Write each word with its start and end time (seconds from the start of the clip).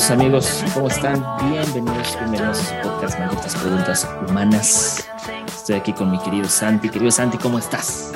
Queridos 0.00 0.18
amigos, 0.18 0.64
¿cómo 0.72 0.88
están? 0.88 1.22
Bienvenidos, 1.50 2.16
bienvenidos 2.18 2.72
a 2.72 2.80
podcast 2.80 3.18
Malditas 3.18 3.54
Preguntas 3.54 4.08
Humanas. 4.26 5.08
Estoy 5.46 5.74
aquí 5.74 5.92
con 5.92 6.10
mi 6.10 6.18
querido 6.20 6.48
Santi. 6.48 6.88
Querido 6.88 7.10
Santi, 7.10 7.36
¿cómo 7.36 7.58
estás? 7.58 8.10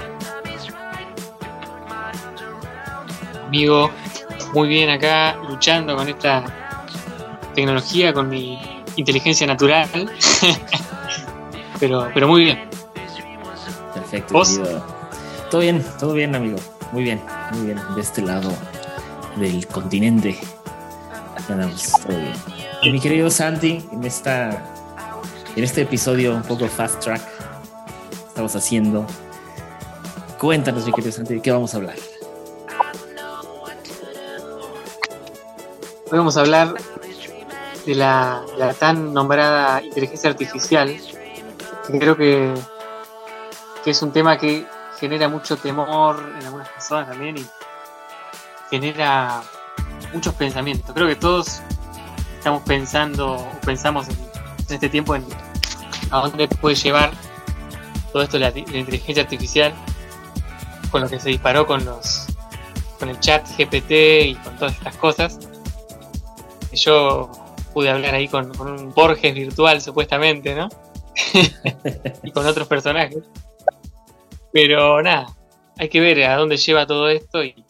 Amigo, 3.47 3.91
muy 4.55 4.69
bien 4.69 4.89
acá, 4.89 5.37
luchando 5.47 5.95
con 5.95 6.09
esta 6.09 6.47
tecnología, 7.55 8.15
con 8.15 8.31
mi 8.31 8.59
inteligencia 8.97 9.47
natural. 9.47 9.87
pero, 11.81 12.09
pero 12.15 12.29
muy 12.29 12.45
bien. 12.45 12.61
Perfecto, 13.93 14.43
querido. 14.43 14.87
Todo 15.51 15.61
bien, 15.61 15.85
todo 16.01 16.15
bien, 16.15 16.35
amigo. 16.35 16.57
Muy 16.93 17.03
bien, 17.03 17.21
muy 17.53 17.67
bien. 17.67 17.81
De 17.95 18.01
este 18.01 18.23
lado 18.23 18.51
del 19.37 19.67
continente. 19.67 20.41
Andamos, 21.49 21.93
todo 21.93 22.91
mi 22.91 23.01
querido 23.01 23.31
Santi, 23.31 23.87
en 23.93 24.05
esta 24.05 24.51
en 25.55 25.63
este 25.63 25.83
episodio 25.83 26.35
un 26.35 26.43
poco 26.43 26.67
fast 26.69 27.01
track 27.01 27.23
estamos 28.29 28.57
haciendo. 28.57 29.07
Cuéntanos, 30.39 30.87
mi 30.87 30.93
querido 30.93 31.13
Santi, 31.13 31.35
¿de 31.35 31.43
qué 31.43 31.53
vamos 31.53 31.75
a 31.75 31.77
hablar? 31.77 31.97
Hoy 36.11 36.19
vamos 36.19 36.37
a 36.37 36.41
hablar 36.41 36.75
de 37.85 37.95
la, 37.95 38.43
la 38.57 38.73
tan 38.73 39.13
nombrada 39.13 39.83
inteligencia 39.83 40.31
artificial, 40.31 40.97
que 41.87 41.99
creo 41.99 42.17
que, 42.17 42.55
que 43.85 43.91
es 43.91 44.03
un 44.03 44.13
tema 44.13 44.39
que 44.39 44.67
genera 44.99 45.29
mucho 45.29 45.57
temor 45.59 46.33
en 46.39 46.47
algunas 46.47 46.69
personas 46.71 47.09
también 47.09 47.37
y 47.37 47.47
genera 48.71 49.43
muchos 50.13 50.35
pensamientos. 50.35 50.93
Creo 50.95 51.07
que 51.07 51.17
todos 51.17 51.61
estamos 52.39 52.63
pensando 52.63 53.35
o 53.35 53.61
pensamos 53.65 54.09
en, 54.09 54.17
este 54.69 54.89
tiempo 54.89 55.15
en 55.15 55.25
a 56.11 56.21
dónde 56.21 56.49
puede 56.49 56.77
llevar 56.77 57.13
todo 58.13 58.23
esto 58.23 58.39
de 58.39 58.51
la, 58.51 58.59
inteligencia 58.59 59.23
artificial 59.23 59.73
con 60.91 61.03
lo 61.03 61.09
que 61.09 61.19
se 61.19 61.31
disparó 61.31 61.67
con 61.67 61.85
los 61.85 62.27
con 62.99 63.09
el 63.09 63.19
chat 63.21 63.47
GPT 63.59 63.91
y 64.27 64.35
con 64.37 64.57
todas 64.57 64.75
estas 64.75 64.97
cosas. 64.97 65.39
Yo 66.73 67.31
pude 67.73 67.91
hablar 67.91 68.15
ahí 68.15 68.29
con, 68.29 68.55
con 68.55 68.69
un 68.69 68.93
Borges 68.95 69.35
virtual 69.35 69.81
supuestamente, 69.81 70.55
¿no? 70.55 70.69
y 72.23 72.31
con 72.31 72.47
otros 72.47 72.69
personajes. 72.69 73.25
Pero 74.53 75.03
nada, 75.03 75.27
hay 75.79 75.89
que 75.89 76.01
ver 76.01 76.23
a 76.25 76.37
dónde 76.37 76.57
lleva 76.57 76.87
todo 76.87 77.09
esto 77.09 77.43
y 77.43 77.65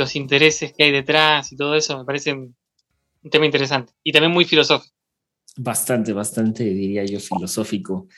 los 0.00 0.16
intereses 0.16 0.72
que 0.72 0.84
hay 0.84 0.90
detrás 0.90 1.52
y 1.52 1.56
todo 1.56 1.76
eso 1.76 1.96
me 1.98 2.04
parece 2.04 2.32
un 2.32 2.54
tema 3.30 3.46
interesante 3.46 3.92
y 4.02 4.10
también 4.10 4.32
muy 4.32 4.44
filosófico. 4.44 4.94
Bastante, 5.56 6.12
bastante, 6.12 6.64
diría 6.64 7.04
yo, 7.04 7.20
filosófico. 7.20 8.08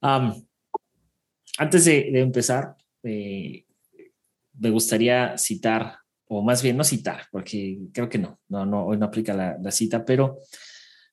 antes 0.00 1.84
de, 1.84 2.20
empezar, 2.20 2.76
eh, 3.02 3.64
me 4.58 4.70
gustaría 4.70 5.38
citar, 5.38 5.96
o 6.28 6.42
más 6.42 6.62
bien 6.62 6.76
no 6.76 6.84
citar, 6.84 7.22
porque 7.30 7.78
creo 7.92 8.08
que 8.08 8.18
no, 8.18 8.40
no, 8.48 8.66
no 8.66 8.86
hoy 8.86 8.98
no 8.98 9.06
aplica 9.06 9.32
la, 9.32 9.70
cita, 9.70 10.04
pero 10.04 10.38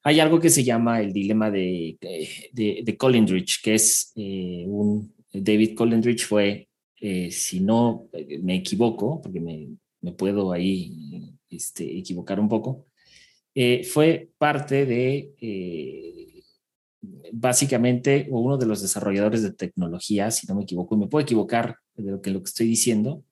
hay 0.03 0.19
algo 0.19 0.40
que 0.40 0.50
se 0.50 0.63
llama 0.63 1.00
el 1.02 1.13
dilema 1.13 1.50
de, 1.50 1.97
de, 2.52 2.81
de 2.84 2.97
que 3.63 3.74
es 3.74 4.12
eh, 4.16 4.66
un 4.68 5.13
David 5.31 5.75
Collingridge 5.75 6.25
fue, 6.25 6.68
eh, 7.00 7.31
si 7.31 7.59
no 7.59 8.09
me 8.42 8.56
equivoco, 8.56 9.22
porque 9.22 9.40
me, 9.40 9.69
puedo 10.12 10.52
ahí 10.52 11.34
este, 11.50 11.97
equivocar 11.97 12.40
un 12.40 12.50
poco, 12.50 12.88
eh, 13.56 13.84
fue 13.84 14.30
parte 14.38 14.86
de, 14.86 15.34
eh, 15.40 16.44
básicamente, 17.31 18.28
uno 18.30 18.58
de 18.58 18.66
los 18.66 18.81
desarrolladores 18.81 19.44
de 19.44 19.53
tecnología, 19.53 20.31
si 20.31 20.47
no 20.47 20.56
me 20.56 20.63
equivoco, 20.63 20.96
y 20.96 21.00
me 21.00 21.08
puedo 21.08 21.24
equivocar 21.24 21.78
de 21.96 22.12
lo 22.12 22.22
que, 22.22 22.31
lo 22.31 22.40
que 22.42 22.50
estoy 22.50 22.68
diciendo, 22.68 23.24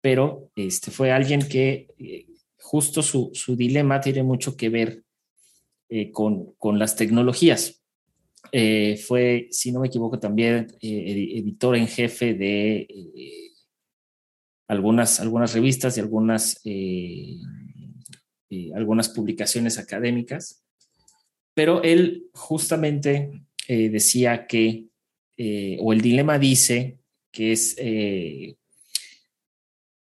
pero 0.00 0.50
este, 0.56 0.90
fue 0.90 1.12
alguien 1.12 1.48
que 1.48 1.88
justo 2.58 3.02
su, 3.02 3.30
su, 3.34 3.56
dilema 3.56 4.00
tiene 4.00 4.22
mucho 4.22 4.56
que 4.56 4.68
ver 4.68 5.04
con, 6.12 6.52
con 6.54 6.78
las 6.78 6.96
tecnologías. 6.96 7.82
Eh, 8.50 8.96
fue, 8.96 9.48
si 9.50 9.70
no 9.72 9.80
me 9.80 9.86
equivoco, 9.86 10.18
también 10.18 10.66
eh, 10.80 11.32
editor 11.36 11.76
en 11.76 11.86
jefe 11.86 12.34
de 12.34 12.80
eh, 12.80 13.51
algunas, 14.72 15.20
algunas 15.20 15.52
revistas 15.52 15.96
y 15.96 16.00
algunas, 16.00 16.60
algunas 18.74 19.08
publicaciones 19.10 19.78
académicas, 19.78 20.62
pero 21.54 21.82
él 21.82 22.26
justamente 22.32 23.44
decía 23.68 24.46
que, 24.46 24.86
o 25.80 25.92
el 25.92 26.00
dilema 26.00 26.38
dice 26.38 26.98
que 27.30 27.52
es, 27.52 27.76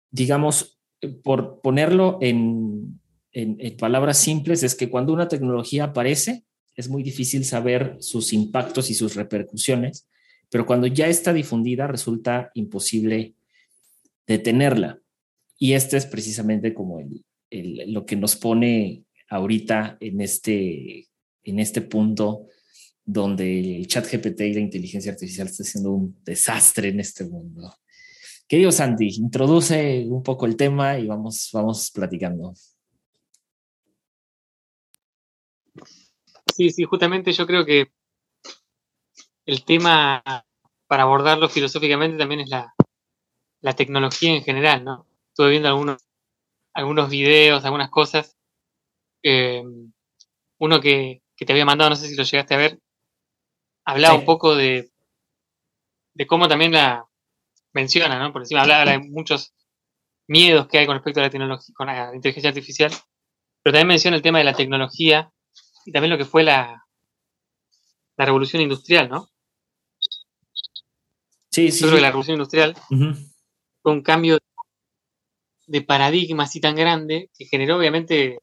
digamos, 0.09 0.79
por 1.23 1.61
ponerlo 1.61 2.17
en, 2.21 2.99
en 3.33 3.77
palabras 3.77 4.17
simples, 4.17 4.63
es 4.63 4.75
que 4.75 4.89
cuando 4.89 5.13
una 5.13 5.27
tecnología 5.27 5.85
aparece, 5.85 6.45
es 6.75 6.87
muy 6.87 7.03
difícil 7.03 7.43
saber 7.43 7.97
sus 7.99 8.31
impactos 8.31 8.89
y 8.89 8.93
sus 8.93 9.15
repercusiones, 9.15 10.07
pero 10.49 10.65
cuando 10.65 10.87
ya 10.87 11.07
está 11.07 11.33
difundida 11.33 11.87
resulta 11.87 12.51
imposible 12.53 13.35
detenerla. 14.27 14.99
Y 15.57 15.73
este 15.73 15.97
es 15.97 16.05
precisamente 16.05 16.73
como 16.73 16.99
el, 16.99 17.93
lo 17.93 18.05
que 18.05 18.15
nos 18.15 18.35
pone 18.35 19.05
ahorita 19.29 19.97
en 19.99 20.21
este, 20.21 21.07
en 21.43 21.59
este 21.59 21.81
punto 21.81 22.47
donde 23.03 23.77
el 23.77 23.87
chat 23.87 24.05
GPT 24.05 24.41
y 24.41 24.53
la 24.53 24.59
inteligencia 24.59 25.11
artificial 25.11 25.47
está 25.47 25.63
siendo 25.63 25.91
un 25.91 26.21
desastre 26.23 26.89
en 26.89 26.99
este 26.99 27.25
mundo. 27.25 27.73
Querido 28.47 28.71
Santi, 28.71 29.07
introduce 29.17 30.05
un 30.07 30.23
poco 30.23 30.45
el 30.45 30.55
tema 30.55 30.97
y 30.97 31.07
vamos, 31.07 31.49
vamos 31.53 31.91
platicando. 31.91 32.53
Sí, 36.55 36.69
sí, 36.69 36.83
justamente 36.83 37.31
yo 37.31 37.47
creo 37.47 37.65
que 37.65 37.91
el 39.45 39.63
tema 39.63 40.21
para 40.87 41.03
abordarlo 41.03 41.47
filosóficamente 41.47 42.17
también 42.17 42.41
es 42.41 42.49
la, 42.49 42.73
tecnología 43.61 44.33
en 44.33 44.43
general, 44.43 44.83
¿no? 44.83 45.07
Estuve 45.29 45.51
viendo 45.51 45.69
algunos, 45.69 46.03
algunos 46.73 47.09
videos, 47.09 47.63
algunas 47.63 47.89
cosas. 47.89 48.35
Eh, 49.23 49.63
uno 50.57 50.81
que, 50.81 51.21
te 51.37 51.51
había 51.53 51.65
mandado, 51.65 51.89
no 51.89 51.95
sé 51.95 52.07
si 52.07 52.15
lo 52.15 52.23
llegaste 52.23 52.53
a 52.53 52.57
ver, 52.57 52.79
hablaba 53.83 54.13
un 54.13 54.25
poco 54.25 54.55
de, 54.55 54.91
de 56.13 56.27
cómo 56.27 56.47
también 56.47 56.71
la 56.71 57.05
menciona, 57.73 58.19
¿no? 58.19 58.31
Por 58.31 58.43
encima 58.43 58.61
hablaba 58.61 58.91
de 58.91 58.99
muchos 58.99 59.53
miedos 60.27 60.67
que 60.67 60.77
hay 60.77 60.85
con 60.85 60.95
respecto 60.95 61.19
a 61.19 61.23
la 61.23 61.29
tecnología, 61.29 61.73
con 61.75 61.87
la 61.87 62.15
inteligencia 62.15 62.49
artificial, 62.49 62.91
pero 63.63 63.73
también 63.73 63.87
menciona 63.87 64.17
el 64.17 64.21
tema 64.21 64.37
de 64.37 64.43
la 64.43 64.53
tecnología 64.53 65.31
y 65.85 65.91
también 65.91 66.11
lo 66.11 66.17
que 66.17 66.25
fue 66.25 66.43
la, 66.43 66.85
la 68.17 68.25
revolución 68.25 68.61
industrial, 68.61 69.09
¿no? 69.09 69.29
Sí, 71.49 71.71
sí. 71.71 71.81
Yo 71.81 71.87
creo 71.87 71.97
que 71.97 72.01
la 72.01 72.09
revolución 72.09 72.35
industrial 72.35 72.75
fue 73.81 73.91
un 73.91 74.01
cambio 74.01 74.37
de 75.67 75.81
paradigma 75.81 76.43
así 76.43 76.59
tan 76.59 76.75
grande 76.75 77.29
que 77.37 77.45
generó 77.45 77.77
obviamente 77.77 78.39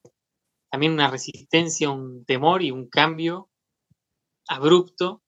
también 0.71 0.93
una 0.93 1.11
resistencia, 1.11 1.91
un 1.91 2.25
temor 2.25 2.63
y 2.63 2.71
un 2.71 2.89
cambio 2.89 3.49
abrupto 4.49 5.23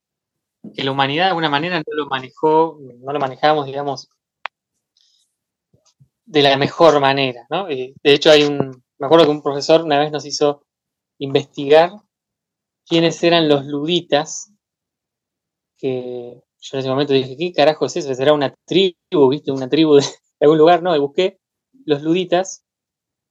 que 0.74 0.84
la 0.84 0.92
humanidad 0.92 1.24
de 1.24 1.28
alguna 1.30 1.48
manera 1.48 1.78
no 1.78 1.94
lo 1.94 2.06
manejó, 2.06 2.78
no 2.80 3.12
lo 3.12 3.18
manejamos, 3.18 3.66
digamos, 3.66 4.08
de 6.24 6.42
la 6.42 6.56
mejor 6.56 7.00
manera, 7.00 7.46
¿no? 7.50 7.68
Eh, 7.68 7.94
de 8.02 8.14
hecho 8.14 8.30
hay 8.30 8.44
un, 8.44 8.82
me 8.98 9.06
acuerdo 9.06 9.24
que 9.24 9.32
un 9.32 9.42
profesor 9.42 9.82
una 9.82 9.98
vez 9.98 10.12
nos 10.12 10.26
hizo 10.26 10.62
investigar 11.18 11.90
quiénes 12.86 13.22
eran 13.22 13.48
los 13.48 13.64
luditas, 13.64 14.52
que 15.78 16.42
yo 16.60 16.76
en 16.76 16.80
ese 16.80 16.88
momento 16.88 17.12
dije, 17.12 17.36
¿qué 17.36 17.52
carajo 17.52 17.86
es 17.86 17.96
eso? 17.96 18.14
¿Será 18.14 18.32
una 18.32 18.54
tribu, 18.66 19.28
viste? 19.30 19.52
Una 19.52 19.68
tribu 19.68 19.96
de, 19.96 20.04
algún 20.40 20.58
lugar, 20.58 20.82
¿no? 20.82 20.94
Y 20.94 20.98
busqué 20.98 21.38
los 21.84 22.02
luditas, 22.02 22.64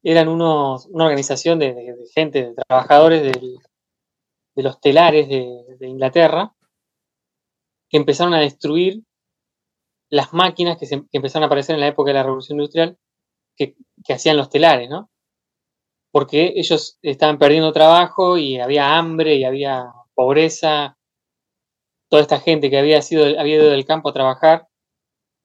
eran 0.03 0.27
unos, 0.27 0.87
una 0.87 1.05
organización 1.05 1.59
de, 1.59 1.95
gente, 2.15 2.49
de 2.49 2.55
trabajadores 2.67 3.23
de 3.23 4.63
los 4.63 4.79
telares 4.81 5.29
de, 5.29 5.87
Inglaterra, 5.87 6.53
que 7.89 7.97
empezaron 7.97 8.33
a 8.33 8.39
destruir 8.39 9.03
las 10.09 10.33
máquinas 10.33 10.77
que, 10.77 10.87
empezaron 11.11 11.43
a 11.43 11.47
aparecer 11.47 11.75
en 11.75 11.81
la 11.81 11.87
época 11.87 12.09
de 12.09 12.15
la 12.15 12.23
Revolución 12.23 12.57
Industrial 12.57 12.97
que, 13.55 13.75
que 14.03 14.13
hacían 14.13 14.37
los 14.37 14.49
telares, 14.49 14.89
¿no? 14.89 15.09
porque 16.11 16.53
ellos 16.55 16.97
estaban 17.01 17.37
perdiendo 17.37 17.71
trabajo 17.71 18.37
y 18.37 18.59
había 18.59 18.97
hambre 18.97 19.35
y 19.35 19.43
había 19.43 19.85
pobreza. 20.13 20.97
Toda 22.09 22.21
esta 22.21 22.39
gente 22.39 22.69
que 22.69 22.77
había, 22.77 23.01
sido, 23.01 23.25
había 23.39 23.55
ido 23.55 23.69
del 23.69 23.85
campo 23.85 24.09
a 24.09 24.13
trabajar 24.13 24.67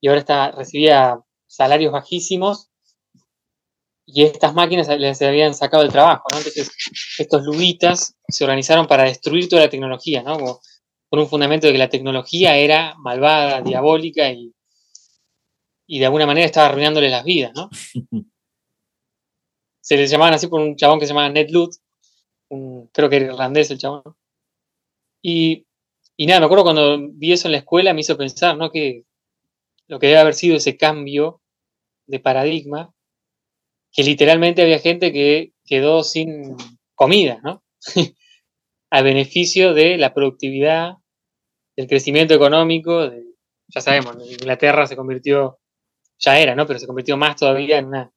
y 0.00 0.08
ahora 0.08 0.20
está, 0.20 0.50
recibía 0.50 1.20
salarios 1.46 1.92
bajísimos 1.92 2.70
y 4.06 4.24
estas 4.24 4.54
máquinas 4.54 4.88
les 4.88 5.22
habían 5.22 5.54
sacado 5.54 5.82
el 5.82 5.92
trabajo, 5.92 6.24
¿no? 6.32 6.38
Entonces, 6.38 6.70
estos 7.18 7.42
lubitas 7.42 8.16
se 8.28 8.44
organizaron 8.44 8.86
para 8.86 9.04
destruir 9.04 9.48
toda 9.48 9.62
la 9.62 9.70
tecnología, 9.70 10.22
¿no? 10.22 10.38
Como 10.38 10.60
con 11.08 11.20
un 11.20 11.28
fundamento 11.28 11.66
de 11.66 11.72
que 11.72 11.78
la 11.78 11.88
tecnología 11.88 12.56
era 12.56 12.94
malvada, 12.98 13.62
diabólica 13.62 14.30
y, 14.30 14.52
y 15.86 15.98
de 15.98 16.06
alguna 16.06 16.26
manera 16.26 16.46
estaba 16.46 16.66
arruinándoles 16.66 17.10
las 17.10 17.24
vidas, 17.24 17.52
¿no? 17.54 17.70
se 19.84 19.98
les 19.98 20.10
llamaban 20.10 20.34
así 20.34 20.46
por 20.46 20.60
un 20.60 20.76
chabón 20.76 20.98
que 20.98 21.06
se 21.06 21.12
llamaba 21.12 21.28
Ned 21.28 21.50
Ludd, 21.50 21.74
creo 22.92 23.10
que 23.10 23.16
era 23.16 23.26
irlandés 23.26 23.70
el 23.70 23.78
chabón. 23.78 24.02
Y, 25.22 25.66
y 26.16 26.26
nada, 26.26 26.40
me 26.40 26.46
acuerdo 26.46 26.64
cuando 26.64 26.98
vi 27.12 27.32
eso 27.32 27.48
en 27.48 27.52
la 27.52 27.58
escuela, 27.58 27.92
me 27.94 28.00
hizo 28.00 28.16
pensar, 28.16 28.56
¿no? 28.56 28.70
Que 28.70 29.04
lo 29.88 29.98
que 29.98 30.08
debe 30.08 30.20
haber 30.20 30.34
sido 30.34 30.56
ese 30.56 30.76
cambio 30.76 31.40
de 32.06 32.20
paradigma 32.20 32.92
que 33.92 34.02
literalmente 34.02 34.62
había 34.62 34.78
gente 34.80 35.12
que 35.12 35.52
quedó 35.64 36.02
sin 36.02 36.56
comida, 36.94 37.40
¿no? 37.42 37.62
a 38.90 39.02
beneficio 39.02 39.74
de 39.74 39.96
la 39.98 40.12
productividad, 40.12 40.94
del 41.76 41.88
crecimiento 41.88 42.34
económico, 42.34 43.10
ya 43.68 43.80
sabemos, 43.80 44.16
Inglaterra 44.30 44.86
se 44.86 44.96
convirtió, 44.96 45.58
ya 46.18 46.38
era, 46.38 46.54
¿no? 46.54 46.66
Pero 46.66 46.78
se 46.78 46.86
convirtió 46.86 47.16
más 47.16 47.36
todavía 47.36 47.78
en 47.78 47.86
una 47.86 48.12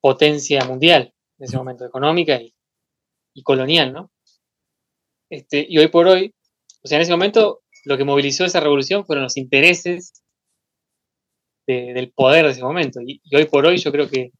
potencia 0.00 0.64
mundial 0.64 1.12
en 1.38 1.44
ese 1.44 1.56
momento, 1.56 1.84
económica 1.84 2.40
y, 2.40 3.42
colonial, 3.42 3.92
¿no? 3.92 4.10
Este, 5.30 5.64
y 5.68 5.78
hoy 5.78 5.88
por 5.88 6.06
hoy, 6.06 6.34
o 6.82 6.88
sea, 6.88 6.96
en 6.96 7.02
ese 7.02 7.12
momento 7.12 7.62
lo 7.84 7.96
que 7.96 8.04
movilizó 8.04 8.44
esa 8.44 8.60
revolución 8.60 9.04
fueron 9.04 9.24
los 9.24 9.36
intereses 9.36 10.22
del 11.66 12.10
poder 12.12 12.46
de 12.46 12.52
ese 12.52 12.62
momento. 12.62 13.00
y, 13.06 13.20
hoy 13.34 13.44
por 13.44 13.64
hoy 13.64 13.76
yo 13.76 13.92
creo 13.92 14.08
que 14.08 14.32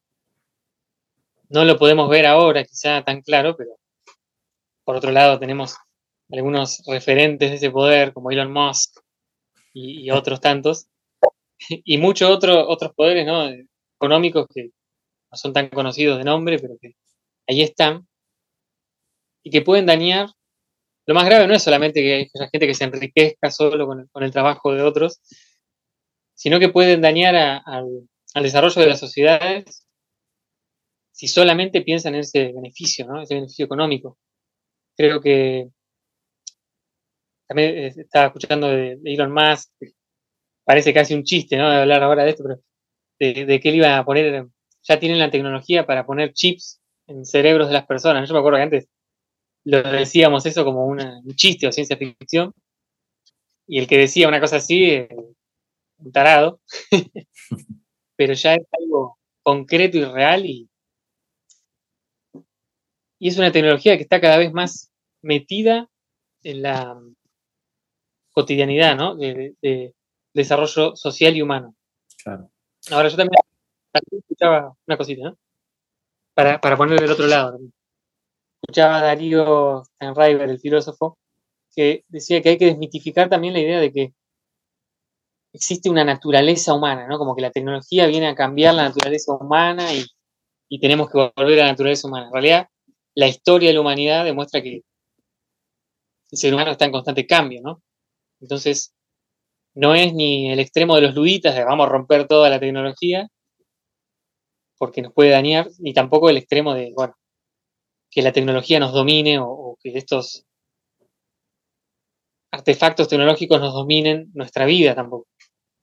no 1.48 1.64
lo 1.64 1.78
podemos 1.78 2.08
ver 2.08 2.26
ahora 2.26 2.64
quizá 2.64 3.02
tan 3.02 3.22
claro, 3.22 3.56
pero 3.56 3.70
por 4.84 4.96
otro 4.96 5.10
lado 5.10 5.38
tenemos 5.38 5.76
algunos 6.32 6.82
referentes 6.87 7.50
de 7.50 7.56
ese 7.56 7.70
poder 7.70 8.12
como 8.12 8.31
Elon 8.31 8.52
Musk 8.52 9.00
y, 9.72 10.10
otros 10.10 10.40
tantos, 10.40 10.88
y 11.69 11.98
muchos 11.98 12.31
otros 12.31 12.64
otros 12.69 12.93
poderes 12.94 13.26
¿no? 13.26 13.48
económicos 13.96 14.46
que 14.52 14.70
no 15.31 15.36
son 15.36 15.52
tan 15.52 15.69
conocidos 15.69 16.19
de 16.19 16.25
nombre, 16.25 16.58
pero 16.58 16.76
que 16.81 16.94
ahí 17.48 17.62
están, 17.62 18.08
y 19.43 19.50
que 19.50 19.62
pueden 19.62 19.86
dañar. 19.86 20.28
Lo 21.10 21.14
más 21.14 21.24
grave 21.24 21.48
no 21.48 21.54
es 21.54 21.62
solamente 21.64 22.00
que 22.02 22.30
haya 22.32 22.48
gente 22.52 22.68
que 22.68 22.74
se 22.74 22.84
enriquezca 22.84 23.50
solo 23.50 23.84
con 23.84 24.22
el, 24.22 24.30
trabajo 24.30 24.72
de 24.72 24.82
otros, 24.82 25.20
sino 26.34 26.60
que 26.60 26.68
pueden 26.68 27.00
dañar 27.00 27.34
al 27.34 28.42
desarrollo 28.44 28.80
de 28.80 28.86
las 28.86 29.00
sociedades 29.00 29.88
si 31.10 31.26
solamente 31.26 31.82
piensan 31.82 32.14
en 32.14 32.20
ese 32.20 32.52
beneficio, 32.52 33.08
¿no? 33.08 33.20
ese 33.20 33.34
beneficio 33.34 33.64
económico. 33.64 34.18
Creo 34.96 35.20
que 35.20 35.70
también 37.48 37.76
eh, 37.76 37.86
estaba 37.96 38.26
escuchando 38.26 38.68
de, 38.68 39.00
Elon 39.02 39.32
Musk, 39.32 39.68
parece 40.62 40.94
casi 40.94 41.14
un 41.14 41.24
chiste, 41.24 41.56
¿no? 41.56 41.68
De 41.68 41.76
hablar 41.78 42.04
ahora 42.04 42.22
de 42.22 42.30
esto, 42.30 42.44
pero 42.44 42.60
de, 43.18 43.58
que 43.58 43.68
él 43.68 43.74
iba 43.74 43.98
a 43.98 44.04
poner, 44.04 44.46
ya 44.82 45.00
tienen 45.00 45.18
la 45.18 45.32
tecnología 45.32 45.84
para 45.84 46.06
poner 46.06 46.34
chips 46.34 46.80
en 47.08 47.24
cerebros 47.24 47.66
de 47.66 47.74
las 47.74 47.86
personas. 47.86 48.28
Yo 48.28 48.34
me 48.34 48.38
acuerdo 48.38 48.58
que 48.58 48.62
antes 48.62 48.88
lo 49.64 49.82
decíamos 49.82 50.46
eso 50.46 50.64
como 50.64 50.86
un 50.86 50.98
chiste 51.34 51.66
o 51.66 51.72
ciencia 51.72 51.96
ficción, 51.96 52.52
y 53.66 53.78
el 53.78 53.86
que 53.86 53.98
decía 53.98 54.26
una 54.26 54.40
cosa 54.40 54.56
así, 54.56 54.84
eh, 54.84 55.08
un 55.98 56.10
tarado, 56.10 56.60
pero 58.16 58.34
ya 58.34 58.54
es 58.54 58.66
algo 58.72 59.16
concreto 59.44 59.96
y 59.96 60.04
real 60.04 60.44
y, 60.44 60.68
y 63.20 63.28
es 63.28 63.38
una 63.38 63.52
tecnología 63.52 63.96
que 63.96 64.02
está 64.02 64.20
cada 64.20 64.38
vez 64.38 64.52
más 64.52 64.90
metida 65.22 65.88
en 66.42 66.62
la 66.62 67.00
cotidianidad, 68.32 68.96
¿no? 68.96 69.14
De, 69.14 69.94
desarrollo 70.32 70.96
social 70.96 71.36
y 71.36 71.42
humano. 71.42 71.74
Claro. 72.22 72.50
Ahora 72.90 73.08
yo 73.08 73.16
también 73.16 73.40
escuchaba 74.10 74.76
una 74.86 74.96
cosita, 74.96 75.24
¿no? 75.24 75.38
Para, 76.34 76.60
para 76.60 76.76
poner 76.76 77.00
del 77.00 77.10
otro 77.10 77.26
lado. 77.26 77.58
Escuchaba 78.70 78.99
a 78.99 79.02
Darío 79.02 79.82
Steinreiber, 79.84 80.49
el 80.49 80.61
filósofo, 80.61 81.19
que 81.75 82.05
decía 82.06 82.40
que 82.40 82.50
hay 82.50 82.56
que 82.56 82.67
desmitificar 82.67 83.28
también 83.28 83.52
la 83.52 83.58
idea 83.58 83.81
de 83.81 83.93
que 83.93 84.14
existe 85.52 85.90
una 85.90 86.05
naturaleza 86.05 86.72
humana, 86.72 87.08
¿no? 87.08 87.19
Como 87.19 87.34
que 87.34 87.43
la 87.43 87.50
tecnología 87.50 88.06
viene 88.06 88.28
a 88.28 88.37
cambiar 88.37 88.75
la 88.75 88.84
naturaleza 88.84 89.32
humana 89.34 89.93
y, 89.93 90.05
y 90.69 90.78
tenemos 90.78 91.11
que 91.11 91.32
volver 91.37 91.58
a 91.58 91.64
la 91.64 91.70
naturaleza 91.72 92.06
humana. 92.06 92.26
En 92.26 92.32
realidad, 92.32 92.69
la 93.17 93.26
historia 93.26 93.70
de 93.70 93.75
la 93.75 93.81
humanidad 93.81 94.25
demuestra 94.25 94.62
que 94.62 94.82
el 96.31 96.38
ser 96.38 96.55
humano 96.55 96.70
está 96.70 96.84
en 96.84 96.93
constante 96.93 97.26
cambio, 97.26 97.61
¿no? 97.64 97.82
Entonces, 98.40 98.94
no 99.75 99.96
es 99.96 100.14
ni 100.14 100.52
el 100.52 100.61
extremo 100.61 100.94
de 100.94 101.02
los 101.02 101.17
luditas 101.17 101.56
de 101.56 101.64
vamos 101.64 101.88
a 101.88 101.90
romper 101.90 102.28
toda 102.28 102.49
la 102.49 102.61
tecnología, 102.61 103.26
porque 104.78 105.02
nos 105.02 105.12
puede 105.12 105.31
dañar, 105.31 105.69
ni 105.81 105.93
tampoco 105.93 106.31
el 106.31 106.37
extremo 106.37 106.72
de, 106.72 106.93
bueno, 106.94 107.17
que 108.10 108.22
la 108.22 108.32
tecnología 108.32 108.80
nos 108.80 108.92
domine 108.92 109.38
o, 109.40 109.78
que 109.80 109.96
estos 109.96 110.44
artefactos 112.50 113.08
tecnológicos 113.08 113.60
nos 113.60 113.72
dominen 113.72 114.30
nuestra 114.34 114.66
vida 114.66 114.94
tampoco. 114.94 115.28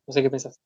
No 0.05 0.13
sé 0.13 0.21
qué 0.21 0.29
pensás. 0.29 0.59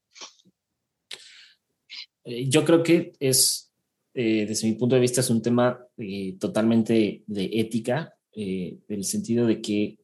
Eh, 2.23 2.49
yo 2.49 2.65
creo 2.65 2.83
que 2.83 3.13
es 3.19 3.71
eh, 4.13 4.45
desde 4.47 4.67
mi 4.67 4.73
punto 4.73 4.95
de 4.95 5.01
vista, 5.01 5.21
es 5.21 5.29
un 5.29 5.41
tema 5.41 5.87
eh, 5.97 6.35
totalmente 6.39 7.23
de 7.25 7.49
ética, 7.53 8.15
en 8.33 8.81
el 8.87 9.03
sentido 9.03 9.45
de 9.45 9.61
que 9.61 9.97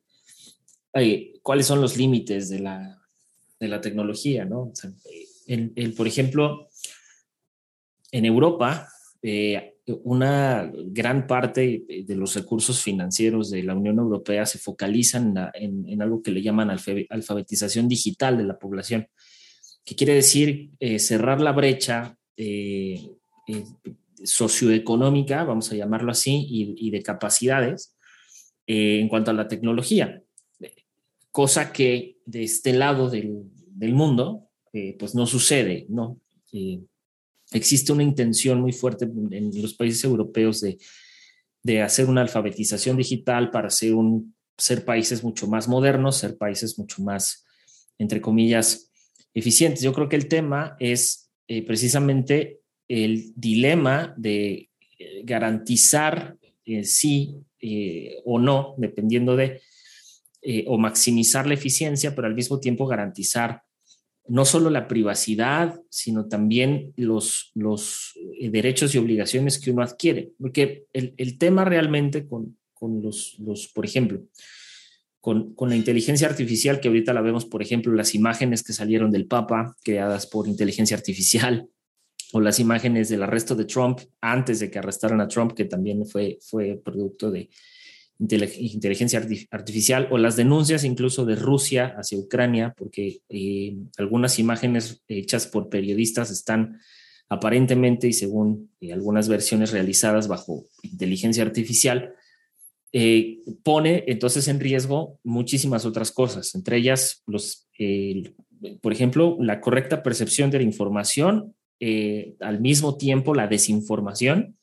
cuáles 1.41 1.65
son 1.65 1.79
los 1.79 1.95
límites 1.95 2.49
de 2.49 2.59
la, 2.59 3.01
de 3.57 3.67
la 3.69 3.79
tecnología, 3.79 4.43
¿no? 4.43 4.73
por 5.95 6.07
ejemplo, 6.07 6.67
en 8.11 8.25
Europa, 8.25 8.89
una 10.03 10.70
gran 10.74 11.27
parte 11.27 11.86
de 12.06 12.15
los 12.15 12.36
recursos 12.36 12.82
financieros 12.82 13.50
de 13.50 13.63
la 13.63 13.74
Unión 13.74 13.98
Europea 14.00 14.46
se 14.46 14.60
focalizan 14.60 15.34
en, 15.53 15.88
en 15.88 16.01
algo 16.01 16.22
que 16.22 16.32
le 16.32 16.41
llaman 16.41 16.70
alfabetización 16.70 17.88
digital 17.88 18.38
de 18.38 18.44
la 18.44 18.60
población, 18.60 19.08
que 19.86 19.96
quiere 19.96 20.13
decir 20.13 20.72
cerrar 21.00 21.39
la 21.39 21.53
brecha 21.53 22.17
eh, 22.36 23.01
socioeconómica, 24.24 25.44
vamos 25.44 25.72
a 25.72 25.75
llamarlo 25.75 26.12
así, 26.12 26.46
y, 26.50 26.89
de 26.89 27.03
capacidades 27.03 27.96
eh, 28.65 29.00
en 29.00 29.10
cuanto 29.10 29.32
a 29.32 29.34
la 29.36 29.48
tecnología, 29.48 30.24
cosa 31.32 31.72
que 31.72 32.17
de 32.25 32.44
este 32.44 32.74
lado 32.74 33.10
del, 33.10 33.46
mundo, 33.94 34.50
eh, 34.74 34.96
pues 34.98 35.13
no 35.13 35.27
sucede, 35.27 35.86
¿no? 35.89 36.20
Existe 37.51 37.91
una 37.91 38.03
intención 38.03 38.61
muy 38.61 38.73
fuerte 38.73 39.05
en 39.05 39.61
los 39.61 39.73
países 39.73 40.03
europeos 40.03 40.61
de, 40.61 40.77
de 41.63 41.81
hacer 41.81 42.05
una 42.05 42.21
alfabetización 42.21 42.97
digital 42.97 43.51
para 43.51 43.69
ser, 43.69 43.93
un, 43.93 44.35
ser 44.57 44.85
países 44.85 45.23
mucho 45.23 45.47
más 45.47 45.67
modernos, 45.67 46.17
ser 46.17 46.37
países 46.37 46.77
mucho 46.77 47.01
más, 47.03 47.45
entre 47.97 48.21
comillas, 48.21 48.91
eficientes. 49.33 49.81
Yo 49.81 49.93
creo 49.93 50.09
que 50.09 50.15
el 50.15 50.27
tema 50.27 50.75
es 50.79 51.29
precisamente 51.65 52.59
el 52.87 53.33
dilema 53.35 54.13
de 54.17 54.69
eh, 54.99 55.21
garantizar 55.23 56.37
eh, 56.65 56.83
sí 56.83 57.35
eh, 57.59 58.17
o 58.25 58.39
no, 58.39 58.75
dependiendo 58.77 59.35
de, 59.35 59.61
o 60.67 60.77
maximizar 60.77 61.45
la 61.45 61.55
eficiencia, 61.55 62.15
pero 62.15 62.27
al 62.27 62.35
mismo 62.35 62.61
tiempo 62.61 62.87
garantizar 62.87 63.63
no 64.29 64.46
solo 64.46 64.69
la 64.69 64.88
privacidad, 64.88 65.81
sino 65.89 66.27
también 66.27 66.93
los, 66.96 67.51
los 67.55 68.13
derechos 68.39 68.93
y 68.93 68.98
obligaciones 68.98 69.60
que 69.60 69.72
uno 69.72 69.81
adquiere. 69.81 70.31
Porque 70.39 70.86
el, 70.93 71.38
tema 71.38 71.65
realmente 71.65 72.27
con, 72.27 72.57
con 72.74 73.01
los, 73.01 73.38
los, 73.39 73.67
por 73.67 73.86
ejemplo, 73.86 74.22
con, 75.22 75.53
con, 75.53 75.69
la 75.69 75.75
inteligencia 75.75 76.27
artificial, 76.27 76.79
que 76.79 76.88
ahorita 76.88 77.13
la 77.13 77.22
vemos, 77.22 77.46
por 77.46 77.62
ejemplo, 77.62 77.93
las 77.93 78.15
imágenes 78.15 78.63
que 78.63 78.74
salieron 78.74 79.12
del 79.12 79.27
Papa, 79.27 79.75
creadas 79.84 80.27
por 80.27 80.48
inteligencia 80.48 80.98
artificial, 80.98 81.69
o 82.34 82.41
las 82.41 82.60
imágenes 82.60 83.10
del 83.10 83.24
arresto 83.24 83.55
de 83.55 83.65
Trump 83.65 84.00
antes 84.22 84.60
de 84.60 84.69
que 84.69 84.79
arrestaran 84.79 85.22
a 85.22 85.27
Trump, 85.27 85.53
que 85.53 85.65
también 85.65 86.05
fue, 86.05 86.38
fue 86.41 86.79
producto 86.84 87.31
de 87.31 87.50
inteligencia 88.19 89.21
artificial, 89.51 90.07
o 90.09 90.17
las 90.17 90.36
denuncias 90.36 90.83
incluso 90.83 91.25
de 91.25 91.36
Rusia 91.36 91.93
hacia 91.97 92.17
Ucrania, 92.17 92.74
porque 92.75 93.19
eh, 93.29 93.77
algunas 93.97 94.39
imágenes 94.39 95.03
hechas 95.07 95.47
por 95.47 95.69
periodistas 95.69 96.31
están 96.31 96.79
aparentemente 97.29 98.07
y 98.07 98.13
según 98.13 98.71
eh, 98.81 98.93
algunas 98.93 99.29
versiones 99.29 99.71
realizadas 99.71 100.27
bajo 100.27 100.65
inteligencia 100.81 101.43
artificial, 101.43 102.13
eh, 102.91 103.39
pone 103.63 104.05
entonces 104.07 104.47
en 104.47 104.59
riesgo 104.59 105.19
muchísimas 105.24 105.86
otras 105.86 106.12
cosas, 106.12 106.55
entre 106.55 106.77
ellas 106.77 107.21
los, 107.27 107.67
por 108.81 108.93
ejemplo, 108.93 109.38
la 109.39 109.62
correcta 109.62 110.01
percepción 110.01 110.50
de 110.50 110.57
la 110.57 110.63
información 110.63 111.53
al 112.39 112.59
mismo 112.59 112.97
tiempo 112.97 113.36
la 113.36 113.47
desinformación, 113.47 114.57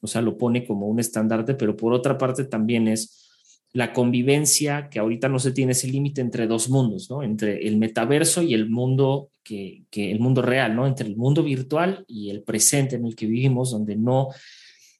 o 0.00 0.06
sea, 0.06 0.22
lo 0.22 0.38
pone 0.38 0.66
como 0.66 0.86
un 0.86 0.98
estandarte, 0.98 1.54
pero 1.54 1.76
por 1.76 1.92
otra 1.92 2.18
parte 2.18 2.44
también 2.44 2.88
es 2.88 3.28
la 3.72 3.92
convivencia, 3.92 4.88
que 4.90 4.98
ahorita 4.98 5.28
no 5.28 5.38
se 5.38 5.52
tiene 5.52 5.72
ese 5.72 5.88
límite 5.88 6.20
entre 6.20 6.46
dos 6.46 6.68
mundos, 6.68 7.08
¿no? 7.08 7.22
Entre 7.22 7.68
el 7.68 7.76
metaverso 7.76 8.42
y 8.42 8.54
el 8.54 8.68
mundo 8.68 9.30
que, 9.44 9.84
que, 9.90 10.10
el 10.10 10.18
mundo 10.18 10.42
real, 10.42 10.74
¿no? 10.74 10.86
Entre 10.86 11.06
el 11.06 11.16
mundo 11.16 11.44
virtual 11.44 12.04
y 12.08 12.30
el 12.30 12.42
presente 12.42 12.96
en 12.96 13.06
el 13.06 13.14
que 13.14 13.26
vivimos, 13.26 13.70
donde 13.70 13.94
no, 13.94 14.28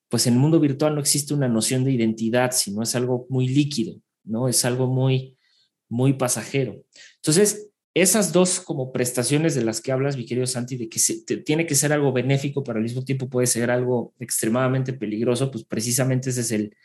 pues 0.08 0.26
en 0.26 0.34
el 0.34 0.40
mundo 0.40 0.60
virtual 0.60 0.94
no 0.94 1.00
existe 1.00 1.34
una 1.34 1.48
noción 1.48 1.82
de 1.82 1.92
identidad, 1.92 2.52
sino 2.52 2.82
es 2.82 2.94
algo 2.94 3.26
muy 3.28 3.48
líquido, 3.48 3.96
¿no? 4.22 4.46
Es 4.46 4.64
algo 4.64 4.86
muy, 4.86 5.36
muy 5.88 6.12
pasajero. 6.12 6.84
Entonces, 7.16 7.69
esas 7.94 8.32
dos 8.32 8.60
como 8.60 8.92
prestaciones 8.92 9.54
de 9.54 9.64
las 9.64 9.80
que 9.80 9.90
hablas, 9.90 10.16
mi 10.16 10.24
querido 10.24 10.46
Santi, 10.46 10.76
de 10.76 10.88
que 10.88 10.98
se, 10.98 11.22
tiene 11.42 11.66
que 11.66 11.74
ser 11.74 11.92
algo 11.92 12.12
benéfico, 12.12 12.62
pero 12.62 12.78
al 12.78 12.84
mismo 12.84 13.04
tiempo 13.04 13.28
puede 13.28 13.46
ser 13.46 13.70
algo 13.70 14.14
extremadamente 14.20 14.92
peligroso, 14.92 15.50
pues 15.50 15.64
precisamente 15.64 16.30
ese 16.30 16.40
es 16.42 16.52
el, 16.52 16.76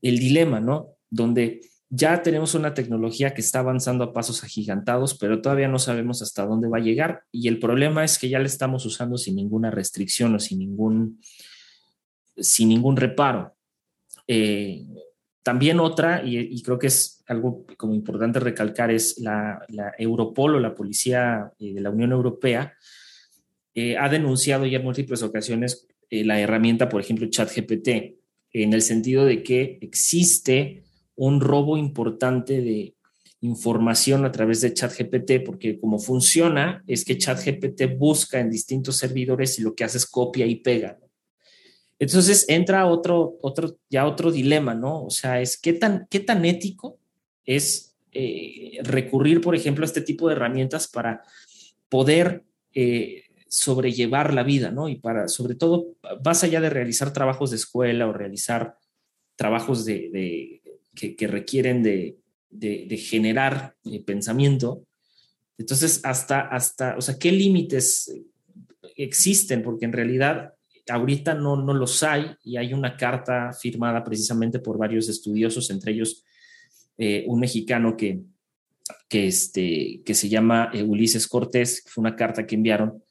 dilema, 0.00 0.60
¿no? 0.60 0.96
Donde 1.08 1.60
ya 1.88 2.22
tenemos 2.22 2.54
una 2.54 2.74
tecnología 2.74 3.34
que 3.34 3.40
está 3.40 3.60
avanzando 3.60 4.04
a 4.04 4.12
pasos 4.12 4.44
agigantados, 4.44 5.16
pero 5.16 5.40
todavía 5.40 5.68
no 5.68 5.78
sabemos 5.78 6.22
hasta 6.22 6.44
dónde 6.44 6.68
va 6.68 6.78
a 6.78 6.82
llegar. 6.82 7.22
Y 7.30 7.48
el 7.48 7.58
problema 7.58 8.04
es 8.04 8.18
que 8.18 8.28
ya 8.28 8.38
la 8.38 8.46
estamos 8.46 8.84
usando 8.84 9.16
sin 9.16 9.36
ninguna 9.36 9.70
restricción 9.70 10.34
o 10.34 10.40
sin 10.40 10.58
ningún, 10.58 11.20
sin 12.36 12.68
ningún 12.70 12.96
reparo. 12.96 13.54
Eh, 14.26 14.86
también 15.42 15.80
otra, 15.80 16.22
y, 16.24 16.62
creo 16.62 16.78
que 16.78 16.86
es 16.86 17.22
algo 17.26 17.66
como 17.76 17.94
importante 17.94 18.38
recalcar, 18.40 18.90
es 18.90 19.18
la, 19.18 19.64
Europol 19.98 20.56
o 20.56 20.60
la 20.60 20.74
Policía 20.74 21.52
eh, 21.58 21.74
de 21.74 21.80
la 21.80 21.90
Unión 21.90 22.12
Europea 22.12 22.74
eh, 23.74 23.96
ha 23.96 24.08
denunciado 24.08 24.66
ya 24.66 24.78
en 24.78 24.84
múltiples 24.84 25.22
ocasiones 25.22 25.86
la 26.10 26.38
herramienta, 26.38 26.90
por 26.90 27.00
ejemplo, 27.00 27.26
ChatGPT, 27.26 27.88
en 28.52 28.72
el 28.74 28.82
sentido 28.82 29.24
de 29.24 29.42
que 29.42 29.78
existe 29.80 30.82
un 31.16 31.40
robo 31.40 31.76
importante 31.78 32.60
de 32.60 32.94
información 33.40 34.24
a 34.24 34.32
través 34.32 34.60
de 34.60 34.72
ChatGPT, 34.72 35.44
porque 35.44 35.78
como 35.80 35.98
funciona 35.98 36.82
es 36.86 37.04
que 37.04 37.18
ChatGPT 37.18 37.98
busca 37.98 38.38
en 38.40 38.50
distintos 38.50 38.96
servidores 38.96 39.58
y 39.58 39.62
lo 39.62 39.74
que 39.74 39.84
hace 39.84 39.98
es 39.98 40.06
copia 40.06 40.46
y 40.46 40.56
pega. 40.56 40.98
Entonces 42.02 42.46
entra 42.48 42.86
otro, 42.86 43.38
otro, 43.42 43.76
ya 43.88 44.08
otro 44.08 44.32
dilema, 44.32 44.74
¿no? 44.74 45.04
O 45.04 45.10
sea, 45.10 45.40
es 45.40 45.56
qué 45.56 45.72
tan, 45.72 46.08
qué 46.10 46.18
tan 46.18 46.44
ético 46.44 46.98
es 47.44 47.94
eh, 48.10 48.80
recurrir, 48.82 49.40
por 49.40 49.54
ejemplo, 49.54 49.84
a 49.84 49.86
este 49.86 50.00
tipo 50.00 50.26
de 50.26 50.34
herramientas 50.34 50.88
para 50.88 51.22
poder 51.88 52.42
eh, 52.74 53.22
sobrellevar 53.46 54.34
la 54.34 54.42
vida, 54.42 54.72
¿no? 54.72 54.88
Y 54.88 54.96
para, 54.96 55.28
sobre 55.28 55.54
todo, 55.54 55.94
más 56.24 56.42
allá 56.42 56.60
de 56.60 56.70
realizar 56.70 57.12
trabajos 57.12 57.50
de 57.50 57.56
escuela 57.58 58.08
o 58.08 58.12
realizar 58.12 58.78
trabajos 59.36 59.84
de, 59.84 60.60
que, 60.96 61.26
requieren 61.28 61.84
de, 61.84 62.96
generar 62.98 63.76
eh, 63.84 64.02
pensamiento, 64.02 64.82
entonces, 65.56 66.00
hasta, 66.02 66.40
hasta, 66.40 66.96
o 66.96 67.00
sea, 67.00 67.16
¿qué 67.16 67.30
límites 67.30 68.12
existen? 68.96 69.62
Porque 69.62 69.84
en 69.84 69.92
realidad 69.92 70.54
ahorita 70.88 71.34
no, 71.34 71.56
no 71.56 71.74
los 71.74 72.02
hay 72.02 72.34
y 72.42 72.56
hay 72.56 72.72
una 72.72 72.96
carta 72.96 73.52
firmada 73.52 74.02
precisamente 74.02 74.58
por 74.58 74.78
varios 74.78 75.08
estudiosos, 75.08 75.70
entre 75.70 75.92
ellos 75.92 76.24
eh, 76.98 77.24
un 77.26 77.40
mexicano 77.40 77.96
que, 77.96 78.20
que, 79.08 79.26
este, 79.26 80.02
que 80.04 80.14
se 80.14 80.28
llama 80.28 80.70
eh, 80.72 80.82
Ulises 80.82 81.28
Cortés, 81.28 81.84
fue 81.86 82.02
una 82.02 82.16
carta 82.16 82.46
que 82.46 82.54
enviaron 82.54 83.02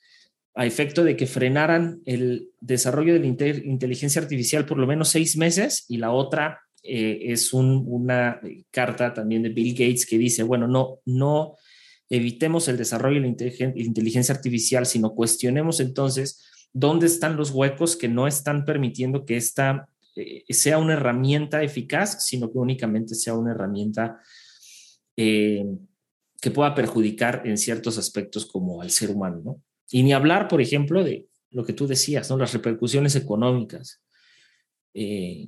a 0.54 0.66
efecto 0.66 1.04
de 1.04 1.16
que 1.16 1.28
frenaran 1.28 2.02
el 2.06 2.50
desarrollo 2.60 3.14
de 3.14 3.20
la 3.20 3.28
inteligencia 3.28 4.22
artificial 4.22 4.66
por 4.66 4.78
lo 4.78 4.86
menos 4.86 5.10
seis 5.10 5.38
meses 5.38 5.86
y 5.88 5.98
la 5.98 6.12
otra 6.12 6.60
eh, 6.84 7.32
es 7.32 7.54
una 7.54 8.42
carta 8.70 9.14
también 9.14 9.44
de 9.44 9.50
Bill 9.50 9.74
Gates 9.74 10.06
que 10.06 10.18
dice, 10.18 10.44
bueno, 10.44 10.68
no, 10.68 11.00
no 11.06 11.56
evitemos 12.10 12.68
el 12.68 12.76
desarrollo 12.76 13.22
de 13.22 13.22
la 13.22 13.76
inteligencia 13.76 14.36
artificial, 14.36 14.86
sino 14.86 15.14
cuestionemos 15.16 15.80
entonces 15.80 16.51
dónde 16.74 17.08
están 17.08 17.36
los 17.36 17.52
huecos 17.52 17.96
que 17.96 18.08
no 18.08 18.28
están 18.28 18.66
permitiendo 18.66 19.26
que 19.26 19.38
esta 19.38 19.90
eh, 20.16 20.44
sea 20.50 20.78
una 20.78 20.94
herramienta 20.94 21.64
eficaz, 21.64 22.26
sino 22.26 22.52
que 22.52 22.58
únicamente 22.58 23.16
sea 23.16 23.34
una 23.34 23.52
herramienta 23.52 24.20
eh, 25.16 25.66
que 26.42 26.52
pueda 26.52 26.74
perjudicar 26.74 27.44
en 27.46 27.58
ciertos 27.58 27.98
aspectos 27.98 28.46
como 28.46 28.82
al 28.82 28.90
ser 28.90 29.12
humano, 29.12 29.42
¿no? 29.44 29.62
Y 29.90 30.04
ni 30.04 30.14
hablar, 30.14 30.48
por 30.48 30.62
ejemplo, 30.62 31.04
de 31.04 31.28
lo 31.52 31.66
que 31.66 31.74
tú 31.74 31.86
decías, 31.86 32.30
¿no? 32.30 32.38
Las 32.38 32.54
repercusiones 32.54 33.16
económicas. 33.16 34.02
Eh, 34.94 35.48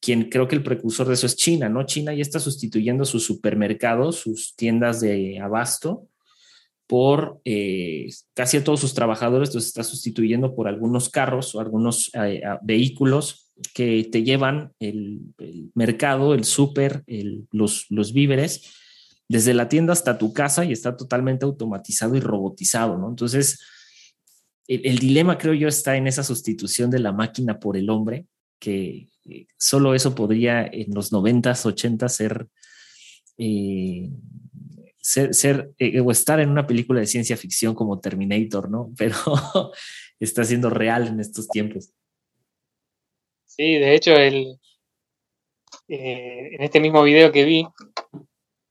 quien 0.00 0.28
creo 0.28 0.46
que 0.48 0.56
el 0.56 0.62
precursor 0.62 1.08
de 1.08 1.14
eso 1.14 1.26
es 1.26 1.36
China, 1.36 1.68
¿no? 1.68 1.84
China 1.84 2.14
ya 2.14 2.22
está 2.22 2.38
sustituyendo 2.38 3.04
sus 3.04 3.24
supermercados, 3.24 4.16
sus 4.16 4.54
tiendas 4.54 5.00
de 5.00 5.38
abasto, 5.38 6.08
por 6.86 7.40
eh, 7.44 8.08
casi 8.34 8.60
todos 8.60 8.80
sus 8.80 8.94
trabajadores, 8.94 9.54
los 9.54 9.66
está 9.66 9.82
sustituyendo 9.82 10.54
por 10.54 10.68
algunos 10.68 11.08
carros 11.08 11.54
o 11.54 11.60
algunos 11.60 12.10
eh, 12.14 12.42
vehículos 12.62 13.52
que 13.72 14.08
te 14.10 14.22
llevan 14.22 14.72
el, 14.80 15.20
mercado, 15.74 16.34
el 16.34 16.44
súper, 16.44 17.04
los, 17.52 17.86
los 17.88 18.12
víveres 18.12 18.62
desde 19.28 19.54
la 19.54 19.68
tienda 19.68 19.92
hasta 19.92 20.18
tu 20.18 20.32
casa 20.32 20.64
y 20.64 20.72
está 20.72 20.96
totalmente 20.96 21.44
automatizado 21.44 22.16
y 22.16 22.20
robotizado, 22.20 22.98
¿no? 22.98 23.08
Entonces, 23.08 23.60
el, 24.66 24.98
dilema 24.98 25.38
creo 25.38 25.54
yo 25.54 25.68
está 25.68 25.96
en 25.96 26.06
esa 26.06 26.22
sustitución 26.22 26.90
de 26.90 26.98
la 26.98 27.12
máquina 27.12 27.58
por 27.58 27.76
el 27.76 27.90
hombre, 27.90 28.26
que 28.58 29.08
eh, 29.28 29.46
solo 29.58 29.94
eso 29.94 30.14
podría 30.14 30.66
en 30.66 30.94
los 30.94 31.12
90s, 31.12 31.66
80 31.66 32.08
ser, 32.08 32.48
ser, 35.04 35.34
ser 35.34 35.74
eh, 35.78 36.00
o 36.00 36.10
estar 36.10 36.40
en 36.40 36.48
una 36.48 36.66
película 36.66 36.98
de 37.00 37.06
ciencia 37.06 37.36
ficción 37.36 37.74
como 37.74 38.00
Terminator, 38.00 38.70
¿no? 38.70 38.90
Pero 38.96 39.14
está 40.18 40.44
siendo 40.44 40.70
real 40.70 41.08
en 41.08 41.20
estos 41.20 41.46
tiempos. 41.48 41.92
Sí, 43.44 43.74
de 43.74 43.94
hecho, 43.94 44.16
el, 44.16 44.58
en 45.88 46.62
este 46.62 46.80
mismo 46.80 47.02
video 47.02 47.30
que 47.30 47.44
vi, 47.44 47.66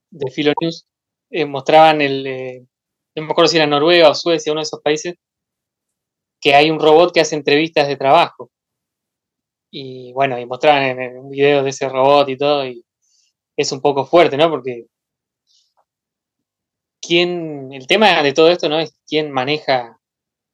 de 0.10 0.32
Filonews 0.32 0.88
eh, 1.30 1.46
mostraban 1.46 2.02
el, 2.02 2.28
eh, 2.28 2.66
no 3.16 3.24
me 3.24 3.32
acuerdo 3.32 3.48
si 3.48 3.58
era 3.58 3.68
Noruega 3.68 4.10
o 4.10 4.16
Suecia, 4.16 4.52
uno 4.52 4.60
de 4.60 4.64
esos 4.64 4.82
países, 4.82 5.16
que 6.42 6.56
hay 6.56 6.70
un 6.72 6.80
robot 6.80 7.14
que 7.14 7.22
hace 7.22 7.36
entrevistas 7.36 7.88
de 7.88 7.96
trabajo. 7.96 8.52
Y 9.72 10.12
bueno, 10.14 10.38
y 10.40 10.46
mostraban 10.46 11.00
en, 11.00 11.18
un 11.20 11.30
video 11.30 11.64
de 11.64 11.70
ese 11.70 11.88
robot 11.88 12.28
y 12.30 12.38
todo, 12.38 12.68
y 12.68 12.84
es 13.56 13.72
un 13.72 13.82
poco 13.82 14.06
fuerte, 14.06 14.36
¿no? 14.36 14.50
Porque 14.50 14.88
el 17.10 17.88
tema 17.88 18.22
de 18.24 18.34
todo 18.34 18.50
esto, 18.50 18.70
¿no? 18.70 18.80
Es 18.80 18.96
quién 19.06 19.32
maneja 19.32 20.00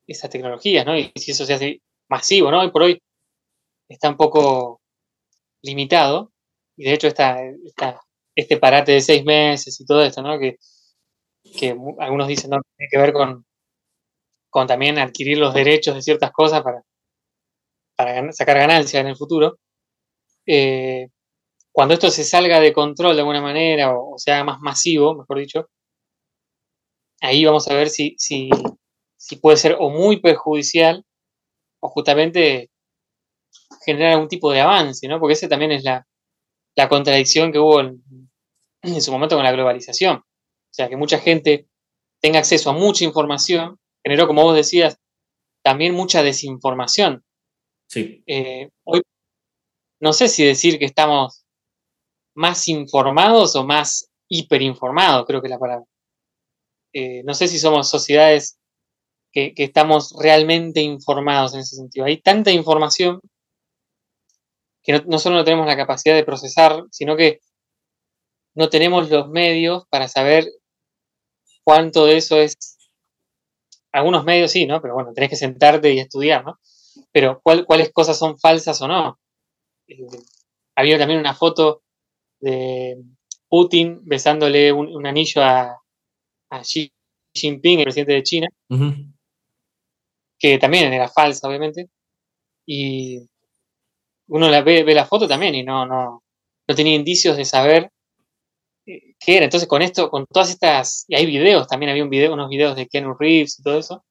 esas 0.08 0.30
tecnologías, 0.30 0.86
¿no? 0.86 0.98
Y 0.98 1.12
si 1.16 1.32
eso 1.32 1.46
se 1.46 1.54
hace 1.54 1.82
masivo, 2.10 2.52
¿no? 2.52 2.64
Y 2.64 2.72
por 2.72 2.84
hoy 2.84 3.02
está 3.88 4.10
un 4.10 4.18
poco 4.18 4.82
limitado, 5.62 6.32
y 6.78 6.86
de 6.86 6.94
hecho 6.94 7.08
está 7.08 7.40
este 8.36 8.58
parate 8.58 8.94
de 8.94 9.02
seis 9.02 9.24
meses 9.26 9.80
y 9.80 9.86
todo 9.86 10.04
esto, 10.04 10.22
¿no? 10.22 10.40
Que, 10.40 10.58
algunos 12.00 12.28
dicen, 12.28 12.52
no, 12.52 12.58
tiene 12.78 12.90
que 12.92 12.98
ver 12.98 13.14
con, 13.14 13.46
con 14.50 14.68
también 14.68 14.98
adquirir 15.00 15.38
los 15.38 15.54
derechos 15.54 15.96
de 15.96 16.02
ciertas 16.02 16.32
cosas 16.32 16.62
para, 16.64 16.84
para 17.96 18.32
sacar 18.32 18.58
ganancias 18.58 19.02
en 19.02 19.08
el 19.08 19.18
futuro. 19.18 19.58
Eh, 20.46 21.10
cuando 21.72 21.94
esto 21.94 22.10
se 22.10 22.24
salga 22.24 22.60
de 22.60 22.74
control 22.74 23.16
de 23.16 23.22
alguna 23.22 23.42
manera 23.42 23.94
o, 23.94 24.18
sea 24.18 24.44
más 24.44 24.60
masivo, 24.62 25.16
mejor 25.16 25.40
dicho, 25.40 25.70
ahí 27.22 27.46
vamos 27.46 27.68
a 27.68 27.74
ver 27.74 27.90
si, 27.90 28.16
si, 28.18 28.50
si 29.18 29.36
puede 29.38 29.58
ser 29.58 29.78
o 29.80 29.90
muy 29.90 30.20
perjudicial 30.20 31.06
o 31.82 31.90
justamente 31.90 32.70
generar 33.86 34.14
algún 34.14 34.28
tipo 34.28 34.52
de 34.52 34.62
avance, 34.62 35.08
¿no? 35.08 35.20
Porque 35.20 35.34
ese 35.34 35.48
también 35.48 35.72
es 35.72 35.84
la, 35.84 36.06
la 36.76 36.90
contradicción 36.90 37.52
que 37.52 37.60
hubo 37.60 37.82
en, 37.82 39.02
su 39.02 39.12
momento 39.12 39.36
con 39.36 39.44
la 39.44 39.52
globalización. 39.52 40.18
O 40.18 40.74
sea, 40.74 40.88
que 40.88 40.96
mucha 40.96 41.20
gente 41.20 41.68
tenga 42.22 42.40
acceso 42.40 42.70
a 42.70 42.74
mucha 42.74 43.04
información, 43.04 43.78
generó, 44.04 44.28
como 44.28 44.44
vos 44.44 44.56
decías, 44.56 44.98
también 45.64 45.94
mucha 45.94 46.24
desinformación. 46.24 47.24
Sí. 47.88 48.24
Eh, 48.28 48.70
hoy 48.86 49.02
no 50.02 50.14
sé 50.14 50.28
si 50.28 50.46
decir 50.46 50.80
que 50.80 50.86
estamos 50.86 51.46
más 52.36 52.68
informados 52.68 53.56
o 53.56 53.66
más 53.66 54.10
hiperinformados, 54.30 55.26
creo 55.26 55.42
que 55.42 55.48
es 55.48 55.52
la 55.52 55.60
palabra. 55.60 55.86
Eh, 57.00 57.24
no 57.24 57.34
sé 57.34 57.48
si 57.48 57.60
somos 57.60 57.90
sociedades 57.90 58.60
que, 59.32 59.54
estamos 59.56 60.14
realmente 60.20 60.82
informados 60.82 61.54
en 61.54 61.62
ese 61.62 61.78
sentido. 61.78 62.06
Hay 62.06 62.20
tanta 62.20 62.52
información 62.52 63.22
que 64.84 65.02
no, 65.06 65.18
solo 65.18 65.38
no 65.38 65.46
tenemos 65.46 65.66
la 65.66 65.78
capacidad 65.78 66.14
de 66.14 66.26
procesar, 66.26 66.84
sino 66.92 67.16
que 67.16 67.40
no 68.54 68.68
tenemos 68.68 69.10
los 69.10 69.30
medios 69.30 69.86
para 69.90 70.10
saber 70.10 70.46
cuánto 71.64 72.06
de 72.06 72.18
eso 72.18 72.38
es 72.42 72.58
algunos 73.94 74.26
medios 74.26 74.52
sí, 74.52 74.66
¿no? 74.66 74.82
Pero 74.82 74.96
bueno, 74.96 75.14
tenés 75.14 75.30
que 75.30 75.38
sentarte 75.38 75.94
y 75.94 76.00
estudiar, 76.00 76.44
¿no? 76.44 76.60
Pero 77.14 77.42
¿cuáles 77.42 77.94
cosas 77.94 78.18
son 78.20 78.38
falsas 78.38 78.82
o 78.82 78.90
no? 78.90 79.18
Eh, 79.88 80.06
había 80.76 80.98
también 80.98 81.22
una 81.22 81.34
foto 81.34 81.82
de 82.42 82.98
Putin 83.48 84.02
besándole 84.04 84.74
un, 84.74 85.08
anillo 85.08 85.42
a, 85.44 85.82
Xi 86.62 86.92
Jinping, 87.34 87.80
el 87.80 87.86
presidente 87.86 88.14
de 88.14 88.24
China, 88.24 88.48
que 90.38 90.58
también 90.58 90.92
era 90.94 91.08
falsa, 91.08 91.48
obviamente. 91.48 91.90
Y 92.66 93.20
uno 94.28 94.50
la 94.50 94.62
ve, 94.62 94.84
ve 94.84 94.94
la 94.94 95.06
foto 95.06 95.28
también 95.28 95.56
y 95.56 95.64
no, 95.64 95.86
no, 95.86 96.24
no 96.68 96.76
tenía 96.76 96.96
indicios 96.96 97.36
de 97.36 97.46
saber 97.46 97.92
eh, 98.86 99.16
qué 99.20 99.38
era. 99.38 99.46
Entonces, 99.46 99.68
con 99.68 99.82
esto, 99.82 100.10
con 100.10 100.26
todas 100.28 100.50
estas. 100.50 101.06
Y 101.08 101.16
hay 101.16 101.26
videos, 101.26 101.68
también 101.68 101.92
había 101.92 102.04
un 102.04 102.10
video, 102.10 102.34
unos 102.34 102.50
videos 102.50 102.76
de 102.76 102.88
Ken 102.88 103.06
Reeves 103.18 103.60
y 103.60 103.64
todo 103.64 103.80
eso. 103.80 104.06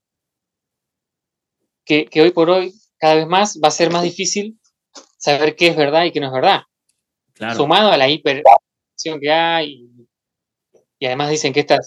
Que, 1.84 2.08
hoy 2.20 2.32
por 2.32 2.50
hoy, 2.50 2.74
cada 2.98 3.14
vez 3.14 3.26
más, 3.26 3.58
va 3.62 3.68
a 3.68 3.72
ser 3.72 3.90
más 3.90 4.02
difícil 4.02 4.58
saber 5.16 5.56
qué 5.56 5.68
es 5.68 5.76
verdad 5.76 6.04
y 6.04 6.12
qué 6.12 6.20
no 6.20 6.26
es 6.26 6.32
verdad. 6.32 6.62
Sumado 7.56 7.90
a 7.90 7.96
la 7.96 8.08
hiperacción 8.08 9.20
que 9.20 9.30
hay. 9.30 9.88
Y, 10.98 11.06
además 11.06 11.30
dicen 11.30 11.52
que 11.52 11.60
esta, 11.60 11.78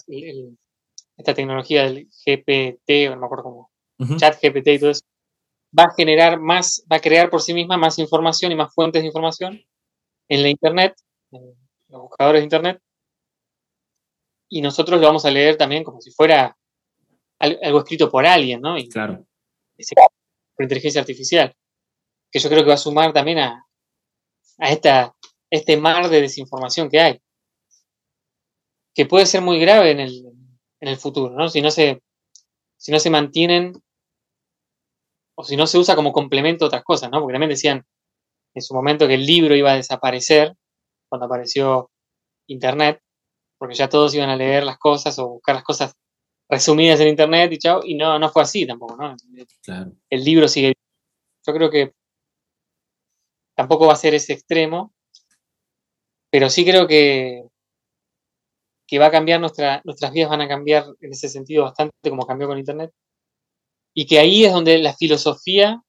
esta 1.16 1.34
tecnología 1.34 1.84
del 1.84 2.08
GPT, 2.26 3.08
o 3.08 3.14
no 3.14 3.20
me 3.20 3.26
acuerdo 3.26 3.44
cómo, 3.44 3.70
chat 4.16 4.40
GPT 4.42 4.68
y 4.68 4.78
todo 4.78 4.90
eso, 4.90 5.02
va 5.78 5.84
a 5.84 5.94
generar 5.94 6.40
más, 6.40 6.84
va 6.90 6.96
a 6.96 7.00
crear 7.00 7.30
por 7.30 7.40
sí 7.40 7.54
misma 7.54 7.76
más 7.76 7.98
información 7.98 8.52
y 8.52 8.56
más 8.56 8.74
fuentes 8.74 9.02
de 9.02 9.06
información 9.06 9.60
en 10.28 10.42
la 10.42 10.48
Internet, 10.48 10.94
en 11.30 11.54
los 11.88 12.02
buscadores 12.02 12.40
de 12.40 12.44
Internet, 12.44 12.82
y 14.48 14.60
nosotros 14.60 15.00
lo 15.00 15.06
vamos 15.06 15.24
a 15.24 15.30
leer 15.30 15.56
también 15.56 15.82
como 15.82 16.00
si 16.00 16.10
fuera 16.10 16.56
algo 17.38 17.78
escrito 17.78 18.10
por 18.10 18.26
alguien, 18.26 18.60
¿no? 18.60 18.78
Y 18.78 18.88
claro. 18.88 19.26
por 20.54 20.62
inteligencia 20.62 21.00
artificial, 21.00 21.54
que 22.30 22.38
yo 22.38 22.48
creo 22.48 22.62
que 22.62 22.68
va 22.68 22.74
a 22.74 22.78
sumar 22.78 23.12
también 23.12 23.38
a, 23.38 23.66
a 24.58 24.70
esta, 24.70 25.14
este 25.50 25.76
mar 25.76 26.08
de 26.08 26.20
desinformación 26.20 26.88
que 26.88 27.00
hay, 27.00 27.22
que 28.94 29.06
puede 29.06 29.26
ser 29.26 29.40
muy 29.40 29.58
grave 29.58 29.90
en 29.90 30.00
el, 30.00 30.26
en 30.80 30.88
el 30.88 30.96
futuro, 30.96 31.34
¿no? 31.34 31.48
Si 31.48 31.60
no 31.60 31.70
se, 31.70 32.02
si 32.76 32.92
no 32.92 32.98
se 32.98 33.10
mantienen 33.10 33.72
o 35.34 35.44
si 35.44 35.56
no 35.56 35.66
se 35.66 35.78
usa 35.78 35.96
como 35.96 36.12
complemento 36.12 36.64
a 36.64 36.68
otras 36.68 36.84
cosas, 36.84 37.10
¿no? 37.10 37.20
Porque 37.20 37.34
también 37.34 37.50
decían, 37.50 37.86
en 38.54 38.62
su 38.62 38.74
momento 38.74 39.08
que 39.08 39.14
el 39.14 39.24
libro 39.24 39.54
iba 39.54 39.72
a 39.72 39.76
desaparecer 39.76 40.54
cuando 41.08 41.26
apareció 41.26 41.90
Internet, 42.48 43.00
porque 43.58 43.74
ya 43.74 43.88
todos 43.88 44.14
iban 44.14 44.28
a 44.28 44.36
leer 44.36 44.64
las 44.64 44.78
cosas 44.78 45.18
o 45.18 45.28
buscar 45.28 45.54
las 45.54 45.64
cosas 45.64 45.94
resumidas 46.50 47.00
en 47.00 47.08
Internet 47.08 47.52
y 47.52 47.58
chao, 47.58 47.80
y 47.84 47.94
no, 47.94 48.18
no 48.18 48.28
fue 48.28 48.42
así 48.42 48.66
tampoco, 48.66 48.96
¿no? 48.96 49.16
El 50.10 50.24
libro 50.24 50.48
sigue. 50.48 50.74
Yo 51.46 51.54
creo 51.54 51.70
que 51.70 51.92
tampoco 53.54 53.86
va 53.86 53.94
a 53.94 53.96
ser 53.96 54.14
ese 54.14 54.34
extremo, 54.34 54.92
pero 56.30 56.50
sí 56.50 56.64
creo 56.64 56.86
que, 56.86 57.44
que 58.92 58.98
va 58.98 59.06
a 59.06 59.10
cambiar 59.10 59.40
nuestra, 59.40 59.80
nuestras 59.84 60.12
vidas, 60.12 60.28
van 60.28 60.42
a 60.42 60.48
cambiar 60.48 60.84
en 61.00 61.12
ese 61.12 61.26
sentido 61.30 61.62
bastante 61.64 62.10
como 62.10 62.26
cambió 62.26 62.46
con 62.46 62.58
Internet, 62.58 62.92
y 63.94 64.04
que 64.04 64.18
ahí 64.18 64.44
es 64.44 64.52
donde 64.52 64.76
la 64.76 64.92
filosofía 64.92 65.82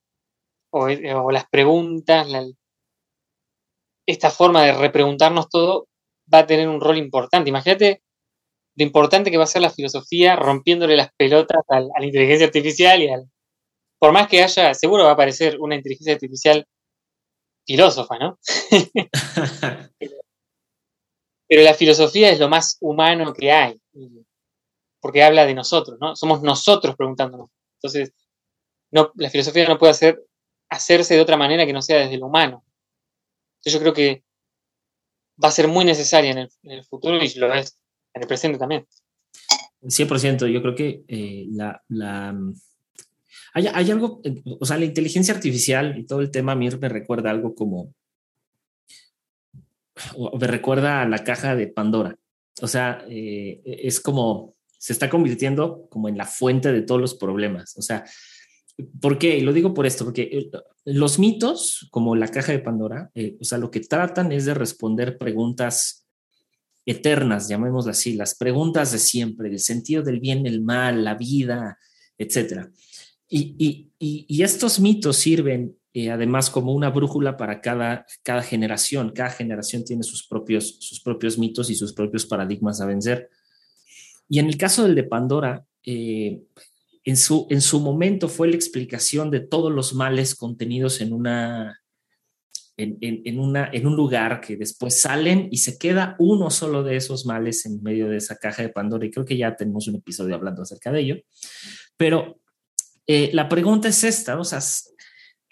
o, 0.71 0.87
las 1.29 1.49
preguntas, 1.49 2.25
esta 4.07 4.29
forma 4.29 4.63
de 4.63 4.71
repreguntarnos 4.71 5.49
todo 5.49 5.89
va 6.33 6.39
a 6.39 6.47
tener 6.47 6.69
un 6.69 6.79
rol 6.79 6.97
importante. 6.97 7.49
Imagínate 7.49 8.03
lo 8.77 8.85
importante 8.85 9.29
que 9.29 9.37
va 9.37 9.43
a 9.43 9.47
ser 9.47 9.63
la 9.63 9.69
filosofía 9.69 10.37
rompiéndole 10.37 10.95
las 10.95 11.09
pelotas 11.17 11.61
a 11.67 11.81
la 11.81 12.05
inteligencia 12.05 12.47
artificial 12.47 13.01
y 13.01 13.09
al... 13.09 13.29
Por 13.99 14.13
más 14.13 14.29
que 14.29 14.43
haya, 14.43 14.73
seguro 14.73 15.03
va 15.03 15.09
a 15.09 15.13
aparecer 15.13 15.59
una 15.59 15.75
inteligencia 15.75 16.13
artificial 16.13 16.65
filósofa, 17.65 18.17
¿no? 18.17 18.39
Pero 19.99 20.22
la 21.49 21.73
filosofía 21.73 22.31
es 22.31 22.39
lo 22.39 22.49
más 22.49 22.77
humano 22.81 23.33
que 23.33 23.51
hay, 23.51 23.79
porque 24.99 25.23
habla 25.23 25.45
de 25.45 25.53
nosotros, 25.53 25.97
¿no? 25.99 26.15
Somos 26.15 26.41
nosotros 26.41 26.95
preguntándonos. 26.95 27.49
Entonces, 27.77 28.13
no, 28.91 29.11
la 29.15 29.29
filosofía 29.29 29.67
no 29.67 29.77
puede 29.77 29.91
hacer 29.91 30.19
hacerse 30.73 31.15
de 31.15 31.21
otra 31.21 31.37
manera 31.37 31.65
que 31.65 31.73
no 31.73 31.81
sea 31.81 31.99
desde 31.99 32.17
lo 32.17 32.27
humano. 32.27 32.63
yo 33.63 33.79
creo 33.79 33.93
que 33.93 34.23
va 35.41 35.49
a 35.49 35.51
ser 35.51 35.67
muy 35.67 35.85
necesaria 35.85 36.31
en 36.31 36.49
el, 36.71 36.83
futuro 36.83 37.17
y 37.23 37.33
lo 37.35 37.53
es 37.53 37.77
en 38.13 38.21
el 38.21 38.27
presente 38.27 38.57
también. 38.57 38.85
100%, 39.81 40.47
yo 40.47 40.61
creo 40.61 40.75
que 40.75 41.03
eh, 41.07 41.45
la, 41.49 41.81
hay, 43.53 43.91
algo, 43.91 44.21
o 44.59 44.65
sea, 44.65 44.77
la 44.77 44.85
inteligencia 44.85 45.33
artificial 45.33 45.97
y 45.97 46.05
todo 46.05 46.21
el 46.21 46.31
tema 46.31 46.53
a 46.53 46.55
mí 46.55 46.69
me 46.69 46.89
recuerda 46.89 47.31
algo 47.31 47.53
como, 47.53 47.93
me 50.39 50.47
recuerda 50.47 51.01
a 51.01 51.07
la 51.07 51.23
caja 51.23 51.55
de 51.55 51.67
Pandora. 51.67 52.15
O 52.61 52.67
sea, 52.67 53.03
eh, 53.09 53.61
es 53.65 53.99
como, 53.99 54.55
se 54.77 54.93
está 54.93 55.09
convirtiendo 55.09 55.87
como 55.89 56.09
en 56.09 56.17
la 56.17 56.25
fuente 56.25 56.71
de 56.71 56.81
todos 56.81 57.01
los 57.01 57.15
problemas. 57.15 57.75
O 57.77 57.81
sea, 57.81 58.05
¿Por 58.99 59.19
qué? 59.19 59.37
Y 59.37 59.41
lo 59.41 59.53
digo 59.53 59.73
por 59.73 59.85
esto, 59.85 60.03
porque 60.03 60.23
eh, 60.23 60.51
los 60.85 61.19
mitos, 61.19 61.87
como 61.91 62.15
la 62.15 62.27
caja 62.27 62.51
de 62.51 62.59
Pandora, 62.59 63.11
eh, 63.13 63.37
o 63.39 63.43
sea, 63.43 63.57
lo 63.57 63.69
que 63.69 63.81
tratan 63.81 64.31
es 64.31 64.45
de 64.45 64.55
responder 64.55 65.17
preguntas 65.17 66.07
eternas, 66.85 67.47
llamémoslas 67.47 67.97
así, 67.97 68.13
las 68.13 68.35
preguntas 68.35 68.91
de 68.91 68.99
siempre, 68.99 69.49
el 69.49 69.59
sentido 69.59 70.01
del 70.01 70.19
bien, 70.19 70.47
el 70.47 70.61
mal, 70.61 71.03
la 71.03 71.13
vida, 71.13 71.77
etc. 72.17 72.67
Y, 73.29 73.91
estos 74.43 74.79
mitos 74.79 75.15
sirven 75.15 75.77
eh, 75.93 76.09
además 76.09 76.49
como 76.49 76.73
una 76.73 76.89
brújula 76.89 77.37
para 77.37 77.61
cada, 77.61 78.05
cada 78.23 78.41
generación. 78.41 79.11
Cada 79.11 79.29
generación 79.29 79.85
tiene 79.85 80.03
sus 80.03 80.27
propios, 80.27 80.77
sus 80.79 80.99
propios 81.01 81.37
mitos 81.37 81.69
y 81.69 81.75
sus 81.75 81.93
propios 81.93 82.25
paradigmas 82.25 82.81
a 82.81 82.85
vencer. 82.85 83.29
Y 84.27 84.39
en 84.39 84.47
el 84.47 84.57
caso 84.57 84.83
del 84.83 84.95
de 84.95 85.03
Pandora, 85.03 85.65
en 85.85 87.17
su, 87.17 87.47
en 87.49 87.61
su 87.61 87.79
momento 87.79 88.29
fue 88.29 88.47
la 88.47 88.55
explicación 88.55 89.29
de 89.29 89.41
todos 89.41 89.71
los 89.71 89.93
males 89.93 90.35
contenidos 90.35 91.01
en 91.01 91.13
una, 91.13 91.81
en, 92.77 92.97
en 93.01 93.87
un 93.87 93.95
lugar 93.95 94.41
que 94.41 94.55
después 94.55 95.01
salen 95.01 95.49
y 95.51 95.57
se 95.57 95.77
queda 95.77 96.15
uno 96.19 96.49
solo 96.49 96.83
de 96.83 96.95
esos 96.95 97.25
males 97.25 97.65
en 97.65 97.83
medio 97.83 98.07
de 98.07 98.17
esa 98.17 98.37
caja 98.37 98.63
de 98.63 98.69
Pandora. 98.69 99.05
Y 99.05 99.11
creo 99.11 99.25
que 99.25 99.37
ya 99.37 99.55
tenemos 99.55 99.87
un 99.87 99.95
episodio 99.95 100.35
hablando 100.35 100.61
acerca 100.61 100.91
de 100.91 101.01
ello. 101.01 101.15
Pero 101.97 102.39
eh, 103.05 103.29
la 103.33 103.49
pregunta 103.49 103.89
es 103.89 104.03
esta, 104.03 104.39
o 104.39 104.45
sea, 104.45 104.61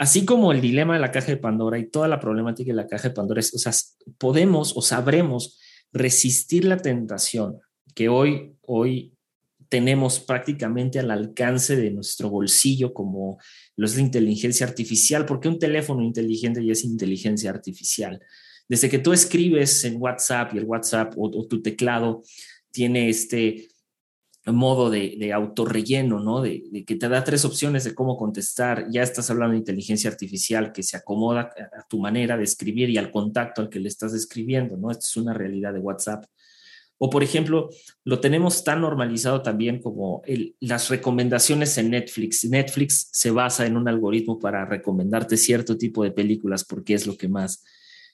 así 0.02 0.26
como 0.26 0.52
el 0.52 0.62
dilema 0.62 0.96
de 0.96 1.00
la 1.00 1.12
caja 1.12 1.28
de 1.28 1.38
Pandora 1.38 1.78
y 1.78 1.88
toda 1.88 2.08
la 2.08 2.20
problemática 2.20 2.72
de 2.72 2.76
la 2.76 2.88
caja 2.88 3.10
de 3.10 3.14
Pandora, 3.14 3.40
es, 3.40 3.54
o 3.54 3.60
sea, 3.60 3.72
podemos 4.18 4.76
o 4.76 4.82
sabremos 4.82 5.60
resistir 5.94 6.66
la 6.66 6.78
tentación 6.78 7.60
que 7.94 8.10
hoy, 8.10 8.56
hoy 8.62 9.14
tenemos 9.70 10.20
prácticamente 10.20 10.98
al 10.98 11.12
alcance 11.12 11.76
de 11.76 11.92
nuestro 11.92 12.32
bolsillo 12.32 12.96
como 12.96 13.38
lo 13.76 13.86
es 13.86 13.96
la 13.96 14.02
inteligencia 14.02 14.66
artificial, 14.66 15.28
porque 15.28 15.50
un 15.50 15.60
teléfono 15.60 16.02
inteligente 16.02 16.66
ya 16.66 16.72
es 16.72 16.84
inteligencia 16.84 17.52
artificial. 17.52 18.20
Desde 18.68 18.90
que 18.90 18.98
tú 18.98 19.14
escribes 19.14 19.84
en 19.84 20.02
WhatsApp 20.02 20.56
y 20.56 20.58
el 20.58 20.64
WhatsApp 20.64 21.14
o, 21.16 21.30
tu 21.46 21.62
teclado 21.62 22.24
tiene 22.72 23.08
este 23.08 23.68
modo 24.46 24.90
de, 24.90 25.32
autorrelleno, 25.34 26.20
¿no? 26.20 26.42
De, 26.42 26.84
que 26.86 26.96
te 26.96 27.08
da 27.08 27.24
tres 27.24 27.46
opciones 27.46 27.84
de 27.84 27.94
cómo 27.94 28.18
contestar. 28.18 28.88
Ya 28.92 29.04
estás 29.04 29.30
hablando 29.30 29.54
de 29.54 29.60
inteligencia 29.60 30.10
artificial 30.10 30.72
que 30.72 30.84
se 30.84 30.98
acomoda 30.98 31.54
a, 31.78 31.88
tu 31.88 32.00
manera 32.00 32.38
de 32.38 32.44
escribir 32.44 32.90
y 32.90 32.98
al 32.98 33.12
contacto 33.12 33.62
al 33.62 33.70
que 33.70 33.80
le 33.80 33.88
estás 33.88 34.14
escribiendo, 34.14 34.78
¿no? 34.78 34.90
Esto 34.90 35.06
es 35.06 35.18
una 35.18 35.34
realidad 35.34 35.74
de 35.74 35.80
WhatsApp. 35.80 36.26
O, 36.98 37.10
por 37.10 37.24
ejemplo, 37.24 37.70
lo 38.04 38.20
tenemos 38.20 38.64
tan 38.64 38.82
normalizado 38.82 39.42
también 39.42 39.82
como 39.82 40.22
las 40.60 40.90
recomendaciones 40.90 41.78
en 41.78 41.90
Netflix. 41.90 42.46
Netflix 42.46 43.10
se 43.12 43.32
basa 43.32 43.66
en 43.66 43.76
un 43.76 43.88
algoritmo 43.88 44.40
para 44.40 44.66
recomendarte 44.66 45.38
cierto 45.38 45.78
tipo 45.78 46.04
de 46.04 46.12
películas 46.12 46.64
porque 46.64 46.94
es 46.94 47.08
lo 47.08 47.18
que 47.18 47.28
más 47.28 47.64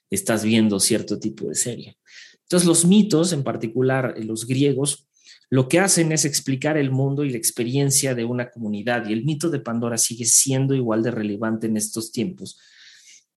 estás 0.10 0.44
viendo, 0.44 0.80
cierto 0.80 1.20
tipo 1.20 1.48
de 1.48 1.56
serie. 1.56 1.98
Entonces, 2.44 2.66
los 2.66 2.86
mitos, 2.86 3.34
en 3.34 3.44
particular 3.44 4.14
eh, 4.16 4.24
los 4.24 4.48
griegos, 4.48 5.07
lo 5.50 5.68
que 5.68 5.80
hacen 5.80 6.12
es 6.12 6.26
explicar 6.26 6.78
el 6.78 6.92
mundo 6.92 7.24
y 7.24 7.30
la 7.30 7.38
experiencia 7.38 8.14
de 8.16 8.26
una 8.26 8.50
comunidad 8.50 9.08
y 9.08 9.14
el 9.14 9.24
mito 9.24 9.50
de 9.50 9.60
Pandora 9.60 9.98
sigue 9.98 10.26
siendo 10.26 10.76
igual 10.76 11.04
de 11.04 11.12
relevante 11.12 11.68
en 11.68 11.78
estos 11.78 12.12
tiempos 12.12 12.60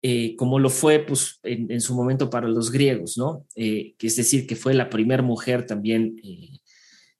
eh, 0.02 0.34
como 0.36 0.58
lo 0.58 0.70
fue 0.70 1.00
pues, 1.00 1.40
en, 1.42 1.78
su 1.82 1.94
momento 1.94 2.30
para 2.30 2.48
los 2.48 2.72
griegos, 2.72 3.18
¿no? 3.18 3.46
Eh, 3.54 3.94
es 3.98 4.16
decir, 4.16 4.46
que 4.46 4.56
fue 4.56 4.72
la 4.72 4.88
primera 4.88 5.22
mujer 5.22 5.66
también 5.66 6.16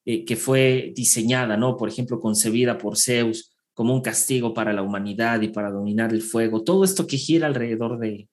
eh, 0.07 0.25
que 0.25 0.37
fue 0.37 0.95
diseñada, 0.97 1.59
¿no? 1.59 1.77
Por 1.77 1.91
ejemplo, 1.91 2.19
concebida 2.19 2.79
por 2.79 2.97
Zeus 2.97 3.55
como 3.75 3.95
un 3.95 4.01
castigo 4.01 4.55
para 4.55 4.73
la 4.73 4.81
humanidad 4.81 5.43
y 5.43 5.49
para 5.49 5.71
dominar 5.71 6.15
el 6.15 6.23
fuego. 6.23 6.65
Todo 6.65 6.83
esto 6.83 7.07
que 7.07 7.19
gira 7.19 7.47
alrededor 7.47 7.99
de, 7.99 8.29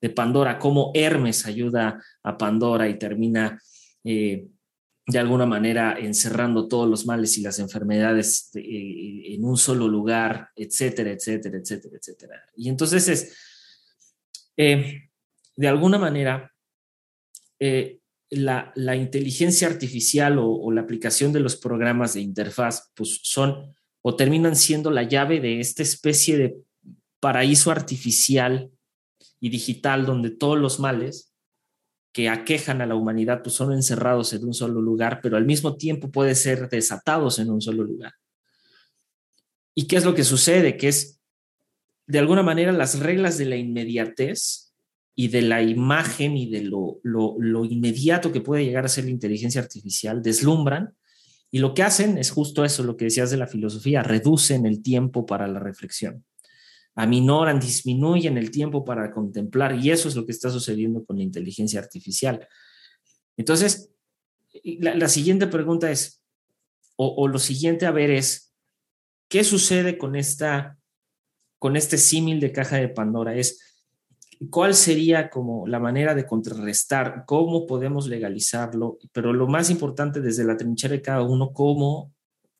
de 0.00 0.10
Pandora, 0.10 0.58
cómo 0.58 0.90
Hermes 0.94 1.44
ayuda 1.44 2.02
a 2.22 2.38
Pandora 2.38 2.88
y 2.88 2.98
termina 2.98 3.60
de 5.06 5.18
alguna 5.20 5.46
manera 5.46 5.96
encerrando 5.98 6.66
todos 6.66 6.88
los 6.88 7.06
males 7.06 7.38
y 7.38 7.42
las 7.42 7.60
enfermedades 7.60 8.50
eh, 8.54 9.34
en 9.34 9.44
un 9.44 9.56
solo 9.56 9.86
lugar, 9.86 10.50
etcétera, 10.56 11.12
etcétera, 11.12 11.58
etcétera, 11.58 11.96
etcétera. 11.96 12.42
Y 12.56 12.68
entonces 12.68 13.08
es, 13.08 13.36
eh, 14.56 15.10
de 15.54 15.68
alguna 15.68 15.98
manera, 15.98 16.52
eh, 17.60 18.00
la, 18.30 18.96
inteligencia 18.96 19.68
artificial 19.68 20.38
o, 20.40 20.70
la 20.72 20.80
aplicación 20.80 21.32
de 21.32 21.40
los 21.40 21.56
programas 21.56 22.14
de 22.14 22.22
interfaz, 22.22 22.90
pues 22.94 23.20
son 23.22 23.74
o 24.02 24.16
terminan 24.16 24.56
siendo 24.56 24.90
la 24.90 25.04
llave 25.04 25.40
de 25.40 25.60
esta 25.60 25.82
especie 25.82 26.36
de 26.36 26.56
paraíso 27.20 27.70
artificial 27.70 28.70
y 29.40 29.50
digital 29.50 30.04
donde 30.04 30.30
todos 30.30 30.58
los 30.58 30.80
males 30.80 31.32
que 32.16 32.30
aquejan 32.30 32.80
a 32.80 32.86
la 32.86 32.94
humanidad 32.94 33.42
pues 33.42 33.56
son 33.56 33.74
encerrados 33.74 34.32
en 34.32 34.42
un 34.42 34.54
solo 34.54 34.80
lugar, 34.80 35.20
pero 35.22 35.36
al 35.36 35.44
mismo 35.44 35.76
tiempo 35.76 36.10
pueden 36.10 36.34
ser 36.34 36.66
desatados 36.70 37.38
en 37.38 37.50
un 37.50 37.60
solo 37.60 37.84
lugar. 37.84 38.14
¿Y 39.74 39.86
qué 39.86 39.96
es 39.96 40.04
lo 40.06 40.14
que 40.14 40.24
sucede? 40.24 40.78
Que 40.78 40.88
es, 40.88 41.20
de 42.06 42.18
alguna 42.18 42.42
manera, 42.42 42.72
las 42.72 43.00
reglas 43.00 43.36
de 43.36 43.44
la 43.44 43.56
inmediatez 43.56 44.72
y 45.14 45.28
de 45.28 45.42
la 45.42 45.60
imagen 45.60 46.38
y 46.38 46.48
de 46.48 46.62
lo, 46.62 47.00
lo 47.02 47.66
inmediato 47.66 48.32
que 48.32 48.40
puede 48.40 48.64
llegar 48.64 48.86
a 48.86 48.88
ser 48.88 49.04
la 49.04 49.10
inteligencia 49.10 49.60
artificial 49.60 50.22
deslumbran 50.22 50.94
y 51.50 51.58
lo 51.58 51.74
que 51.74 51.82
hacen 51.82 52.16
es 52.16 52.30
justo 52.30 52.64
eso, 52.64 52.82
lo 52.82 52.96
que 52.96 53.04
decías 53.04 53.30
de 53.30 53.36
la 53.36 53.46
filosofía, 53.46 54.02
reducen 54.02 54.64
el 54.64 54.82
tiempo 54.82 55.26
para 55.26 55.46
la 55.48 55.60
reflexión 55.60 56.24
aminoran, 56.96 57.60
disminuyen 57.60 58.38
el 58.38 58.50
tiempo 58.50 58.84
para 58.84 59.12
contemplar 59.12 59.76
y 59.76 59.90
eso 59.90 60.08
es 60.08 60.16
lo 60.16 60.24
que 60.24 60.32
está 60.32 60.50
sucediendo 60.50 61.04
con 61.04 61.18
la 61.18 61.22
inteligencia 61.22 61.78
artificial. 61.78 62.48
Entonces, 63.36 63.90
la, 64.64 65.08
siguiente 65.08 65.46
pregunta 65.46 65.90
es, 65.90 66.22
o, 66.96 67.28
lo 67.28 67.38
siguiente 67.38 67.84
a 67.84 67.90
ver 67.90 68.10
es, 68.10 68.54
¿qué 69.28 69.44
sucede 69.44 69.98
con 69.98 70.16
esta, 70.16 70.78
con 71.58 71.76
este 71.76 71.98
símil 71.98 72.40
de 72.40 72.52
caja 72.52 72.76
de 72.78 72.88
Pandora? 72.88 73.36
Es, 73.36 73.84
¿cuál 74.48 74.74
sería 74.74 75.28
como 75.28 75.66
la 75.66 75.78
manera 75.78 76.14
de 76.14 76.26
contrarrestar? 76.26 77.24
¿Cómo 77.26 77.66
podemos 77.66 78.08
legalizarlo? 78.08 78.98
Pero 79.12 79.34
lo 79.34 79.46
más 79.46 79.68
importante 79.68 80.22
desde 80.22 80.44
la 80.44 80.56
trinchera 80.56 80.94
de 80.94 81.02
cada 81.02 81.22
uno, 81.22 81.52
¿cómo 81.52 82.14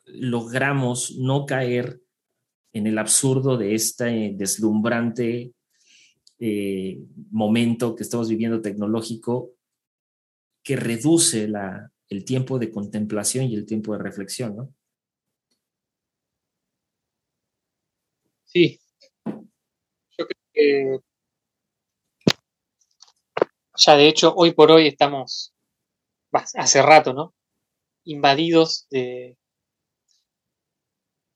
logramos 0.05 1.17
no 1.17 1.47
caer 1.47 2.03
en 2.77 2.87
el 2.87 2.99
absurdo 2.99 3.57
de 3.57 3.75
este 3.75 4.33
deslumbrante 4.35 5.55
eh, 6.39 6.99
momento 7.31 7.97
que 7.97 8.03
estamos 8.03 8.29
viviendo 8.29 8.61
tecnológico 8.61 9.53
que 10.63 10.77
reduce 10.77 11.49
el 12.09 12.25
tiempo 12.27 12.59
de 12.59 12.71
contemplación 12.71 13.47
y 13.47 13.55
el 13.55 13.65
tiempo 13.65 13.93
de 13.93 14.03
reflexión, 14.03 14.57
¿no? 14.57 14.75
Sí. 18.45 18.79
Yo 19.25 20.27
creo 20.27 20.43
que 20.53 20.99
ya 23.79 23.97
de 23.97 24.09
hecho 24.09 24.35
hoy 24.35 24.53
por 24.53 24.71
hoy 24.71 24.87
estamos, 24.89 25.55
hace 26.55 26.83
rato, 26.83 27.15
¿no? 27.15 27.35
Invadidos 28.05 28.87
de, 28.91 29.39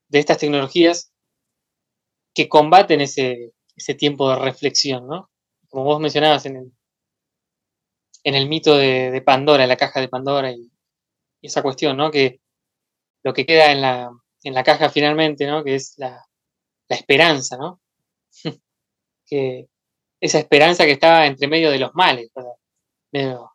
de 0.09 0.18
estas 0.18 0.37
tecnologías 0.37 1.10
que 2.35 2.49
combaten 2.49 3.01
ese, 3.01 3.53
ese 3.77 3.95
tiempo 3.95 4.31
de 4.31 4.37
reflexión, 4.37 5.07
¿no? 5.07 5.31
Como 5.69 5.85
vos 5.85 6.01
mencionabas 6.01 6.47
en 6.47 6.57
el, 6.57 6.73
en 8.25 8.35
el 8.35 8.49
mito 8.49 8.77
de, 8.77 9.23
Pandora, 9.25 9.62
en 9.64 9.69
la 9.69 9.77
caja 9.77 10.01
de 10.01 10.09
Pandora 10.09 10.53
y, 10.53 10.71
esa 11.43 11.62
cuestión, 11.62 11.97
¿no? 11.97 12.11
Que 12.11 12.40
lo 13.23 13.33
que 13.33 13.47
queda 13.47 13.73
en 13.73 13.81
la, 13.81 14.11
en 14.43 14.55
la 14.55 14.62
caja 14.62 14.90
finalmente, 14.90 15.47
¿no? 15.47 15.64
Que 15.64 15.77
es 15.77 15.95
la, 15.97 16.23
la 16.88 16.97
esperanza, 16.97 17.57
¿no? 17.57 17.81
que 19.27 19.69
esa 20.21 20.38
esperanza 20.38 20.85
que 20.85 20.93
estaba 20.93 21.27
entre 21.27 21.49
medio 21.49 21.71
de 21.71 21.79
los 21.79 21.95
males, 21.95 22.31
medio, 23.12 23.53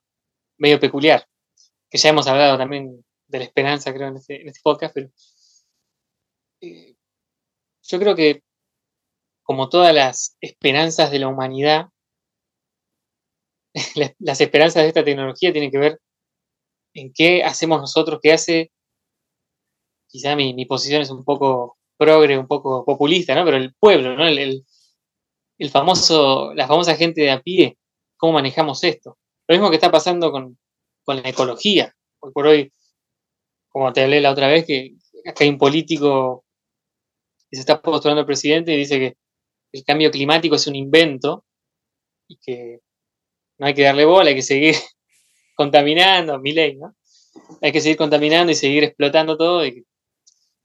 medio 0.58 0.80
peculiar, 0.80 1.28
que 1.90 1.98
ya 1.98 2.10
hemos 2.10 2.28
hablado 2.28 2.58
también 2.58 3.06
de 3.28 3.38
la 3.38 3.46
esperanza, 3.46 3.94
creo, 3.94 4.08
en 4.08 4.18
este, 4.18 4.42
en 4.42 4.48
este 4.48 4.62
podcast, 4.64 4.94
pero 4.94 5.10
eh, 6.62 6.96
yo 7.84 8.00
creo 8.00 8.16
que 8.16 8.42
como 9.45 9.69
todas 9.69 9.93
las 9.93 10.36
esperanzas 10.41 11.12
de 11.12 11.19
la 11.19 11.27
humanidad, 11.27 11.89
las 14.19 14.41
esperanzas 14.41 14.84
de 14.84 14.88
esta 14.89 15.05
tecnología 15.05 15.53
tienen 15.53 15.69
que 15.69 15.77
ver 15.77 16.01
en 16.95 17.13
qué 17.13 17.43
hacemos 17.43 17.79
nosotros, 17.79 18.19
qué 18.21 18.34
hace, 18.34 18.71
quizá 20.08 20.36
mi, 20.36 20.65
posición 20.65 21.01
es 21.03 21.12
un 21.12 21.23
poco 21.23 21.77
progre, 21.95 22.38
un 22.38 22.47
poco 22.47 22.84
populista, 22.84 23.36
¿no? 23.36 23.45
Pero 23.45 23.58
el 23.58 23.75
pueblo, 23.75 24.15
¿no? 24.15 24.27
El, 24.27 24.65
famoso, 25.69 26.53
la 26.55 26.67
famosa 26.67 26.95
gente 26.95 27.21
de 27.21 27.31
a 27.31 27.41
pie, 27.41 27.77
cómo 28.17 28.34
manejamos 28.34 28.84
esto. 28.84 29.19
Lo 29.47 29.55
mismo 29.55 29.69
que 29.69 29.75
está 29.75 29.91
pasando 29.91 30.31
con, 30.31 30.58
con 31.03 31.21
la 31.21 31.29
ecología. 31.29 31.93
Hoy 32.19 32.31
por 32.31 32.47
hoy, 32.47 32.73
como 33.69 33.93
te 33.93 34.03
hablé 34.03 34.21
la 34.21 34.31
otra 34.31 34.47
vez, 34.47 34.65
que 34.65 34.95
acá 35.23 35.43
hay 35.43 35.49
un 35.51 35.60
político 35.60 36.45
que 37.49 37.58
se 37.58 37.62
está 37.62 37.79
postulando 37.81 38.21
al 38.21 38.25
presidente 38.25 38.73
y 38.73 38.77
dice 38.77 38.99
que 38.99 39.17
el 39.76 39.84
cambio 39.84 40.10
climático 40.10 40.56
es 40.56 40.68
un 40.68 40.76
invento 40.76 41.44
y 42.28 42.38
que 42.38 42.80
no 43.58 43.68
hay 43.68 43.74
que 43.74 43.84
darle 43.84 44.06
bola, 44.06 44.30
hay 44.30 44.36
que 44.36 44.42
seguir 44.42 44.76
contaminando, 45.56 46.40
mi 46.40 46.54
ley, 46.54 46.78
¿no? 46.78 46.96
Hay 47.62 47.72
que 47.72 47.82
seguir 47.82 47.98
contaminando 47.98 48.52
y 48.52 48.56
seguir 48.56 48.86
explotando 48.86 49.38
todo. 49.38 49.64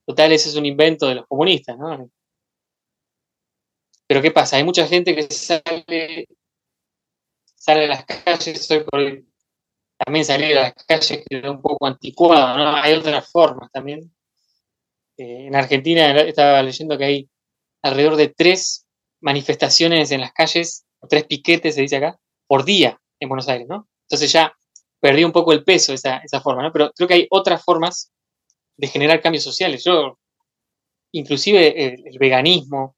Total, 0.07 0.33
ese 0.33 0.49
es 0.49 0.57
un 0.57 0.67
invento 0.67 1.09
de 1.09 1.17
los 1.17 1.27
comunistas, 1.27 1.77
¿no? 1.77 2.09
Pero 4.07 4.23
¿qué 4.23 4.31
pasa? 4.31 4.57
Hay 4.57 4.65
mucha 4.65 4.87
gente 4.87 5.15
que 5.15 5.23
sale, 5.23 6.27
sale 7.55 7.85
a 7.85 7.89
las 7.89 8.05
calles, 8.05 8.69
también 9.99 10.25
salir 10.25 10.57
a 10.57 10.63
las 10.63 10.75
calles 10.87 11.25
que 11.29 11.49
un 11.49 11.61
poco 11.61 11.87
anticuado, 11.87 12.59
¿no? 12.59 12.77
Hay 12.77 12.95
otras 12.95 13.31
formas 13.31 13.71
también. 13.73 14.13
Eh, 15.17 15.47
en 15.47 15.57
Argentina 15.57 16.13
estaba 16.23 16.63
leyendo 16.63 16.97
que 16.97 17.05
hay 17.05 17.31
alrededor 17.83 18.17
de 18.17 18.29
tres 18.29 18.87
manifestaciones 19.21 20.11
en 20.11 20.21
las 20.21 20.33
calles, 20.33 20.85
tres 21.09 21.25
piquetes, 21.25 21.75
se 21.75 21.83
dice 21.83 21.97
acá, 21.97 22.19
por 22.47 22.65
día 22.65 23.01
en 23.19 23.29
Buenos 23.29 23.49
Aires, 23.49 23.67
¿no? 23.69 23.89
Entonces 24.09 24.33
ya 24.33 24.53
perdí 25.01 25.25
un 25.25 25.33
poco 25.33 25.53
el 25.53 25.65
peso 25.65 25.93
esa, 25.93 26.19
esa 26.19 26.41
forma, 26.41 26.63
¿no? 26.63 26.73
Pero 26.73 26.93
creo 26.95 27.09
que 27.09 27.15
hay 27.15 27.27
otras 27.31 27.65
formas 27.65 28.13
de 28.77 28.89
generar 28.89 29.21
cambios 29.21 29.45
sociales. 29.45 29.85
Yo, 29.85 30.19
inclusive 31.13 31.85
el, 31.85 32.19
veganismo, 32.19 32.97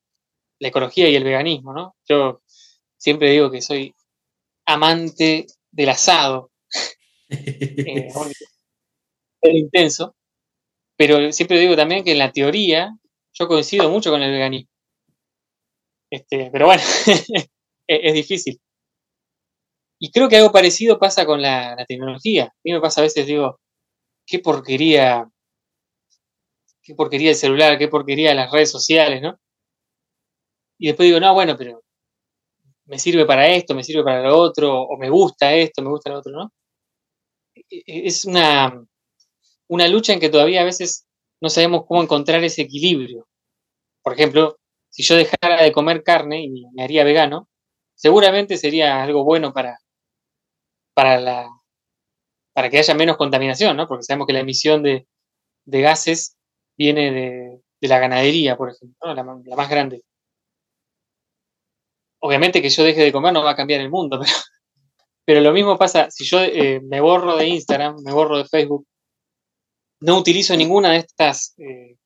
la 0.59 0.69
ecología 0.69 1.09
y 1.09 1.17
el 1.17 1.25
veganismo, 1.25 1.73
¿no? 1.73 1.97
Yo 2.09 2.43
siempre 2.97 3.31
digo 3.31 3.51
que 3.51 3.61
soy 3.63 3.95
amante 4.67 5.47
del 5.71 5.89
asado. 5.89 6.51
eh, 7.31 8.09
intenso. 9.43 10.15
Pero 10.97 11.33
siempre 11.33 11.59
digo 11.59 11.75
también 11.75 12.05
que 12.05 12.13
en 12.13 12.19
la 12.19 12.31
teoría 12.31 12.97
yo 13.33 13.49
coincido 13.49 13.91
mucho 13.91 14.11
con 14.11 14.23
el 14.23 14.31
veganismo. 14.31 14.72
Este, 16.13 16.51
pero 16.53 16.67
bueno, 16.67 16.83
es, 17.89 18.15
difícil. 18.15 18.61
Y 19.99 20.11
creo 20.11 20.29
que 20.29 20.37
algo 20.37 20.53
parecido 20.53 20.99
pasa 20.99 21.25
con 21.25 21.41
la, 21.41 21.75
tecnología. 21.89 22.45
A 22.45 22.61
mí 22.65 22.73
me 22.73 22.81
pasa 22.83 23.01
a 23.01 23.05
veces, 23.05 23.27
digo, 23.27 23.59
qué 24.27 24.39
porquería, 24.41 25.27
qué 26.83 26.95
porquería 26.95 27.31
el 27.31 27.37
celular, 27.37 27.79
qué 27.79 27.89
porquería 27.89 28.35
las 28.35 28.53
redes 28.53 28.71
sociales, 28.71 29.23
¿no? 29.23 29.39
Y 30.79 30.89
después 30.89 31.07
digo, 31.07 31.19
no, 31.19 31.33
bueno, 31.33 31.57
pero 31.57 31.83
me 32.87 32.99
sirve 32.99 33.25
para 33.25 33.49
esto, 33.49 33.75
me 33.75 33.85
sirve 33.85 34.05
para 34.05 34.23
lo 34.23 34.39
otro, 34.39 34.83
o 34.83 34.99
me 34.99 35.09
gusta 35.09 35.55
esto, 35.55 35.83
me 35.83 35.89
gusta 35.91 36.11
lo 36.11 36.19
otro, 36.19 36.33
¿no? 36.33 36.53
E, 37.55 37.79
e, 37.87 38.07
es 38.07 38.27
una, 38.27 38.85
una 39.69 39.89
lucha 39.89 40.13
en 40.13 40.21
que 40.21 40.29
todavía 40.29 40.61
a 40.61 40.65
veces 40.65 41.07
no 41.41 41.49
sabemos 41.49 41.87
cómo 41.87 42.03
encontrar 42.03 42.45
ese 42.45 42.63
equilibrio. 42.63 43.27
Por 44.03 44.13
ejemplo, 44.15 44.59
si 44.93 45.03
yo 45.03 45.17
dejara 45.17 45.63
de 45.63 45.73
comer 45.73 46.03
carne 46.03 46.45
y 46.45 46.67
me 46.75 46.85
haría 46.85 47.03
vegano, 47.03 47.49
seguramente 47.95 48.59
sería 48.59 49.03
algo 49.03 49.25
bueno 49.25 49.55
para, 49.55 49.79
para, 50.95 51.19
la, 51.19 51.49
para 52.53 52.69
que 52.69 52.79
haya 52.79 52.95
menos 52.95 53.17
contaminación, 53.17 53.75
¿no? 53.75 53.89
Porque 53.89 54.05
sabemos 54.05 54.27
que 54.27 54.35
la 54.35 54.41
emisión 54.41 54.83
de, 54.83 55.07
gases 55.65 56.37
viene 56.77 57.11
de, 57.11 57.89
la 57.89 57.99
ganadería, 57.99 58.57
por 58.57 58.71
ejemplo, 58.71 59.15
la, 59.15 59.25
más 59.25 59.71
grande. 59.71 60.03
Obviamente 62.21 62.61
que 62.61 62.69
yo 62.69 62.85
deje 62.85 63.03
de 63.03 63.13
comer 63.13 63.33
no 63.33 63.43
va 63.43 63.53
a 63.53 63.57
cambiar 63.57 63.81
el 63.81 63.91
mundo, 63.91 64.21
pero, 64.21 64.33
pero 65.25 65.41
lo 65.41 65.53
mismo 65.53 65.79
pasa 65.79 66.11
si 66.11 66.25
yo 66.25 66.43
eh, 66.43 66.81
me 66.83 67.01
borro 67.01 67.35
de 67.37 67.49
Instagram, 67.49 67.97
me 68.05 68.13
borro 68.13 68.37
de 68.37 68.45
Facebook, 68.45 68.87
no 70.01 70.19
utilizo 70.19 70.55
ninguna 70.55 70.91
de 70.91 70.99
estas 70.99 71.55
eh, 71.57 71.97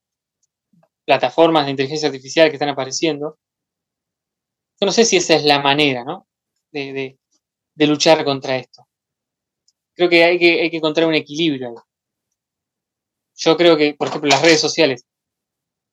plataformas 1.07 1.65
de 1.65 1.71
inteligencia 1.71 2.09
artificial 2.09 2.49
que 2.51 2.57
están 2.57 2.69
apareciendo. 2.69 3.39
Yo 4.81 4.87
no 4.87 4.93
sé 4.93 5.05
si 5.05 5.17
esa 5.17 5.37
es 5.37 5.45
la 5.45 5.61
manera, 5.61 6.05
¿no? 6.05 6.27
De, 6.71 7.19
luchar 7.79 8.25
contra 8.25 8.57
esto. 8.57 8.87
creo 9.95 10.09
que 10.11 10.25
hay 10.25 10.39
que, 10.39 10.61
hay 10.63 10.71
que 10.71 10.77
encontrar 10.79 11.09
un 11.09 11.15
equilibrio. 11.15 11.75
Yo 13.37 13.57
creo 13.57 13.77
que, 13.77 13.95
por 13.95 14.09
ejemplo, 14.09 14.29
las 14.29 14.43
redes 14.43 14.61
sociales, 14.61 15.07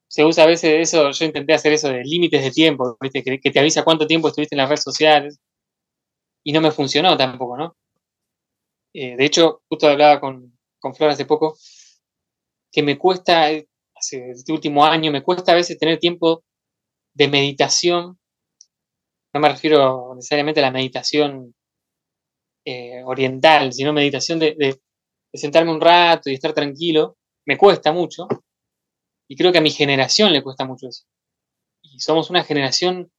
se 0.07 0.25
usa 0.25 0.43
a 0.43 0.47
veces 0.47 0.89
eso, 0.89 1.11
yo 1.11 1.25
intenté 1.25 1.53
hacer 1.53 1.73
eso 1.73 1.89
de 1.89 2.03
límites 2.03 2.43
de 2.43 2.51
tiempo, 2.51 2.97
Que, 3.01 3.51
te 3.51 3.59
avisa 3.59 3.83
cuánto 3.83 4.07
tiempo 4.07 4.27
estuviste 4.27 4.55
en 4.55 4.59
las 4.59 4.69
redes 4.69 4.83
sociales, 4.83 5.39
y 6.43 6.51
no 6.53 6.61
me 6.61 6.71
funcionó 6.71 7.17
tampoco, 7.17 7.57
¿no? 7.57 7.75
Eh, 8.93 9.15
de 9.15 9.25
hecho, 9.25 9.63
justo 9.67 9.87
hablaba 9.87 10.19
con, 10.19 10.57
con 10.79 10.93
Flor 10.93 11.09
hace 11.11 11.25
poco, 11.25 11.57
que 12.71 12.83
me 12.83 12.97
cuesta, 12.97 13.49
este 14.11 14.51
último 14.51 14.85
año, 14.85 15.11
me 15.11 15.23
cuesta 15.23 15.51
a 15.51 15.55
veces 15.55 15.77
tener 15.77 15.99
tiempo 15.99 16.43
de 17.13 17.27
meditación. 17.27 18.19
No 19.33 19.39
me 19.39 19.49
refiero 19.49 20.13
necesariamente 20.15 20.59
a 20.59 20.63
la 20.63 20.71
meditación 20.71 21.55
eh, 22.65 23.03
oriental, 23.05 23.73
sino 23.73 23.93
meditación 23.93 24.39
de, 24.39 24.79
sentarme 25.33 25.71
un 25.71 25.81
rato 25.81 26.29
y 26.29 26.33
estar 26.33 26.53
tranquilo. 26.53 27.17
Me 27.45 27.57
cuesta 27.57 27.91
mucho. 27.91 28.27
Y 29.27 29.35
creo 29.35 29.51
que 29.51 29.57
a 29.59 29.61
mi 29.61 29.71
generación 29.71 30.33
le 30.33 30.43
cuesta 30.43 30.65
mucho 30.65 30.87
eso. 30.87 31.05
Y 31.81 31.99
somos 31.99 32.29
una 32.29 32.43
generación 32.43 33.11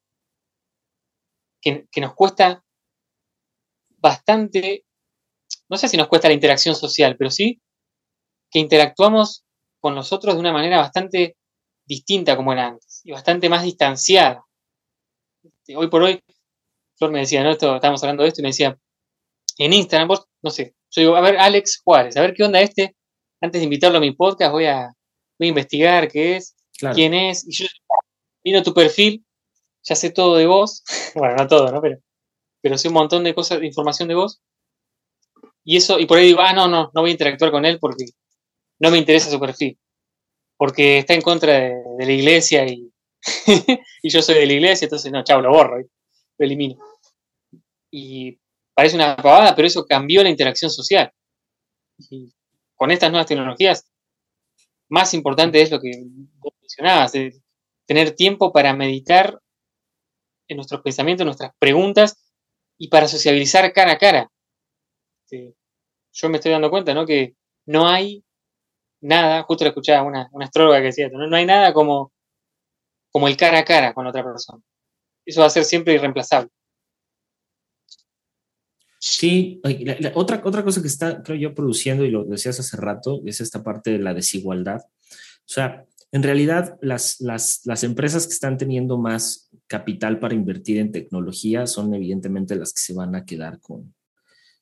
que, 1.60 1.86
que 1.90 2.00
nos 2.00 2.14
cuesta 2.14 2.64
bastante, 3.98 4.84
no 5.68 5.76
sé 5.76 5.88
si 5.88 5.96
nos 5.96 6.08
cuesta 6.08 6.28
la 6.28 6.34
interacción 6.34 6.74
social, 6.74 7.16
pero 7.16 7.30
sí 7.30 7.60
que 8.54 8.60
interactuamos 8.60 9.43
con 9.84 9.94
nosotros 9.94 10.32
de 10.32 10.40
una 10.40 10.50
manera 10.50 10.78
bastante 10.78 11.36
distinta 11.84 12.36
como 12.36 12.54
era 12.54 12.68
antes 12.68 13.02
y 13.04 13.12
bastante 13.12 13.50
más 13.50 13.64
distanciada. 13.64 14.42
Este, 15.42 15.76
hoy 15.76 15.88
por 15.88 16.02
hoy, 16.02 16.22
Flor 16.96 17.10
me 17.10 17.18
decía, 17.18 17.44
¿no? 17.44 17.50
Esto, 17.50 17.74
estábamos 17.74 18.02
hablando 18.02 18.22
de 18.22 18.30
esto 18.30 18.40
y 18.40 18.44
me 18.44 18.48
decía, 18.48 18.78
en 19.58 19.74
Instagram, 19.74 20.08
vos, 20.08 20.24
no 20.42 20.48
sé, 20.48 20.74
yo 20.90 21.02
digo, 21.02 21.16
a 21.16 21.20
ver, 21.20 21.36
Alex 21.36 21.82
Juárez, 21.84 22.16
a 22.16 22.22
ver 22.22 22.32
qué 22.32 22.44
onda 22.44 22.62
este, 22.62 22.96
antes 23.42 23.60
de 23.60 23.64
invitarlo 23.64 23.98
a 23.98 24.00
mi 24.00 24.12
podcast, 24.12 24.52
voy 24.52 24.64
a, 24.64 24.90
voy 25.38 25.48
a 25.48 25.50
investigar 25.50 26.08
qué 26.10 26.36
es, 26.36 26.56
quién 26.94 27.12
es, 27.12 27.46
y 27.46 27.52
yo 27.52 27.66
miro 28.42 28.62
tu 28.62 28.72
perfil, 28.72 29.22
ya 29.82 29.96
sé 29.96 30.12
todo 30.12 30.36
de 30.36 30.46
vos, 30.46 30.82
bueno, 31.14 31.36
no 31.36 31.46
todo, 31.46 31.70
¿no? 31.70 31.82
Pero, 31.82 31.98
pero 32.62 32.78
sé 32.78 32.88
un 32.88 32.94
montón 32.94 33.22
de 33.22 33.34
cosas, 33.34 33.60
de 33.60 33.66
información 33.66 34.08
de 34.08 34.14
vos, 34.14 34.40
y 35.62 35.76
eso, 35.76 35.98
y 35.98 36.06
por 36.06 36.16
ahí 36.16 36.28
digo, 36.28 36.40
ah, 36.40 36.54
no, 36.54 36.68
no, 36.68 36.90
no 36.94 37.00
voy 37.02 37.10
a 37.10 37.12
interactuar 37.12 37.50
con 37.50 37.66
él 37.66 37.78
porque 37.78 38.06
no 38.78 38.90
me 38.90 38.98
interesa 38.98 39.30
su 39.30 39.40
perfil, 39.40 39.78
porque 40.56 40.98
está 40.98 41.14
en 41.14 41.22
contra 41.22 41.52
de, 41.52 41.82
la 41.98 42.12
iglesia 42.12 42.66
y, 42.66 42.90
y, 44.02 44.08
yo 44.08 44.22
soy 44.22 44.36
de 44.36 44.46
la 44.46 44.52
iglesia, 44.52 44.86
entonces 44.86 45.10
no, 45.10 45.22
chao, 45.24 45.40
lo 45.40 45.50
borro, 45.50 45.78
lo 45.78 45.86
elimino. 46.38 46.76
Y 47.90 48.38
parece 48.74 48.96
una 48.96 49.16
pavada, 49.16 49.54
pero 49.54 49.68
eso 49.68 49.86
cambió 49.86 50.22
la 50.22 50.30
interacción 50.30 50.70
social. 50.70 51.12
Y 52.10 52.32
con 52.74 52.90
estas 52.90 53.10
nuevas 53.10 53.26
tecnologías, 53.26 53.88
más 54.88 55.14
importante 55.14 55.62
es 55.62 55.70
lo 55.70 55.80
que 55.80 55.92
mencionabas, 56.60 57.12
tener 57.86 58.14
tiempo 58.14 58.52
para 58.52 58.74
meditar 58.74 59.38
en 60.48 60.56
nuestros 60.56 60.82
pensamientos, 60.82 61.22
en 61.22 61.26
nuestras 61.26 61.52
preguntas 61.58 62.32
y 62.78 62.88
para 62.88 63.08
sociabilizar 63.08 63.72
cara 63.72 63.92
a 63.92 63.98
cara. 63.98 64.30
Yo 66.12 66.28
me 66.28 66.36
estoy 66.36 66.52
dando 66.52 66.70
cuenta, 66.70 66.94
¿no? 66.94 67.06
Que 67.06 67.34
no 67.66 67.88
hay 67.88 68.24
nada, 69.04 69.42
justo 69.42 69.64
lo 69.64 69.68
escuchaba 69.68 70.02
una, 70.02 70.28
una 70.32 70.46
astróloga 70.46 70.78
que 70.78 70.86
decía, 70.86 71.08
no, 71.10 71.26
no 71.26 71.36
hay 71.36 71.46
nada 71.46 71.72
como, 71.72 72.12
como 73.10 73.28
el 73.28 73.36
cara 73.36 73.58
a 73.58 73.64
cara 73.64 73.92
con 73.92 74.06
otra 74.06 74.24
persona. 74.24 74.62
Eso 75.24 75.40
va 75.40 75.46
a 75.46 75.50
ser 75.50 75.64
siempre 75.64 75.94
irreemplazable. 75.94 76.50
Sí, 78.98 79.60
otra, 80.14 80.40
otra 80.44 80.64
cosa 80.64 80.80
que 80.80 80.88
está, 80.88 81.22
creo 81.22 81.36
yo, 81.36 81.54
produciendo, 81.54 82.04
y 82.04 82.10
lo 82.10 82.24
decías 82.24 82.58
hace 82.58 82.76
rato, 82.78 83.20
es 83.26 83.40
esta 83.40 83.62
parte 83.62 83.90
de 83.90 83.98
la 83.98 84.14
desigualdad. 84.14 84.80
O 84.80 85.48
sea, 85.48 85.84
en 86.10 86.22
realidad, 86.22 86.78
las, 86.80 87.20
las, 87.20 87.60
las 87.64 87.84
empresas 87.84 88.26
que 88.26 88.32
están 88.32 88.56
teniendo 88.56 88.96
más 88.96 89.50
capital 89.66 90.18
para 90.20 90.34
invertir 90.34 90.78
en 90.78 90.92
tecnología 90.92 91.66
son 91.66 91.92
evidentemente 91.92 92.56
las 92.56 92.72
que 92.72 92.80
se 92.80 92.94
van 92.94 93.14
a 93.14 93.26
quedar 93.26 93.60
con, 93.60 93.94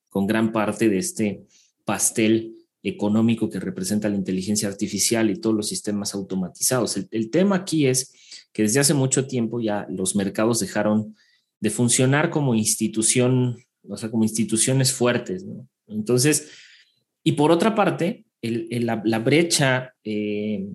con 0.08 0.26
gran 0.26 0.50
parte 0.50 0.88
de 0.88 0.98
este 0.98 1.46
pastel 1.84 2.61
económico 2.82 3.48
que 3.48 3.60
representa 3.60 4.08
la 4.08 4.16
inteligencia 4.16 4.68
artificial 4.68 5.30
y 5.30 5.40
todos 5.40 5.54
los 5.54 5.68
sistemas 5.68 6.14
automatizados. 6.14 6.96
El, 7.10 7.30
tema 7.30 7.56
aquí 7.56 7.86
es 7.86 8.12
que 8.52 8.62
desde 8.62 8.80
hace 8.80 8.94
mucho 8.94 9.26
tiempo 9.26 9.60
ya 9.60 9.86
los 9.88 10.16
mercados 10.16 10.60
dejaron 10.60 11.14
de 11.60 11.70
funcionar 11.70 12.30
como 12.30 12.54
institución, 12.54 13.56
o 13.88 13.96
sea, 13.96 14.10
como 14.10 14.24
instituciones 14.24 14.92
fuertes. 14.92 15.46
Entonces, 15.86 16.50
y 17.22 17.32
por 17.32 17.52
otra 17.52 17.74
parte, 17.74 18.24
la, 18.42 19.18
brecha, 19.20 19.94
eh, 20.02 20.66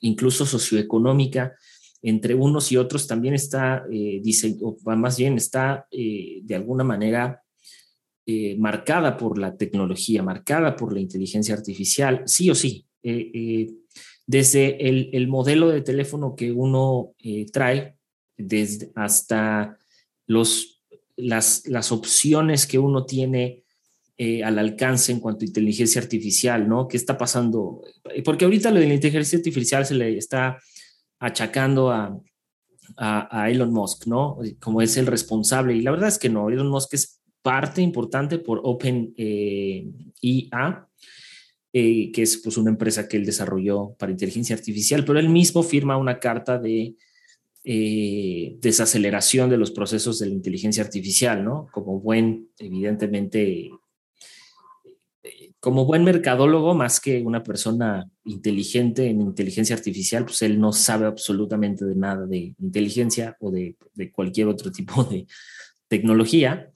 incluso 0.00 0.44
socioeconómica, 0.44 1.54
entre 2.02 2.34
unos 2.34 2.72
y 2.72 2.76
otros 2.76 3.06
también 3.06 3.34
está, 3.34 3.84
eh, 3.90 4.20
dice, 4.22 4.56
o 4.60 4.76
más 4.96 5.16
bien 5.16 5.36
está 5.36 5.86
eh, 5.92 6.40
de 6.42 6.54
alguna 6.56 6.82
manera 6.82 7.42
eh, 8.24 8.56
marcada 8.56 9.16
por 9.16 9.36
la 9.36 9.56
tecnología, 9.56 10.22
marcada 10.22 10.76
por 10.76 10.92
la 10.92 11.00
inteligencia 11.00 11.56
artificial, 11.56 12.22
sí 12.26 12.50
o 12.50 12.54
sí. 12.54 12.86
Eh, 13.02 13.32
eh, 13.34 13.70
desde 14.24 14.88
el, 14.88 15.26
modelo 15.26 15.68
de 15.70 15.80
teléfono 15.80 16.36
que 16.36 16.52
uno 16.52 17.14
trae, 17.52 17.96
desde 18.36 18.92
hasta 18.94 19.76
los, 20.28 20.84
las, 21.16 21.66
las 21.66 21.90
opciones 21.90 22.68
que 22.68 22.78
uno 22.78 23.04
tiene 23.04 23.64
al 24.44 24.60
alcance 24.60 25.10
en 25.10 25.18
cuanto 25.18 25.44
a 25.44 25.48
inteligencia 25.48 26.00
artificial, 26.00 26.68
¿no? 26.68 26.86
¿Qué 26.86 26.96
está 26.96 27.18
pasando? 27.18 27.82
Porque 28.24 28.44
ahorita 28.44 28.70
lo 28.70 28.78
de 28.78 28.86
la 28.86 28.94
inteligencia 28.94 29.36
artificial 29.36 29.84
se 29.84 29.96
le 29.96 30.16
está 30.16 30.60
achacando 31.18 31.90
a, 31.90 32.16
a, 32.96 33.42
a, 33.42 33.50
Elon 33.50 33.72
Musk, 33.72 34.06
¿no? 34.06 34.38
Como 34.60 34.80
es 34.80 34.96
el 34.96 35.08
responsable. 35.08 35.74
Y 35.74 35.82
la 35.82 35.90
verdad 35.90 36.08
es 36.08 36.18
que 36.20 36.28
no, 36.28 36.48
Elon 36.48 36.68
Musk 36.68 36.94
es 36.94 37.21
parte 37.42 37.82
importante 37.82 38.38
por 38.38 38.60
OpenIA, 38.62 39.12
eh, 39.16 39.90
eh, 41.72 42.12
que 42.12 42.22
es 42.22 42.38
pues, 42.38 42.56
una 42.56 42.70
empresa 42.70 43.08
que 43.08 43.16
él 43.16 43.26
desarrolló 43.26 43.94
para 43.98 44.12
inteligencia 44.12 44.54
artificial, 44.54 45.04
pero 45.04 45.18
él 45.18 45.28
mismo 45.28 45.62
firma 45.62 45.96
una 45.96 46.18
carta 46.18 46.58
de 46.58 46.94
eh, 47.64 48.56
desaceleración 48.60 49.50
de 49.50 49.56
los 49.56 49.70
procesos 49.70 50.18
de 50.18 50.26
la 50.26 50.34
inteligencia 50.34 50.82
artificial, 50.82 51.44
¿no? 51.44 51.68
Como 51.72 52.00
buen, 52.00 52.48
evidentemente, 52.58 53.70
como 55.60 55.84
buen 55.84 56.04
mercadólogo, 56.04 56.74
más 56.74 57.00
que 57.00 57.22
una 57.22 57.42
persona 57.42 58.10
inteligente 58.24 59.06
en 59.06 59.20
inteligencia 59.20 59.76
artificial, 59.76 60.24
pues 60.24 60.42
él 60.42 60.60
no 60.60 60.72
sabe 60.72 61.06
absolutamente 61.06 61.84
de 61.84 61.94
nada 61.94 62.26
de 62.26 62.54
inteligencia 62.58 63.36
o 63.40 63.50
de, 63.50 63.76
de 63.94 64.10
cualquier 64.10 64.48
otro 64.48 64.70
tipo 64.70 65.04
de 65.04 65.26
tecnología. 65.88 66.68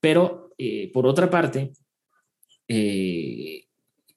Pero, 0.00 0.52
eh, 0.56 0.90
por 0.92 1.06
otra 1.06 1.30
parte, 1.30 1.72
eh, 2.66 3.64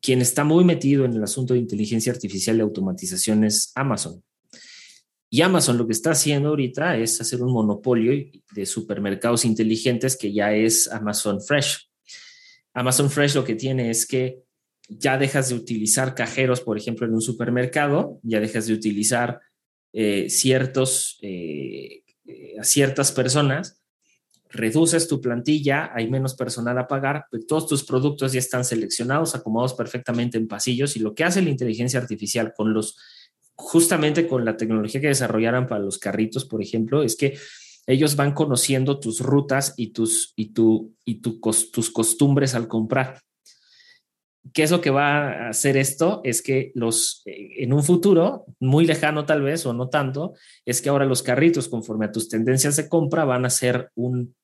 quien 0.02 0.22
está 0.22 0.43
muy 0.43 0.63
metido 0.63 1.06
en 1.06 1.13
el 1.13 1.24
asunto 1.24 1.54
de 1.54 1.60
inteligencia 1.60 2.12
artificial 2.12 2.58
y 2.58 2.62
automatización 2.62 3.43
es 3.43 3.72
Amazon. 3.76 4.24
Y 5.30 5.41
Amazon 5.41 5.78
lo 5.78 5.88
que 5.88 5.93
está 5.93 6.12
haciendo 6.12 6.50
ahorita 6.50 6.98
es 6.98 7.19
hacer 7.19 7.41
un 7.41 7.52
monopolio 7.52 8.13
de 8.54 8.65
supermercados 8.65 9.46
inteligentes 9.46 10.15
que 10.15 10.32
ya 10.32 10.54
es 10.54 10.88
Amazon 10.91 11.41
Fresh. 11.41 11.89
Amazon 12.74 13.10
Fresh 13.10 13.36
lo 13.36 13.43
que 13.43 13.56
tiene 13.56 13.89
es 13.89 14.06
que 14.06 14.43
ya 14.88 15.17
dejas 15.17 15.50
de 15.50 15.56
utilizar 15.56 16.13
cajeros, 16.13 16.62
por 16.62 16.78
ejemplo, 16.78 17.08
en 17.08 17.13
un 17.13 17.22
supermercado, 17.22 18.19
ya 18.22 18.39
dejas 18.39 18.67
de 18.67 18.74
utilizar 18.74 19.39
eh, 19.93 20.30
ciertos, 20.30 21.19
a 22.60 22.63
ciertas 22.63 23.12
personas 23.12 23.83
reduces 24.53 25.07
tu 25.07 25.19
plantilla, 25.19 25.91
hay 25.93 26.09
menos 26.09 26.35
personal 26.35 26.77
a 26.77 26.87
pagar, 26.87 27.25
pues 27.29 27.47
todos 27.47 27.67
tus 27.67 27.83
productos 27.83 28.33
ya 28.33 28.39
están 28.39 28.63
seleccionados, 28.63 29.35
acomodados 29.35 29.73
perfectamente 29.73 30.37
en 30.37 30.47
pasillos 30.47 30.95
y 30.95 30.99
lo 30.99 31.15
que 31.15 31.23
hace 31.23 31.41
la 31.41 31.49
inteligencia 31.49 31.99
artificial 31.99 32.53
con 32.55 32.73
los, 32.73 32.95
justamente 33.55 34.27
con 34.27 34.45
la 34.45 34.55
tecnología 34.55 35.01
que 35.01 35.07
desarrollaron 35.07 35.67
para 35.67 35.81
los 35.81 35.97
carritos, 35.97 36.45
por 36.45 36.61
ejemplo, 36.61 37.03
es 37.03 37.15
que 37.15 37.37
ellos 37.87 38.15
van 38.15 38.33
conociendo 38.33 38.99
tus 38.99 39.19
rutas 39.19 39.73
y 39.75 39.87
tus, 39.87 40.33
y 40.35 40.53
tu, 40.53 40.95
y 41.03 41.15
tu, 41.15 41.39
tus 41.39 41.91
costumbres 41.91 42.53
al 42.55 42.67
comprar. 42.67 43.21
¿Qué 44.53 44.63
es 44.63 44.71
lo 44.71 44.81
que 44.81 44.89
va 44.89 45.29
a 45.29 45.49
hacer 45.49 45.77
esto? 45.77 46.21
Es 46.23 46.41
que 46.41 46.71
los, 46.75 47.23
eh, 47.25 47.63
en 47.63 47.73
un 47.73 47.83
futuro, 47.83 48.45
muy 48.59 48.85
lejano 48.85 49.25
tal 49.25 49.41
vez 49.41 49.65
o 49.65 49.73
no 49.73 49.89
tanto, 49.89 50.33
es 50.65 50.81
que 50.81 50.89
ahora 50.89 51.05
los 51.05 51.23
carritos, 51.23 51.69
conforme 51.69 52.05
a 52.05 52.11
tus 52.11 52.29
tendencias 52.29 52.75
de 52.75 52.87
compra, 52.87 53.25
van 53.25 53.45
a 53.45 53.49
ser 53.49 53.89
un 53.95 54.35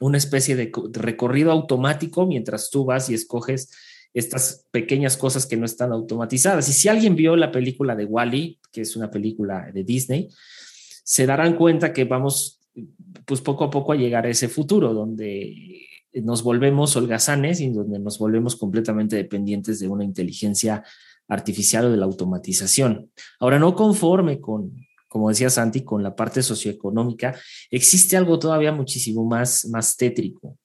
una 0.00 0.18
especie 0.18 0.56
de 0.56 0.70
recorrido 0.92 1.52
automático 1.52 2.26
mientras 2.26 2.70
tú 2.70 2.84
vas 2.84 3.08
y 3.10 3.14
escoges 3.14 3.70
estas 4.14 4.66
pequeñas 4.70 5.16
cosas 5.16 5.46
que 5.46 5.56
no 5.56 5.66
están 5.66 5.92
automatizadas. 5.92 6.68
Y 6.68 6.72
si 6.72 6.88
alguien 6.88 7.16
vio 7.16 7.36
la 7.36 7.52
película 7.52 7.94
de 7.94 8.06
Wally, 8.06 8.58
que 8.72 8.82
es 8.82 8.96
una 8.96 9.10
película 9.10 9.70
de 9.72 9.84
Disney, 9.84 10.28
se 11.04 11.26
darán 11.26 11.56
cuenta 11.56 11.92
que 11.92 12.04
vamos 12.04 12.60
pues 13.24 13.40
poco 13.40 13.64
a 13.64 13.70
poco 13.70 13.92
a 13.92 13.96
llegar 13.96 14.26
a 14.26 14.30
ese 14.30 14.48
futuro 14.48 14.92
donde 14.92 15.86
nos 16.14 16.42
volvemos 16.42 16.96
holgazanes 16.96 17.60
y 17.60 17.70
donde 17.70 17.98
nos 17.98 18.18
volvemos 18.18 18.56
completamente 18.56 19.16
dependientes 19.16 19.80
de 19.80 19.88
una 19.88 20.04
inteligencia 20.04 20.82
artificial 21.28 21.86
o 21.86 21.90
de 21.90 21.96
la 21.96 22.06
automatización. 22.06 23.10
Ahora, 23.40 23.58
no 23.58 23.74
conforme 23.74 24.40
con, 24.40 24.86
como 25.16 25.30
decía 25.30 25.48
Santi, 25.48 25.82
con 25.82 26.02
la 26.02 26.14
parte 26.14 26.42
socioeconómica, 26.42 27.40
existe 27.70 28.18
algo 28.18 28.38
todavía 28.38 28.70
muchísimo 28.70 29.24
más, 29.24 29.64
más 29.64 29.96
tétrico, 29.96 30.58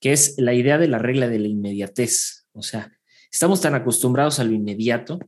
que 0.00 0.12
es 0.12 0.34
la 0.36 0.52
idea 0.52 0.78
de 0.78 0.88
la 0.88 0.98
regla 0.98 1.28
de 1.28 1.38
la 1.38 1.46
inmediatez. 1.46 2.44
O 2.54 2.62
sea, 2.62 2.90
estamos 3.30 3.60
tan 3.60 3.76
acostumbrados 3.76 4.40
a 4.40 4.44
lo 4.44 4.50
inmediato 4.50 5.20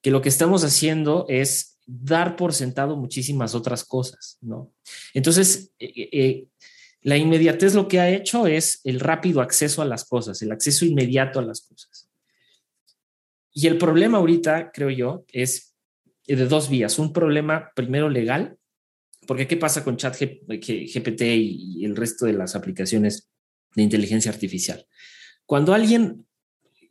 que 0.00 0.10
lo 0.10 0.22
que 0.22 0.30
estamos 0.30 0.64
haciendo 0.64 1.26
es 1.28 1.78
dar 1.84 2.34
por 2.34 2.54
sentado 2.54 2.96
muchísimas 2.96 3.54
otras 3.54 3.84
cosas, 3.84 4.38
¿no? 4.40 4.72
Entonces, 5.12 5.70
eh, 5.78 5.92
eh, 5.94 6.08
eh, 6.10 6.46
la 7.02 7.18
inmediatez 7.18 7.74
lo 7.74 7.88
que 7.88 8.00
ha 8.00 8.08
hecho 8.08 8.46
es 8.46 8.80
el 8.84 9.00
rápido 9.00 9.42
acceso 9.42 9.82
a 9.82 9.84
las 9.84 10.06
cosas, 10.06 10.40
el 10.40 10.50
acceso 10.50 10.86
inmediato 10.86 11.40
a 11.40 11.42
las 11.42 11.60
cosas. 11.60 12.08
Y 13.52 13.66
el 13.66 13.76
problema 13.76 14.16
ahorita, 14.16 14.70
creo 14.72 14.88
yo, 14.88 15.26
es 15.30 15.67
de 16.36 16.46
dos 16.46 16.68
vías. 16.68 16.98
Un 16.98 17.12
problema 17.12 17.70
primero 17.74 18.08
legal, 18.08 18.58
porque 19.26 19.46
¿qué 19.46 19.56
pasa 19.56 19.84
con 19.84 19.96
chat 19.96 20.16
GPT 20.18 21.22
y 21.22 21.84
el 21.84 21.96
resto 21.96 22.26
de 22.26 22.34
las 22.34 22.54
aplicaciones 22.54 23.30
de 23.74 23.82
inteligencia 23.82 24.30
artificial? 24.30 24.86
Cuando 25.46 25.74
alguien 25.74 26.26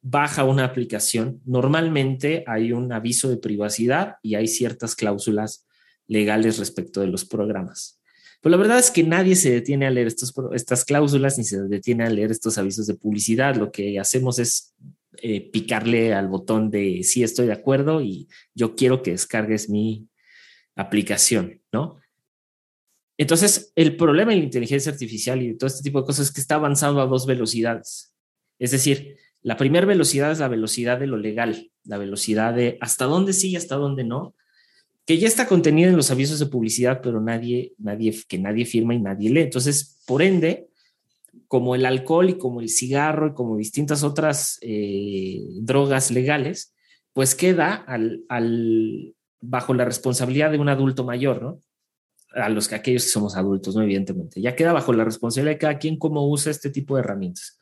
baja 0.02 0.44
una 0.44 0.64
aplicación, 0.64 1.42
normalmente 1.46 2.44
hay 2.48 2.72
un 2.72 2.92
aviso 2.92 3.30
de 3.30 3.38
privacidad 3.38 4.16
y 4.22 4.36
hay 4.36 4.48
ciertas 4.48 4.96
cláusulas 4.96 5.66
legales 6.08 6.58
respecto 6.58 7.02
de 7.02 7.08
los 7.08 7.26
programas. 7.26 8.00
Pero 8.42 8.52
la 8.52 8.62
verdad 8.62 8.80
es 8.80 8.92
que 8.92 9.04
nadie 9.04 9.36
se 9.36 9.52
detiene 9.52 9.88
a 9.88 9.92
leer 9.92 10.08
estos, 10.08 10.34
estas 10.54 10.86
cláusulas 10.86 11.38
ni 11.38 11.44
se 11.44 11.62
detiene 11.64 12.06
a 12.06 12.10
leer 12.10 12.32
estos 12.32 12.58
avisos 12.58 12.88
de 12.88 12.94
publicidad. 12.94 13.56
Lo 13.56 13.72
que 13.72 14.00
hacemos 14.00 14.40
es 14.40 14.74
eh, 15.22 15.50
picarle 15.52 16.14
al 16.14 16.28
botón 16.28 16.70
de 16.70 17.04
sí 17.04 17.24
estoy 17.24 17.48
de 17.48 17.54
acuerdo 17.54 18.02
y 18.02 18.28
yo 18.54 18.76
quiero 18.76 19.02
que 19.02 19.12
descargues 19.12 19.70
mi 19.70 20.08
aplicación, 20.76 21.62
¿no? 21.72 22.00
Entonces, 23.18 23.72
el 23.76 23.98
problema 23.98 24.32
de 24.32 24.38
la 24.38 24.44
inteligencia 24.44 24.92
artificial 24.92 25.42
y 25.42 25.50
de 25.50 25.56
todo 25.56 25.68
este 25.68 25.82
tipo 25.82 26.00
de 26.00 26.06
cosas 26.06 26.28
es 26.28 26.34
que 26.34 26.42
está 26.42 26.56
avanzando 26.56 27.02
a 27.02 27.08
dos 27.08 27.26
velocidades. 27.26 28.14
Es 28.60 28.72
decir, 28.72 29.18
la 29.42 29.58
primera 29.58 29.88
velocidad 29.88 30.32
es 30.32 30.40
la 30.40 30.48
velocidad 30.48 31.00
de 31.00 31.08
lo 31.08 31.18
legal, 31.18 31.72
la 31.84 31.98
velocidad 31.98 32.54
de 32.54 32.78
hasta 32.80 33.06
dónde 33.06 33.34
sí 33.34 33.50
y 33.50 33.56
hasta 33.56 33.76
dónde 33.76 34.04
no, 34.04 34.36
que 35.06 35.18
ya 35.18 35.28
está 35.28 35.48
contenida 35.48 35.88
en 35.88 35.96
los 35.96 36.12
avisos 36.12 36.38
de 36.38 36.48
publicidad, 36.48 37.00
pero 37.02 37.22
nadie, 37.22 37.74
nadie, 37.78 38.14
que 38.28 38.38
nadie 38.38 38.66
firma 38.66 38.94
y 38.94 39.00
nadie 39.00 39.30
lee. 39.30 39.42
Entonces, 39.42 40.02
por 40.06 40.22
ende, 40.22 40.67
como 41.48 41.76
el 41.76 41.86
alcohol 41.86 42.30
y 42.30 42.38
como 42.38 42.62
el 42.62 42.70
cigarro 42.70 43.28
y 43.28 43.34
como 43.34 43.58
distintas 43.58 44.04
otras 44.04 44.58
eh, 44.62 45.42
drogas 45.62 46.12
legales, 46.12 46.74
pues 47.14 47.36
queda 47.36 47.74
al, 47.74 48.24
al, 48.30 49.16
bajo 49.40 49.74
la 49.74 49.86
responsabilidad 49.86 50.52
de 50.52 50.60
un 50.60 50.70
adulto 50.70 51.04
mayor, 51.04 51.42
¿no? 51.42 51.62
A 52.34 52.50
los 52.50 52.68
que 52.68 52.76
aquellos 52.76 53.06
que 53.06 53.10
somos 53.10 53.36
adultos, 53.36 53.76
¿no? 53.76 53.82
Evidentemente. 53.82 54.42
Ya 54.42 54.56
queda 54.56 54.74
bajo 54.74 54.94
la 54.94 55.06
responsabilidad 55.06 55.56
de 55.56 55.60
cada 55.60 55.80
quien 55.80 55.98
cómo 55.98 56.28
usa 56.28 56.52
este 56.52 56.70
tipo 56.70 56.96
de 56.96 57.02
herramientas. 57.02 57.58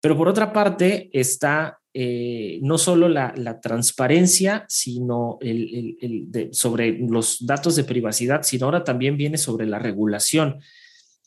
Pero 0.00 0.16
por 0.16 0.28
otra 0.28 0.52
parte 0.52 1.10
está 1.12 1.78
eh, 1.92 2.58
no 2.62 2.78
solo 2.78 3.08
la, 3.08 3.32
la 3.36 3.60
transparencia, 3.60 4.64
sino 4.68 5.38
el, 5.40 5.96
el, 6.00 6.30
de, 6.30 6.48
sobre 6.52 6.98
los 6.98 7.44
datos 7.44 7.76
de 7.76 7.84
privacidad, 7.84 8.42
sino 8.42 8.66
ahora 8.66 8.84
también 8.84 9.16
viene 9.16 9.38
sobre 9.38 9.66
la 9.66 9.78
regulación 9.78 10.60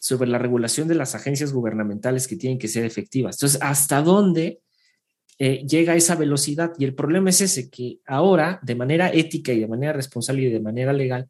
sobre 0.04 0.30
la 0.30 0.38
regulación 0.38 0.90
de 0.90 0.96
las 0.96 1.16
agencias 1.16 1.54
gubernamentales 1.54 2.28
que 2.28 2.36
tienen 2.36 2.60
que 2.60 2.68
ser 2.68 2.84
efectivas. 2.84 3.38
Entonces, 3.38 3.58
¿hasta 3.62 4.02
dónde 4.02 4.60
eh, 5.40 5.66
llega 5.66 5.96
esa 5.96 6.16
velocidad? 6.16 6.74
Y 6.78 6.84
el 6.84 6.94
problema 6.94 7.30
es 7.30 7.40
ese, 7.40 7.70
que 7.70 8.00
ahora, 8.06 8.60
de 8.64 8.76
manera 8.76 9.10
ética 9.14 9.54
y 9.54 9.62
de 9.62 9.68
manera 9.70 9.94
responsable 9.94 10.42
y 10.42 10.52
de 10.52 10.60
manera 10.60 10.92
legal, 10.92 11.30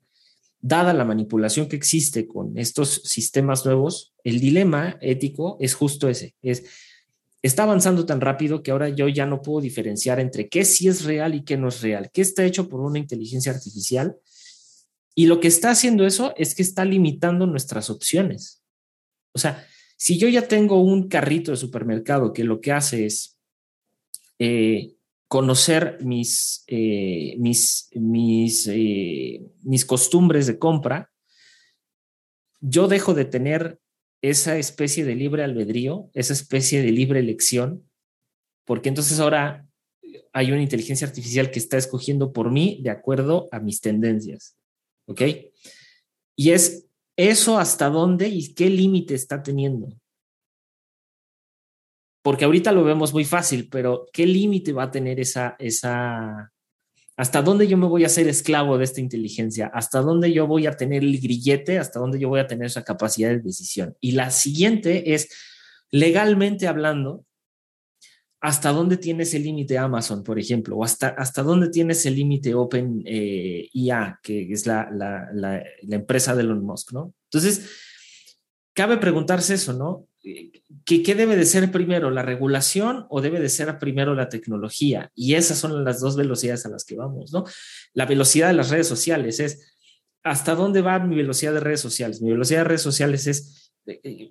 dada 0.60 0.92
la 0.92 1.06
manipulación 1.06 1.68
que 1.68 1.76
existe 1.76 2.26
con 2.26 2.58
estos 2.58 3.04
sistemas 3.04 3.64
nuevos, 3.64 4.16
el 4.24 4.40
dilema 4.40 4.98
ético 5.02 5.56
es 5.60 5.76
justo 5.76 6.10
ese, 6.10 6.34
es 6.42 6.64
está 7.44 7.64
avanzando 7.64 8.08
tan 8.08 8.22
rápido 8.22 8.64
que 8.64 8.72
ahora 8.72 8.90
yo 8.90 9.08
ya 9.08 9.28
no 9.28 9.44
puedo 9.44 9.62
diferenciar 9.62 10.20
entre 10.20 10.50
qué 10.50 10.66
sí 10.66 10.88
es 10.88 11.04
real 11.04 11.36
y 11.36 11.44
qué 11.44 11.58
no 11.58 11.68
es 11.68 11.82
real, 11.82 12.10
qué 12.12 12.24
está 12.24 12.44
hecho 12.44 12.68
por 12.68 12.80
una 12.80 12.98
inteligencia 12.98 13.52
artificial. 13.52 14.18
Y 15.14 15.28
lo 15.28 15.40
que 15.40 15.48
está 15.48 15.70
haciendo 15.70 16.08
eso 16.08 16.34
es 16.38 16.56
que 16.56 16.64
está 16.64 16.86
limitando 16.86 17.46
nuestras 17.46 17.92
opciones. 17.92 18.63
O 19.34 19.40
sea, 19.40 19.68
si 19.98 20.18
yo 20.18 20.28
ya 20.28 20.48
tengo 20.48 20.82
un 20.82 21.08
carrito 21.08 21.52
de 21.52 21.58
supermercado 21.58 22.34
que 22.34 22.44
lo 22.44 22.62
que 22.62 22.72
hace 22.72 23.06
es 23.06 23.40
eh, 24.40 24.96
conocer 25.28 25.98
mis, 26.02 26.64
eh, 26.68 27.36
mis, 27.40 27.90
mis, 27.94 28.68
eh, 28.68 29.42
mis 29.64 29.86
costumbres 29.86 30.48
de 30.48 30.60
compra, 30.60 31.12
yo 32.60 32.88
dejo 32.88 33.14
de 33.14 33.26
tener 33.26 33.80
esa 34.22 34.58
especie 34.58 35.04
de 35.04 35.16
libre 35.16 35.44
albedrío, 35.44 36.10
esa 36.14 36.34
especie 36.34 36.82
de 36.82 36.92
libre 36.92 37.20
elección, 37.20 37.90
porque 38.66 38.90
entonces 38.90 39.20
ahora 39.20 39.68
hay 40.32 40.52
una 40.52 40.62
inteligencia 40.62 41.08
artificial 41.08 41.52
que 41.52 41.60
está 41.60 41.78
escogiendo 41.78 42.32
por 42.32 42.52
mí 42.52 42.80
de 42.84 42.90
acuerdo 42.90 43.50
a 43.52 43.60
mis 43.60 43.82
tendencias. 43.82 44.56
¿Ok? 45.06 45.22
Y 46.36 46.52
es 46.52 46.88
eso 47.18 47.58
hasta 47.58 47.90
dónde 47.90 48.28
y 48.28 48.54
qué 48.54 48.70
límite 48.70 49.14
está 49.14 49.44
teniendo. 49.44 49.90
Porque 52.24 52.46
ahorita 52.46 52.72
lo 52.72 52.84
vemos 52.84 53.14
muy 53.14 53.26
fácil, 53.26 53.68
pero 53.70 54.08
¿qué 54.14 54.26
límite 54.26 54.72
va 54.72 54.84
a 54.84 54.92
tener 54.92 55.20
esa, 55.20 55.56
esa, 55.60 56.54
hasta 57.18 57.42
dónde 57.42 57.68
yo 57.68 57.78
me 57.78 57.88
voy 57.88 58.04
a 58.04 58.08
hacer 58.08 58.28
esclavo 58.28 58.78
de 58.78 58.86
esta 58.86 59.02
inteligencia? 59.02 59.70
¿Hasta 59.74 60.00
dónde 60.00 60.32
yo 60.32 60.48
voy 60.48 60.66
a 60.66 60.78
tener 60.78 61.04
el 61.04 61.20
grillete? 61.20 61.80
¿Hasta 61.80 62.00
dónde 62.00 62.20
yo 62.20 62.30
voy 62.30 62.40
a 62.40 62.48
tener 62.48 62.68
esa 62.68 62.84
capacidad 62.84 63.30
de 63.30 63.40
decisión? 63.40 63.98
Y 64.00 64.14
la 64.14 64.32
siguiente 64.32 65.14
es, 65.14 65.30
legalmente 65.92 66.68
hablando, 66.68 67.26
hasta 68.44 68.74
dónde 68.74 68.98
tiene 68.98 69.24
ese 69.24 69.40
límite 69.40 69.78
Amazon, 69.78 70.22
por 70.22 70.38
ejemplo, 70.38 70.76
o 70.76 70.84
hasta, 70.84 71.08
hasta 71.08 71.44
dónde 71.44 71.70
tiene 71.70 71.94
ese 71.94 72.12
límite 72.12 72.54
Open 72.54 73.02
eh, 73.06 73.70
IA, 73.72 74.20
que 74.22 74.52
es 74.52 74.68
la, 74.68 74.90
la, 74.92 75.30
la, 75.34 75.64
la, 75.84 75.96
empresa 75.96 76.36
de 76.36 76.42
Elon 76.42 76.62
Musk, 76.62 76.92
¿no? 76.92 77.14
Entonces, 77.32 77.70
cabe 78.74 78.98
preguntarse 78.98 79.54
eso, 79.54 79.72
¿no? 79.72 80.10
¿Qué, 80.84 81.02
¿Qué, 81.04 81.16
debe 81.16 81.38
de 81.38 81.46
ser 81.46 81.72
primero, 81.72 82.12
la 82.12 82.22
regulación 82.22 83.06
o 83.10 83.22
debe 83.22 83.40
de 83.40 83.48
ser 83.48 83.80
primero 83.80 84.14
la 84.14 84.28
tecnología? 84.28 85.10
Y 85.16 85.36
esas 85.36 85.58
son 85.58 85.86
las 85.86 86.02
dos 86.02 86.18
velocidades 86.18 86.66
a 86.66 86.70
las 86.70 86.84
que 86.84 86.98
vamos, 86.98 87.32
¿no? 87.32 87.46
La 87.94 88.06
velocidad 88.06 88.50
de 88.50 88.56
las 88.56 88.72
redes 88.72 88.88
sociales 88.88 89.40
es, 89.40 89.74
¿hasta 90.22 90.54
dónde 90.54 90.82
va 90.82 91.00
mi 91.00 91.16
velocidad 91.16 91.54
de 91.54 91.62
redes 91.62 91.80
sociales? 91.80 92.22
Mi 92.22 92.32
velocidad 92.32 92.60
de 92.60 92.66
redes 92.66 92.82
sociales 92.82 93.26
es 93.26 93.63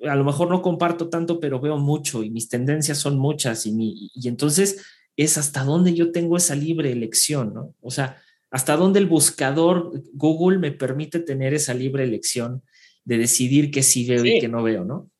a 0.09 0.15
lo 0.15 0.25
mejor 0.25 0.49
no 0.49 0.62
comparto 0.62 1.09
tanto, 1.09 1.38
pero 1.41 1.61
veo 1.61 1.77
mucho 1.77 2.23
y 2.23 2.31
mis 2.31 2.49
tendencias 2.49 2.99
son 2.99 3.19
muchas 3.19 3.67
y, 3.67 3.73
mi, 3.73 4.11
y 4.15 4.29
entonces 4.29 4.85
es 5.17 5.37
hasta 5.38 5.65
dónde 5.65 5.95
yo 5.95 6.11
tengo 6.12 6.37
esa 6.37 6.55
libre 6.55 6.91
elección, 6.91 7.53
¿no? 7.53 7.75
O 7.81 7.90
sea, 7.90 8.23
hasta 8.50 8.77
dónde 8.77 8.98
el 8.98 9.07
buscador 9.07 9.92
Google 10.13 10.59
me 10.59 10.73
permite 10.73 11.21
tener 11.21 11.55
esa 11.55 11.75
libre 11.75 12.05
elección 12.05 12.63
de 13.05 13.19
decidir 13.19 13.71
qué 13.71 13.83
sí 13.83 14.07
veo 14.07 14.23
sí. 14.23 14.37
y 14.37 14.40
qué 14.40 14.48
no 14.48 14.63
veo, 14.63 14.85
¿no? 14.85 15.11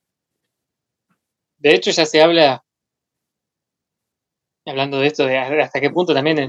De 1.59 1.75
hecho, 1.75 1.91
ya 1.91 2.07
se 2.07 2.23
habla, 2.23 2.65
hablando 4.67 4.99
de 4.99 5.07
esto, 5.07 5.27
de 5.27 5.39
hasta 5.39 5.81
qué 5.81 5.91
punto 5.91 6.13
también 6.13 6.39
eh, 6.39 6.49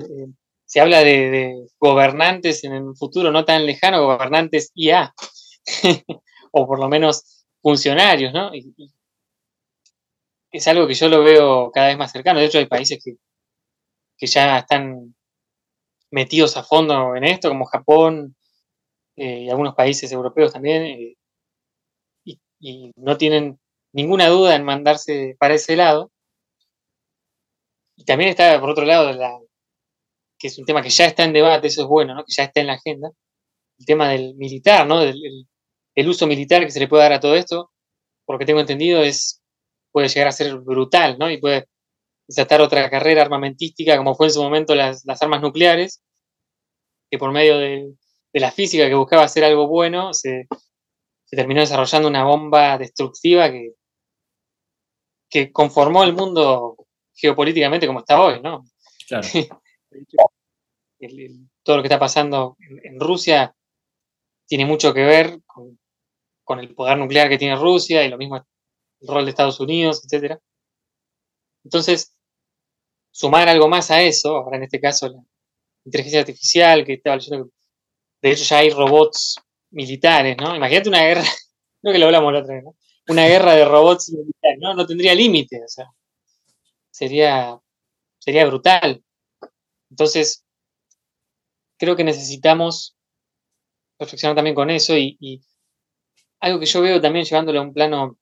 se 0.65 0.81
habla 0.81 0.99
de, 0.99 1.29
de, 1.29 1.67
gobernantes 1.79 2.63
en 2.63 2.73
el 2.73 2.95
futuro 2.97 3.31
no 3.31 3.45
tan 3.45 3.65
lejano, 3.65 4.05
gobernantes 4.05 4.71
IA, 4.73 5.13
o 6.51 6.67
por 6.67 6.79
lo 6.79 6.89
menos 6.89 7.32
funcionarios, 7.63 8.33
¿no? 8.33 8.53
Y, 8.53 8.73
y 8.77 8.93
es 10.53 10.67
algo 10.67 10.87
que 10.87 10.93
yo 10.93 11.09
lo 11.09 11.23
veo 11.23 11.71
cada 11.71 11.87
vez 11.87 11.97
más 11.97 12.11
cercano. 12.11 12.39
De 12.39 12.45
hecho, 12.45 12.59
hay 12.59 12.67
países 12.67 13.01
que, 13.03 13.15
que 14.17 14.27
ya 14.27 14.59
están 14.59 15.15
metidos 16.11 16.55
a 16.57 16.63
fondo 16.63 17.15
en 17.15 17.23
esto, 17.23 17.49
como 17.49 17.65
Japón 17.65 18.35
eh, 19.17 19.41
y 19.41 19.49
algunos 19.49 19.75
países 19.75 20.11
europeos 20.11 20.53
también, 20.53 20.83
eh, 20.83 21.15
y, 22.59 22.91
no 22.95 23.17
tienen 23.17 23.59
ninguna 23.93 24.27
duda 24.29 24.55
en 24.55 24.63
mandarse 24.63 25.35
para 25.39 25.55
ese 25.55 25.75
lado. 25.75 26.11
Y 27.95 28.05
también 28.05 28.29
está, 28.29 28.59
por 28.59 28.69
otro 28.69 28.85
lado, 28.85 29.11
la, 29.11 29.37
que 30.39 30.47
es 30.47 30.57
un 30.59 30.65
tema 30.65 30.81
que 30.81 30.89
ya 30.89 31.05
está 31.05 31.23
en 31.25 31.33
debate, 31.33 31.67
eso 31.67 31.81
es 31.83 31.87
bueno, 31.87 32.15
¿no? 32.15 32.23
que 32.25 32.33
ya 32.33 32.43
está 32.43 32.61
en 32.61 32.67
la 32.67 32.73
agenda, 32.73 33.09
el 33.79 33.85
tema 33.85 34.09
del 34.09 34.35
militar, 34.35 34.87
¿no? 34.87 34.99
Del, 34.99 35.15
el, 35.25 35.47
el 35.95 36.09
uso 36.09 36.27
militar 36.27 36.63
que 36.63 36.71
se 36.71 36.79
le 36.79 36.87
puede 36.87 37.03
dar 37.03 37.13
a 37.13 37.19
todo 37.19 37.35
esto, 37.35 37.71
porque 38.25 38.45
tengo 38.45 38.59
entendido, 38.59 39.03
es 39.03 39.41
puede 39.91 40.07
llegar 40.09 40.27
a 40.27 40.31
ser 40.31 40.57
brutal, 40.57 41.17
¿no? 41.19 41.29
Y 41.29 41.37
puede 41.37 41.67
desatar 42.27 42.61
otra 42.61 42.89
carrera 42.89 43.21
armamentística, 43.21 43.95
como 43.97 44.15
fue 44.15 44.27
en 44.27 44.33
su 44.33 44.41
momento 44.41 44.75
las, 44.75 45.05
las 45.05 45.21
armas 45.21 45.41
nucleares, 45.41 46.01
que 47.11 47.17
por 47.17 47.31
medio 47.31 47.57
de, 47.57 47.93
de, 48.33 48.39
la 48.39 48.51
física 48.51 48.87
que 48.87 48.95
buscaba 48.95 49.23
hacer 49.23 49.43
algo 49.43 49.67
bueno, 49.67 50.13
se, 50.13 50.47
se, 51.25 51.35
terminó 51.35 51.61
desarrollando 51.61 52.07
una 52.07 52.23
bomba 52.23 52.77
destructiva 52.79 53.51
que, 53.51 53.73
que 55.29 55.51
conformó 55.51 56.03
el 56.03 56.13
mundo 56.13 56.75
geopolíticamente 57.13 57.85
como 57.85 57.99
está 57.99 58.19
hoy, 58.19 58.41
¿no? 58.41 58.63
Claro. 59.07 59.27
todo 61.63 61.77
lo 61.77 61.83
que 61.83 61.87
está 61.87 61.99
pasando 61.99 62.57
en, 62.83 62.99
Rusia 62.99 63.55
tiene 64.47 64.65
mucho 64.65 64.93
que 64.93 65.03
ver 65.03 65.39
con, 65.45 65.79
con, 66.55 66.59
el 66.59 66.75
poder 66.75 66.97
nuclear 66.97 67.29
que 67.29 67.37
tiene 67.37 67.55
Rusia 67.55 68.03
y 68.03 68.09
lo 68.09 68.17
mismo 68.17 68.37
el 68.37 69.07
rol 69.07 69.25
de 69.25 69.31
Estados 69.31 69.59
Unidos, 69.59 70.03
etcétera. 70.05 70.39
Entonces, 71.63 72.15
sumar 73.11 73.49
algo 73.49 73.67
más 73.67 73.91
a 73.91 74.01
eso, 74.01 74.37
ahora 74.37 74.57
en 74.57 74.63
este 74.63 74.79
caso 74.79 75.09
la 75.09 75.21
inteligencia 75.85 76.21
artificial, 76.21 76.85
que 76.85 76.93
estaba 76.93 77.17
leyendo 77.17 77.49
de 78.21 78.31
hecho 78.31 78.45
ya 78.45 78.59
hay 78.59 78.69
robots 78.69 79.35
militares, 79.71 80.37
¿no? 80.37 80.55
Imagínate 80.55 80.89
una 80.89 81.03
guerra, 81.03 81.23
creo 81.81 81.93
que 81.93 81.99
lo 81.99 82.05
hablamos 82.05 82.33
la 82.33 82.39
otra 82.39 82.55
vez, 82.55 82.63
¿no? 82.63 82.75
Una 83.09 83.27
guerra 83.27 83.53
de 83.55 83.65
robots 83.65 84.11
militares, 84.11 84.59
¿no? 84.61 84.73
No 84.73 84.85
tendría 84.85 85.13
límite, 85.13 85.61
o 85.63 85.67
sea, 85.67 85.87
sería, 86.89 87.59
sería 88.19 88.45
brutal. 88.45 89.03
Entonces, 89.89 90.45
creo 91.77 91.97
que 91.97 92.05
necesitamos 92.05 92.95
reflexionar 93.99 94.35
también 94.35 94.55
con 94.55 94.69
eso 94.69 94.97
y, 94.97 95.41
algo 96.43 96.59
que 96.59 96.65
yo 96.65 96.81
veo 96.81 96.99
también 96.99 97.23
llevándolo 97.25 97.59
a 97.59 97.63
un 97.63 97.73
plano, 97.73 98.17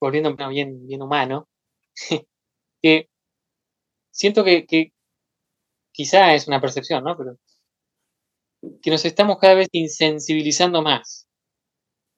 volviendo 0.00 0.28
a 0.28 0.32
un 0.32 0.36
plano 0.36 0.50
bien, 0.50 1.02
humano, 1.02 1.48
que 2.82 3.08
siento 4.10 4.42
que, 4.44 4.66
que, 4.66 4.92
quizá 5.92 6.34
es 6.34 6.48
una 6.48 6.60
percepción, 6.60 7.04
¿no? 7.04 7.16
Pero 7.16 7.38
que 8.82 8.90
nos 8.90 9.04
estamos 9.04 9.38
cada 9.38 9.54
vez 9.54 9.68
insensibilizando 9.70 10.82
más 10.82 11.28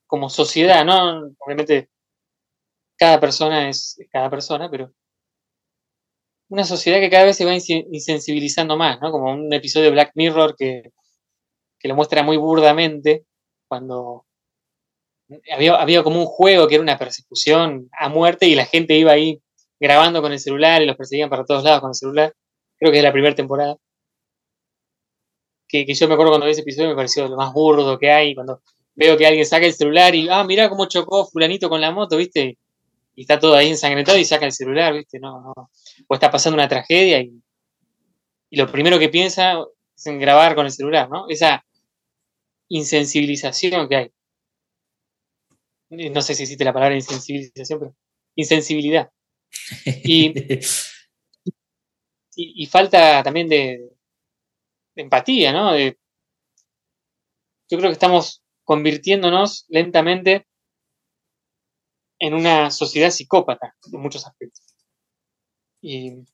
como 0.06 0.30
sociedad, 0.30 0.86
¿no? 0.86 1.34
Obviamente 1.38 1.90
cada 2.98 3.20
persona 3.20 3.68
es, 3.68 3.98
cada 4.10 4.30
persona, 4.30 4.70
pero 4.70 4.90
una 6.48 6.64
sociedad 6.64 6.98
que 6.98 7.10
cada 7.10 7.24
vez 7.24 7.36
se 7.36 7.44
va 7.44 7.54
insensibilizando 7.54 8.78
más, 8.78 9.00
¿no? 9.02 9.10
Como 9.12 9.32
un 9.32 9.52
episodio 9.52 9.86
de 9.86 9.92
Black 9.92 10.12
Mirror 10.14 10.56
que, 10.56 10.92
que 11.78 11.88
lo 11.88 11.94
muestra 11.94 12.22
muy 12.22 12.38
burdamente, 12.38 13.26
cuando 13.68 14.26
había, 15.52 15.76
había, 15.76 16.02
como 16.02 16.20
un 16.20 16.26
juego 16.26 16.66
que 16.68 16.74
era 16.76 16.82
una 16.82 16.98
persecución 16.98 17.88
a 17.98 18.08
muerte 18.08 18.46
y 18.46 18.54
la 18.54 18.66
gente 18.66 18.96
iba 18.96 19.12
ahí 19.12 19.40
grabando 19.78 20.22
con 20.22 20.32
el 20.32 20.40
celular 20.40 20.82
y 20.82 20.86
los 20.86 20.96
perseguían 20.96 21.30
para 21.30 21.44
todos 21.44 21.64
lados 21.64 21.80
con 21.80 21.90
el 21.90 21.94
celular. 21.94 22.34
Creo 22.78 22.92
que 22.92 22.98
es 22.98 23.04
la 23.04 23.12
primera 23.12 23.34
temporada 23.34 23.76
que, 25.70 25.94
yo 25.94 26.08
me 26.08 26.14
acuerdo 26.14 26.32
cuando 26.32 26.46
vi 26.46 26.52
ese 26.52 26.62
episodio 26.62 26.90
me 26.90 26.96
pareció 26.96 27.28
lo 27.28 27.36
más 27.36 27.52
burdo 27.52 27.98
que 27.98 28.10
hay, 28.10 28.34
cuando 28.34 28.60
veo 28.94 29.16
que 29.16 29.26
alguien 29.26 29.46
saca 29.46 29.66
el 29.66 29.72
celular 29.72 30.14
y, 30.14 30.28
ah, 30.28 30.44
mira 30.44 30.68
cómo 30.68 30.86
chocó 30.86 31.26
fulanito 31.26 31.68
con 31.68 31.80
la 31.80 31.92
moto, 31.92 32.16
¿viste? 32.16 32.58
Y 33.14 33.22
está 33.22 33.38
todo 33.38 33.54
ahí 33.54 33.68
ensangrentado 33.68 34.18
y 34.18 34.24
saca 34.24 34.46
el 34.46 34.52
celular, 34.52 34.92
¿viste? 34.94 35.20
No, 35.20 35.40
no. 35.40 35.70
O 36.08 36.14
está 36.14 36.30
pasando 36.30 36.56
una 36.56 36.68
tragedia 36.68 37.20
y, 37.20 37.40
y 38.50 38.56
lo 38.56 38.70
primero 38.70 38.98
que 38.98 39.08
piensa 39.08 39.64
es 39.96 40.06
en 40.06 40.18
grabar 40.18 40.54
con 40.54 40.66
el 40.66 40.72
celular, 40.72 41.08
¿no? 41.08 41.26
Esa 41.28 41.64
insensibilización 42.68 43.88
que 43.88 43.96
hay. 43.96 44.10
No 45.90 46.22
sé 46.22 46.34
si 46.34 46.44
existe 46.44 46.64
la 46.64 46.72
palabra 46.72 46.94
insensibilización, 46.94 47.80
pero 47.80 47.96
insensibilidad. 48.36 49.10
Y, 50.04 50.32
y 52.36 52.66
falta 52.66 53.22
también 53.22 53.48
de, 53.48 53.90
empatía, 54.94 55.52
¿no? 55.52 55.76
yo 55.78 57.78
creo 57.78 57.90
que 57.90 57.92
estamos 57.92 58.42
convirtiéndonos 58.64 59.64
lentamente 59.68 60.46
en 62.18 62.34
una 62.34 62.70
sociedad 62.70 63.10
psicópata 63.10 63.74
en 63.92 64.00
muchos 64.00 64.26
aspectos. 64.26 64.64
Y, 65.82 66.24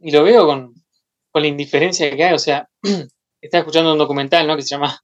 lo 0.00 0.24
veo 0.24 0.46
con, 0.46 0.74
la 1.34 1.46
indiferencia 1.46 2.14
que 2.14 2.24
hay. 2.24 2.34
O 2.34 2.38
sea, 2.38 2.68
estaba 3.40 3.60
escuchando 3.60 3.92
un 3.92 3.98
documental 3.98 4.46
¿no? 4.46 4.56
que 4.56 4.62
se 4.62 4.70
llama 4.70 5.00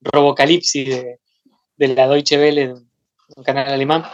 Robocalipsis 0.00 0.88
de, 0.88 1.20
de 1.86 1.94
la 1.94 2.06
Deutsche 2.06 2.38
Welle, 2.38 2.74
un 3.36 3.44
canal 3.44 3.68
alemán, 3.68 4.04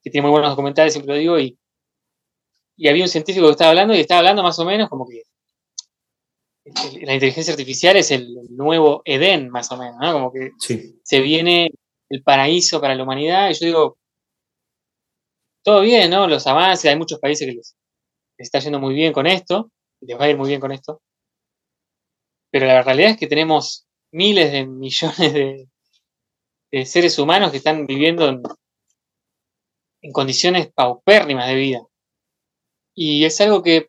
que 0.00 0.10
tiene 0.10 0.22
muy 0.22 0.30
buenos 0.30 0.50
documentales, 0.50 0.92
siempre 0.92 1.14
lo 1.14 1.20
digo, 1.20 1.38
y, 1.40 1.58
y 2.76 2.88
había 2.88 3.02
un 3.02 3.08
científico 3.08 3.46
que 3.46 3.52
estaba 3.52 3.70
hablando 3.70 3.94
y 3.94 4.00
estaba 4.00 4.20
hablando 4.20 4.44
más 4.44 4.58
o 4.60 4.64
menos 4.64 4.88
como 4.88 5.08
que 5.08 5.22
la 7.02 7.14
inteligencia 7.14 7.52
artificial 7.52 7.96
es 7.96 8.10
el 8.12 8.32
nuevo 8.50 9.02
Edén, 9.04 9.50
más 9.50 9.70
o 9.72 9.76
menos, 9.76 9.96
¿no? 10.00 10.12
Como 10.12 10.32
que 10.32 10.52
se 10.58 11.20
viene 11.20 11.70
el 12.08 12.22
paraíso 12.22 12.80
para 12.80 12.94
la 12.94 13.02
humanidad. 13.02 13.50
Y 13.50 13.54
yo 13.54 13.66
digo, 13.66 13.98
todo 15.64 15.80
bien, 15.80 16.10
¿no? 16.10 16.26
Los 16.26 16.46
avances, 16.46 16.90
hay 16.90 16.96
muchos 16.96 17.18
países 17.18 17.46
que 17.46 17.54
les, 17.54 17.76
está 18.38 18.58
yendo 18.60 18.80
muy 18.80 18.94
bien 18.94 19.12
con 19.12 19.26
esto, 19.26 19.70
les 20.00 20.18
va 20.18 20.24
a 20.24 20.30
ir 20.30 20.36
muy 20.36 20.48
bien 20.48 20.60
con 20.60 20.72
esto. 20.72 21.02
Pero 22.50 22.66
la 22.66 22.82
realidad 22.82 23.10
es 23.10 23.16
que 23.16 23.26
tenemos 23.26 23.86
miles 24.12 24.52
de 24.52 24.66
millones 24.66 25.32
de, 25.32 25.68
seres 26.84 27.18
humanos 27.18 27.50
que 27.50 27.58
están 27.58 27.86
viviendo 27.86 28.28
en, 28.28 28.42
en 30.02 30.12
condiciones 30.12 30.72
paupérrimas 30.72 31.48
de 31.48 31.54
vida. 31.54 31.80
Y 32.94 33.24
es 33.24 33.40
algo 33.40 33.62
que 33.62 33.88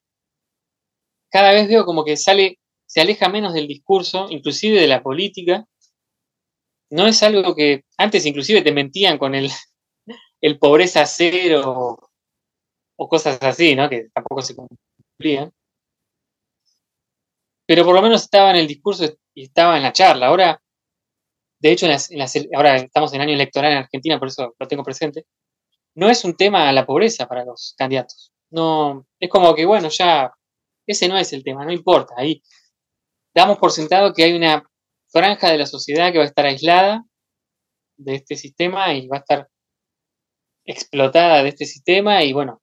cada 1.30 1.52
vez 1.52 1.68
veo 1.68 1.86
como 1.86 2.04
que 2.04 2.18
sale 2.18 2.60
se 2.88 3.02
aleja 3.02 3.30
menos 3.30 3.54
del 3.54 3.68
discurso, 3.68 4.28
inclusive 4.30 4.80
de 4.80 4.88
la 4.88 5.04
política. 5.04 5.66
No 6.90 7.06
es 7.06 7.22
algo 7.22 7.54
que 7.54 7.84
antes 7.98 8.26
inclusive 8.26 8.62
te 8.62 8.72
mentían 8.72 9.18
con 9.18 9.36
el, 9.36 9.52
el 10.42 10.58
pobreza 10.58 11.06
cero 11.06 12.00
o 12.96 13.10
cosas 13.10 13.38
así, 13.42 13.76
¿no? 13.76 13.90
Que 13.90 14.08
tampoco 14.14 14.42
se 14.42 14.56
cumplían. 14.56 15.52
Pero 17.68 17.84
por 17.84 17.94
lo 17.94 18.02
menos 18.02 18.24
estaba 18.24 18.52
en 18.52 18.56
el 18.56 18.68
discurso 18.68 19.06
y 19.36 19.44
estaba 19.44 19.76
en 19.76 19.84
la 19.84 19.92
charla. 19.92 20.28
Ahora, 20.28 20.62
de 21.60 21.72
hecho, 21.72 21.88
ahora 22.56 22.76
estamos 22.78 23.14
en 23.14 23.22
año 23.22 23.34
electoral 23.34 23.72
en 23.72 23.78
Argentina, 23.80 24.20
por 24.20 24.28
eso 24.28 24.56
lo 24.60 24.68
tengo 24.68 24.84
presente. 24.84 25.26
No 25.96 26.10
es 26.10 26.24
un 26.24 26.36
tema 26.36 26.72
la 26.72 26.86
pobreza 26.86 27.28
para 27.28 27.44
los 27.46 27.74
candidatos. 27.78 28.32
No, 28.52 29.06
es 29.20 29.30
como 29.30 29.56
que, 29.56 29.66
bueno, 29.66 29.90
ya 29.90 30.32
ese 30.86 31.08
no 31.08 31.18
es 31.18 31.34
el 31.34 31.44
tema, 31.44 31.66
no 31.66 31.72
importa. 31.72 32.14
Ahí 32.18 32.42
damos 33.34 33.58
por 33.58 33.72
sentado 33.72 34.14
que 34.14 34.24
hay 34.24 34.34
una 34.34 34.64
franja 35.10 35.52
de 35.52 35.58
la 35.58 35.66
sociedad 35.66 36.12
que 36.12 36.20
va 36.20 36.24
a 36.26 36.28
estar 36.28 36.46
aislada 36.46 37.04
de 37.98 38.16
este 38.16 38.36
sistema 38.36 38.94
y 38.94 39.08
va 39.08 39.18
a 39.18 39.20
estar 39.22 39.50
explotada 40.66 41.44
de 41.44 41.50
este 41.50 41.66
sistema 41.66 42.24
y 42.24 42.34
bueno, 42.34 42.62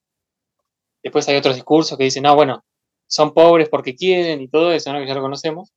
después 1.02 1.28
hay 1.28 1.36
otros 1.36 1.56
discursos 1.56 1.98
que 1.98 2.04
dicen, 2.04 2.22
no, 2.22 2.34
bueno, 2.34 2.64
son 3.08 3.34
pobres 3.34 3.68
porque 3.68 3.94
quieren 3.94 4.40
y 4.40 4.48
todo 4.48 4.72
eso, 4.72 4.92
¿no? 4.92 5.00
que 5.00 5.06
ya 5.06 5.14
lo 5.14 5.22
conocemos. 5.22 5.72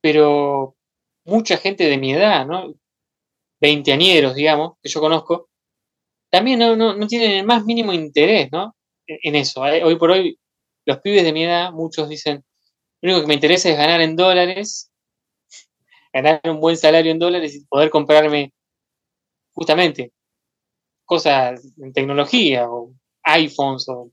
Pero 0.00 0.77
mucha 1.28 1.58
gente 1.58 1.84
de 1.84 1.98
mi 1.98 2.12
edad, 2.12 2.46
¿no? 2.46 2.74
Veinteañeros, 3.60 4.34
digamos, 4.34 4.78
que 4.82 4.88
yo 4.88 5.00
conozco, 5.00 5.48
también 6.30 6.58
no, 6.58 6.76
no, 6.76 7.06
tienen 7.06 7.32
el 7.32 7.46
más 7.46 7.64
mínimo 7.64 7.92
interés, 7.92 8.50
¿no? 8.52 8.74
En 9.06 9.34
eso. 9.34 9.62
Hoy 9.62 9.96
por 9.96 10.10
hoy, 10.10 10.38
los 10.84 10.98
pibes 11.00 11.24
de 11.24 11.32
mi 11.32 11.44
edad, 11.44 11.72
muchos 11.72 12.08
dicen, 12.08 12.44
lo 13.00 13.10
único 13.10 13.22
que 13.22 13.28
me 13.28 13.34
interesa 13.34 13.70
es 13.70 13.76
ganar 13.76 14.00
en 14.00 14.16
dólares, 14.16 14.90
ganar 16.12 16.40
un 16.44 16.60
buen 16.60 16.76
salario 16.76 17.12
en 17.12 17.18
dólares 17.18 17.54
y 17.54 17.64
poder 17.66 17.90
comprarme 17.90 18.52
justamente 19.52 20.12
cosas 21.04 21.72
en 21.78 21.92
tecnología 21.92 22.70
o 22.70 22.92
iPhones 23.24 23.88
o 23.88 24.10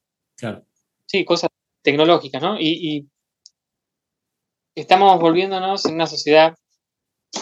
sí, 1.05 1.26
cosas 1.26 1.49
tecnológicas, 1.84 2.41
¿no? 2.41 2.59
Y, 2.59 3.07
estamos 4.76 5.20
volviéndonos 5.22 5.86
en 5.86 5.93
una 5.93 6.07
sociedad 6.07 6.53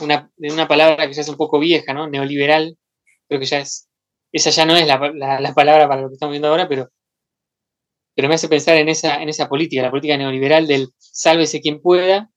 una, 0.01 0.31
una 0.37 0.67
palabra 0.67 1.07
que 1.07 1.13
ya 1.13 1.21
es 1.21 1.29
un 1.29 1.37
poco 1.37 1.59
vieja, 1.59 1.93
¿no? 1.93 2.07
Neoliberal, 2.09 2.77
creo 3.27 3.39
que 3.39 3.45
ya 3.45 3.59
es, 3.59 3.89
esa 4.31 4.49
ya 4.49 4.65
no 4.65 4.75
es 4.75 4.87
la, 4.87 5.39
la 5.39 5.53
palabra 5.53 5.87
para 5.87 6.01
lo 6.01 6.09
que 6.09 6.15
estamos 6.15 6.31
viendo 6.33 6.47
ahora, 6.49 6.67
pero 6.67 6.89
pero 8.15 8.27
me 8.27 8.35
hace 8.35 8.47
pensar 8.47 8.77
en 8.77 8.89
esa, 8.89 9.21
en 9.21 9.29
esa 9.29 9.49
política, 9.49 9.81
la 9.81 9.89
política 9.89 10.17
neoliberal 10.17 10.67
del 10.67 10.89
sálvese 10.97 11.61
quien 11.61 11.81
pueda 11.81 12.29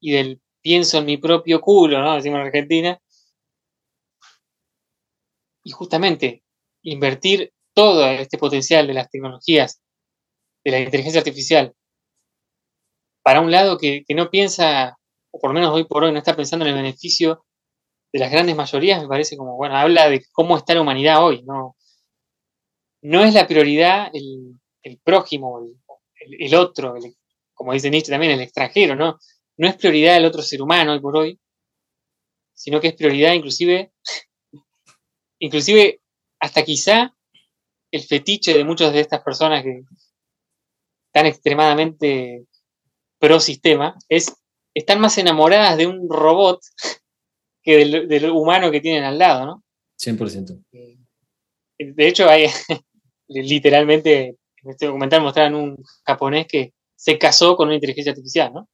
y 0.00 0.12
del 0.12 0.40
pienso 0.60 0.98
en 0.98 1.06
mi 1.06 1.16
propio 1.16 1.60
culo, 1.60 2.00
¿no? 2.00 2.14
Decimos 2.14 2.40
en 2.40 2.46
Argentina. 2.46 2.98
Y 5.64 5.70
justamente 5.70 6.42
invertir 6.82 7.52
todo 7.74 8.06
este 8.10 8.36
potencial 8.36 8.86
de 8.86 8.94
las 8.94 9.08
tecnologías, 9.08 9.80
de 10.64 10.70
la 10.72 10.80
inteligencia 10.80 11.20
artificial, 11.20 11.74
para 13.22 13.40
un 13.40 13.50
lado 13.50 13.78
que 13.78 14.04
no 14.10 14.28
piensa, 14.30 14.98
o 15.32 15.40
por 15.40 15.50
lo 15.50 15.54
menos 15.54 15.74
hoy 15.74 15.84
por 15.84 16.04
hoy 16.04 16.12
no 16.12 16.18
está 16.18 16.36
pensando 16.36 16.64
en 16.64 16.70
el 16.70 16.82
beneficio 16.82 17.44
de 18.12 18.20
las 18.20 18.30
grandes 18.30 18.54
mayorías, 18.54 19.02
me 19.02 19.08
parece 19.08 19.36
como, 19.36 19.56
bueno, 19.56 19.76
habla 19.76 20.08
de 20.10 20.24
cómo 20.32 20.56
está 20.56 20.74
la 20.74 20.82
humanidad 20.82 21.24
hoy, 21.24 21.42
¿no? 21.42 21.76
No 23.00 23.24
es 23.24 23.34
la 23.34 23.48
prioridad 23.48 24.10
el, 24.12 24.60
el 24.82 24.98
prójimo, 24.98 25.60
el, 26.16 26.54
otro, 26.54 26.94
como 27.54 27.72
dice 27.72 27.90
Nietzsche 27.90 28.12
también, 28.12 28.32
el 28.32 28.42
extranjero, 28.42 28.94
¿no? 28.94 29.18
No 29.56 29.66
es 29.66 29.76
prioridad 29.76 30.16
el 30.16 30.26
otro 30.26 30.42
ser 30.42 30.60
humano 30.60 30.92
hoy 30.92 31.00
por 31.00 31.16
hoy, 31.16 31.40
sino 32.54 32.80
que 32.80 32.88
es 32.88 32.94
prioridad 32.94 33.32
inclusive 33.32 33.92
inclusive 35.38 36.00
hasta 36.38 36.62
quizá 36.62 37.16
el 37.90 38.02
fetiche 38.02 38.54
de 38.54 38.64
muchas 38.64 38.92
de 38.92 39.00
estas 39.00 39.22
personas 39.22 39.64
que 39.64 39.82
están 41.06 41.26
extremadamente 41.26 42.46
pro 43.18 43.40
sistema 43.40 43.96
es 44.08 44.32
están 44.74 45.00
más 45.00 45.18
enamoradas 45.18 45.76
de 45.76 45.86
un 45.86 46.08
robot 46.08 46.60
que 47.62 47.84
del, 47.84 48.30
humano 48.30 48.70
que 48.70 48.80
tienen 48.80 49.04
al 49.04 49.18
lado, 49.18 49.46
¿no? 49.46 49.64
100%. 49.98 50.64
Eh, 50.72 50.98
de 51.78 52.08
hecho, 52.08 52.28
hay 52.28 52.46
literalmente 53.28 54.36
en 54.62 54.70
este 54.70 54.86
documental 54.86 55.22
mostraron 55.22 55.54
un 55.54 55.84
japonés 56.04 56.46
que 56.46 56.72
se 56.94 57.18
casó 57.18 57.56
con 57.56 57.68
una 57.68 57.74
inteligencia 57.74 58.12
artificial, 58.12 58.52
¿no? 58.52 58.68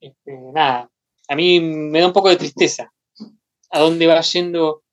Este, 0.00 0.32
nada, 0.52 0.90
a 1.28 1.36
mí 1.36 1.60
me 1.60 2.00
da 2.00 2.06
un 2.06 2.12
poco 2.12 2.28
de 2.28 2.36
tristeza 2.36 2.92
a 3.70 3.80
dónde 3.80 4.06
va 4.06 4.20
yendo 4.20 4.84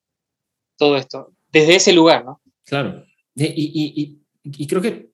todo 0.78 0.98
esto, 0.98 1.34
desde 1.52 1.76
ese 1.76 1.94
lugar, 1.94 2.26
¿no? 2.26 2.42
Claro, 2.66 3.06
y, 3.36 4.18
creo 4.68 4.82
que 4.82 5.12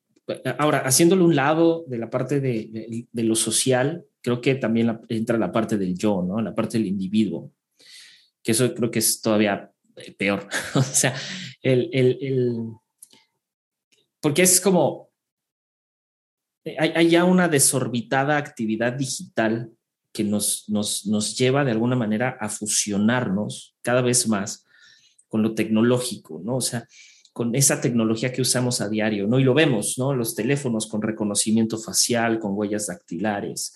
ahora, 0.57 0.79
haciéndole 0.79 1.23
un 1.23 1.35
lado 1.35 1.83
de 1.87 1.97
la 1.97 2.09
parte 2.09 2.39
de, 2.39 3.07
lo 3.13 3.35
social, 3.35 4.05
creo 4.21 4.41
que 4.41 4.55
también 4.55 4.99
entra 5.07 5.37
la 5.37 5.51
parte 5.51 5.77
del 5.77 5.97
yo, 5.97 6.23
¿no? 6.23 6.41
La 6.41 6.53
parte 6.53 6.77
del 6.77 6.87
individuo, 6.87 7.51
que 8.43 8.51
eso 8.51 8.73
creo 8.73 8.91
que 8.91 8.99
es 8.99 9.21
todavía 9.21 9.71
eh, 9.95 10.11
peor. 10.11 10.47
o 10.75 10.81
sea, 10.81 11.15
el, 11.61 11.89
el, 11.93 12.73
porque 14.21 14.43
es 14.43 14.59
como, 14.61 15.09
hay, 16.65 16.91
hay, 16.95 17.09
ya 17.09 17.23
una 17.23 17.47
desorbitada 17.47 18.37
actividad 18.37 18.93
digital 18.93 19.71
que 20.11 20.23
nos, 20.23 20.67
nos, 20.67 21.05
nos 21.05 21.37
lleva 21.37 21.63
de 21.63 21.71
alguna 21.71 21.95
manera 21.95 22.37
a 22.39 22.49
fusionarnos 22.49 23.75
cada 23.81 24.01
vez 24.01 24.27
más 24.27 24.65
con 25.27 25.43
lo 25.43 25.53
tecnológico, 25.53 26.41
¿no? 26.43 26.57
O 26.57 26.61
sea, 26.61 26.87
con 27.31 27.55
esa 27.55 27.79
tecnología 27.79 28.33
que 28.33 28.41
usamos 28.41 28.81
a 28.81 28.89
diario, 28.89 29.27
¿no? 29.27 29.39
Y 29.39 29.43
lo 29.43 29.53
vemos, 29.53 29.97
¿no? 29.97 30.13
Los 30.13 30.35
teléfonos 30.35 30.87
con 30.87 31.01
reconocimiento 31.01 31.77
facial, 31.77 32.39
con 32.39 32.51
huellas 32.53 32.87
dactilares. 32.87 33.75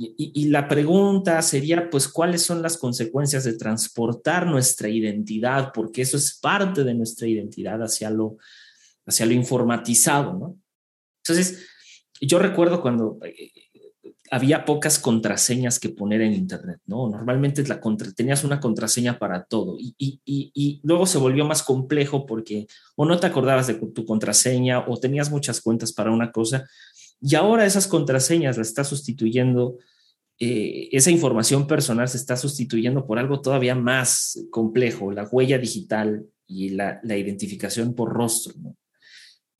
Y, 0.00 0.30
y, 0.32 0.48
la 0.48 0.68
pregunta 0.68 1.42
sería, 1.42 1.90
pues, 1.90 2.06
¿cuáles 2.06 2.42
son 2.42 2.62
las 2.62 2.76
consecuencias 2.76 3.42
de 3.42 3.54
transportar 3.54 4.46
nuestra 4.46 4.88
identidad? 4.88 5.72
Porque 5.74 6.02
eso 6.02 6.16
es 6.16 6.38
parte 6.38 6.84
de 6.84 6.94
nuestra 6.94 7.26
identidad 7.26 7.82
hacia 7.82 8.08
lo, 8.08 8.36
hacia 9.06 9.26
lo 9.26 9.32
informatizado, 9.32 10.34
¿no? 10.34 10.56
Entonces, 11.24 11.66
yo 12.20 12.38
recuerdo 12.38 12.80
cuando 12.80 13.18
eh, 13.24 13.50
había 14.30 14.64
pocas 14.64 14.98
contraseñas 14.98 15.78
que 15.78 15.88
poner 15.88 16.20
en 16.22 16.32
Internet, 16.32 16.80
¿no? 16.86 17.08
Normalmente 17.08 17.66
la 17.66 17.80
tenías 18.14 18.44
una 18.44 18.60
contraseña 18.60 19.18
para 19.18 19.44
todo 19.44 19.76
y, 19.78 19.94
y, 19.98 20.20
y, 20.24 20.80
luego 20.84 21.06
se 21.06 21.18
volvió 21.18 21.44
más 21.44 21.62
complejo 21.62 22.26
porque 22.26 22.66
o 22.96 23.04
no 23.04 23.18
te 23.18 23.26
acordabas 23.26 23.66
de 23.66 23.74
tu 23.74 24.04
contraseña 24.04 24.86
o 24.86 24.98
tenías 24.98 25.30
muchas 25.30 25.60
cuentas 25.60 25.92
para 25.92 26.10
una 26.10 26.30
cosa 26.30 26.68
y 27.20 27.34
ahora 27.34 27.66
esas 27.66 27.86
contraseñas 27.86 28.56
las 28.56 28.68
está 28.68 28.84
sustituyendo, 28.84 29.78
eh, 30.38 30.88
esa 30.92 31.10
información 31.10 31.66
personal 31.66 32.08
se 32.08 32.16
está 32.16 32.36
sustituyendo 32.36 33.06
por 33.06 33.18
algo 33.18 33.40
todavía 33.40 33.74
más 33.74 34.38
complejo, 34.50 35.10
la 35.10 35.24
huella 35.24 35.58
digital 35.58 36.24
y 36.46 36.70
la, 36.70 37.00
identificación 37.04 37.94
por 37.94 38.12
rostro, 38.12 38.54
¿no? 38.60 38.76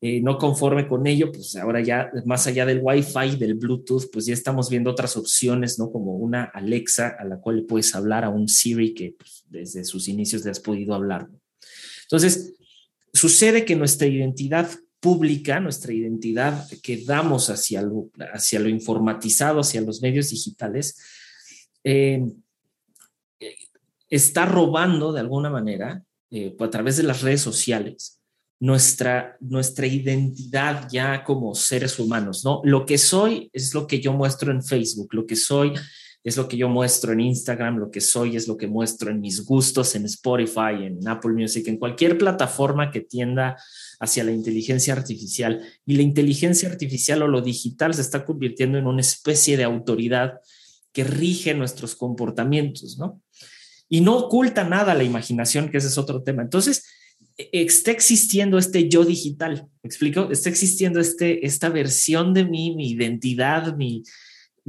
Eh, 0.01 0.21
no 0.21 0.37
conforme 0.37 0.87
con 0.87 1.05
ello, 1.07 1.29
pues 1.29 1.57
ahora 1.57 1.81
ya 1.81 2.09
más 2.25 2.47
allá 2.47 2.65
del 2.65 2.79
Wi-Fi, 2.81 3.35
del 3.35 3.55
Bluetooth, 3.55 4.09
pues 4.09 4.25
ya 4.25 4.33
estamos 4.33 4.69
viendo 4.69 4.89
otras 4.89 5.17
opciones, 5.17 5.77
¿no? 5.77 5.91
Como 5.91 6.15
una 6.15 6.45
Alexa 6.45 7.17
a 7.19 7.25
la 7.25 7.41
cual 7.41 7.57
le 7.57 7.61
puedes 7.63 7.93
hablar, 7.93 8.23
a 8.23 8.29
un 8.29 8.47
Siri 8.47 8.93
que 8.93 9.15
pues, 9.19 9.43
desde 9.49 9.83
sus 9.83 10.07
inicios 10.07 10.45
le 10.45 10.51
has 10.51 10.61
podido 10.61 10.93
hablar. 10.93 11.27
Entonces, 12.03 12.55
sucede 13.13 13.65
que 13.65 13.75
nuestra 13.75 14.07
identidad 14.07 14.69
pública, 14.99 15.59
nuestra 15.59 15.93
identidad 15.93 16.67
que 16.83 17.03
damos 17.05 17.49
hacia 17.49 17.81
lo, 17.81 18.09
hacia 18.33 18.59
lo 18.59 18.69
informatizado, 18.69 19.61
hacia 19.61 19.81
los 19.81 20.01
medios 20.01 20.29
digitales, 20.29 20.97
eh, 21.83 22.25
está 24.09 24.45
robando 24.45 25.13
de 25.13 25.19
alguna 25.21 25.49
manera 25.49 26.03
eh, 26.31 26.55
a 26.59 26.69
través 26.69 26.97
de 26.97 27.03
las 27.03 27.21
redes 27.21 27.41
sociales 27.41 28.19
nuestra, 28.59 29.37
nuestra 29.39 29.87
identidad 29.87 30.87
ya 30.91 31.23
como 31.23 31.55
seres 31.55 31.97
humanos, 31.97 32.43
¿no? 32.43 32.61
Lo 32.63 32.85
que 32.85 32.97
soy 32.97 33.49
es 33.53 33.73
lo 33.73 33.87
que 33.87 34.01
yo 34.01 34.13
muestro 34.13 34.51
en 34.51 34.63
Facebook, 34.63 35.13
lo 35.13 35.25
que 35.25 35.35
soy 35.35 35.73
es 36.23 36.35
lo 36.35 36.47
que 36.47 36.57
yo 36.57 36.67
muestro 36.67 37.13
en 37.13 37.21
Instagram, 37.21 37.77
lo 37.77 37.91
que 37.91 38.01
soy 38.01 38.35
es 38.35 38.47
lo 38.47 38.57
que 38.57 38.67
muestro 38.67 39.09
en 39.09 39.21
mis 39.21 39.45
gustos, 39.45 39.95
en 39.95 40.05
Spotify, 40.05 40.83
en 40.83 41.07
Apple 41.07 41.31
Music, 41.31 41.67
en 41.67 41.77
cualquier 41.77 42.17
plataforma 42.17 42.91
que 42.91 43.01
tienda 43.01 43.55
hacia 43.99 44.23
la 44.23 44.31
inteligencia 44.31 44.93
artificial. 44.93 45.61
Y 45.85 45.95
la 45.95 46.01
inteligencia 46.01 46.69
artificial 46.69 47.21
o 47.21 47.27
lo 47.27 47.41
digital 47.41 47.93
se 47.93 48.01
está 48.01 48.25
convirtiendo 48.25 48.77
en 48.77 48.87
una 48.87 49.01
especie 49.01 49.55
de 49.55 49.63
autoridad 49.63 50.39
que 50.91 51.03
rige 51.03 51.53
nuestros 51.53 51.95
comportamientos, 51.95 52.97
¿no? 52.97 53.21
Y 53.87 54.01
no 54.01 54.17
oculta 54.17 54.63
nada 54.63 54.93
la 54.93 55.03
imaginación, 55.03 55.69
que 55.69 55.77
ese 55.77 55.87
es 55.87 55.97
otro 55.97 56.21
tema. 56.21 56.43
Entonces, 56.43 56.85
está 57.37 57.91
existiendo 57.91 58.57
este 58.57 58.89
yo 58.89 59.05
digital, 59.05 59.67
¿me 59.81 59.87
explico? 59.87 60.29
Está 60.31 60.49
existiendo 60.49 60.99
este, 60.99 61.45
esta 61.45 61.69
versión 61.69 62.33
de 62.33 62.43
mí, 62.43 62.75
mi 62.75 62.91
identidad, 62.91 63.75
mi, 63.77 64.03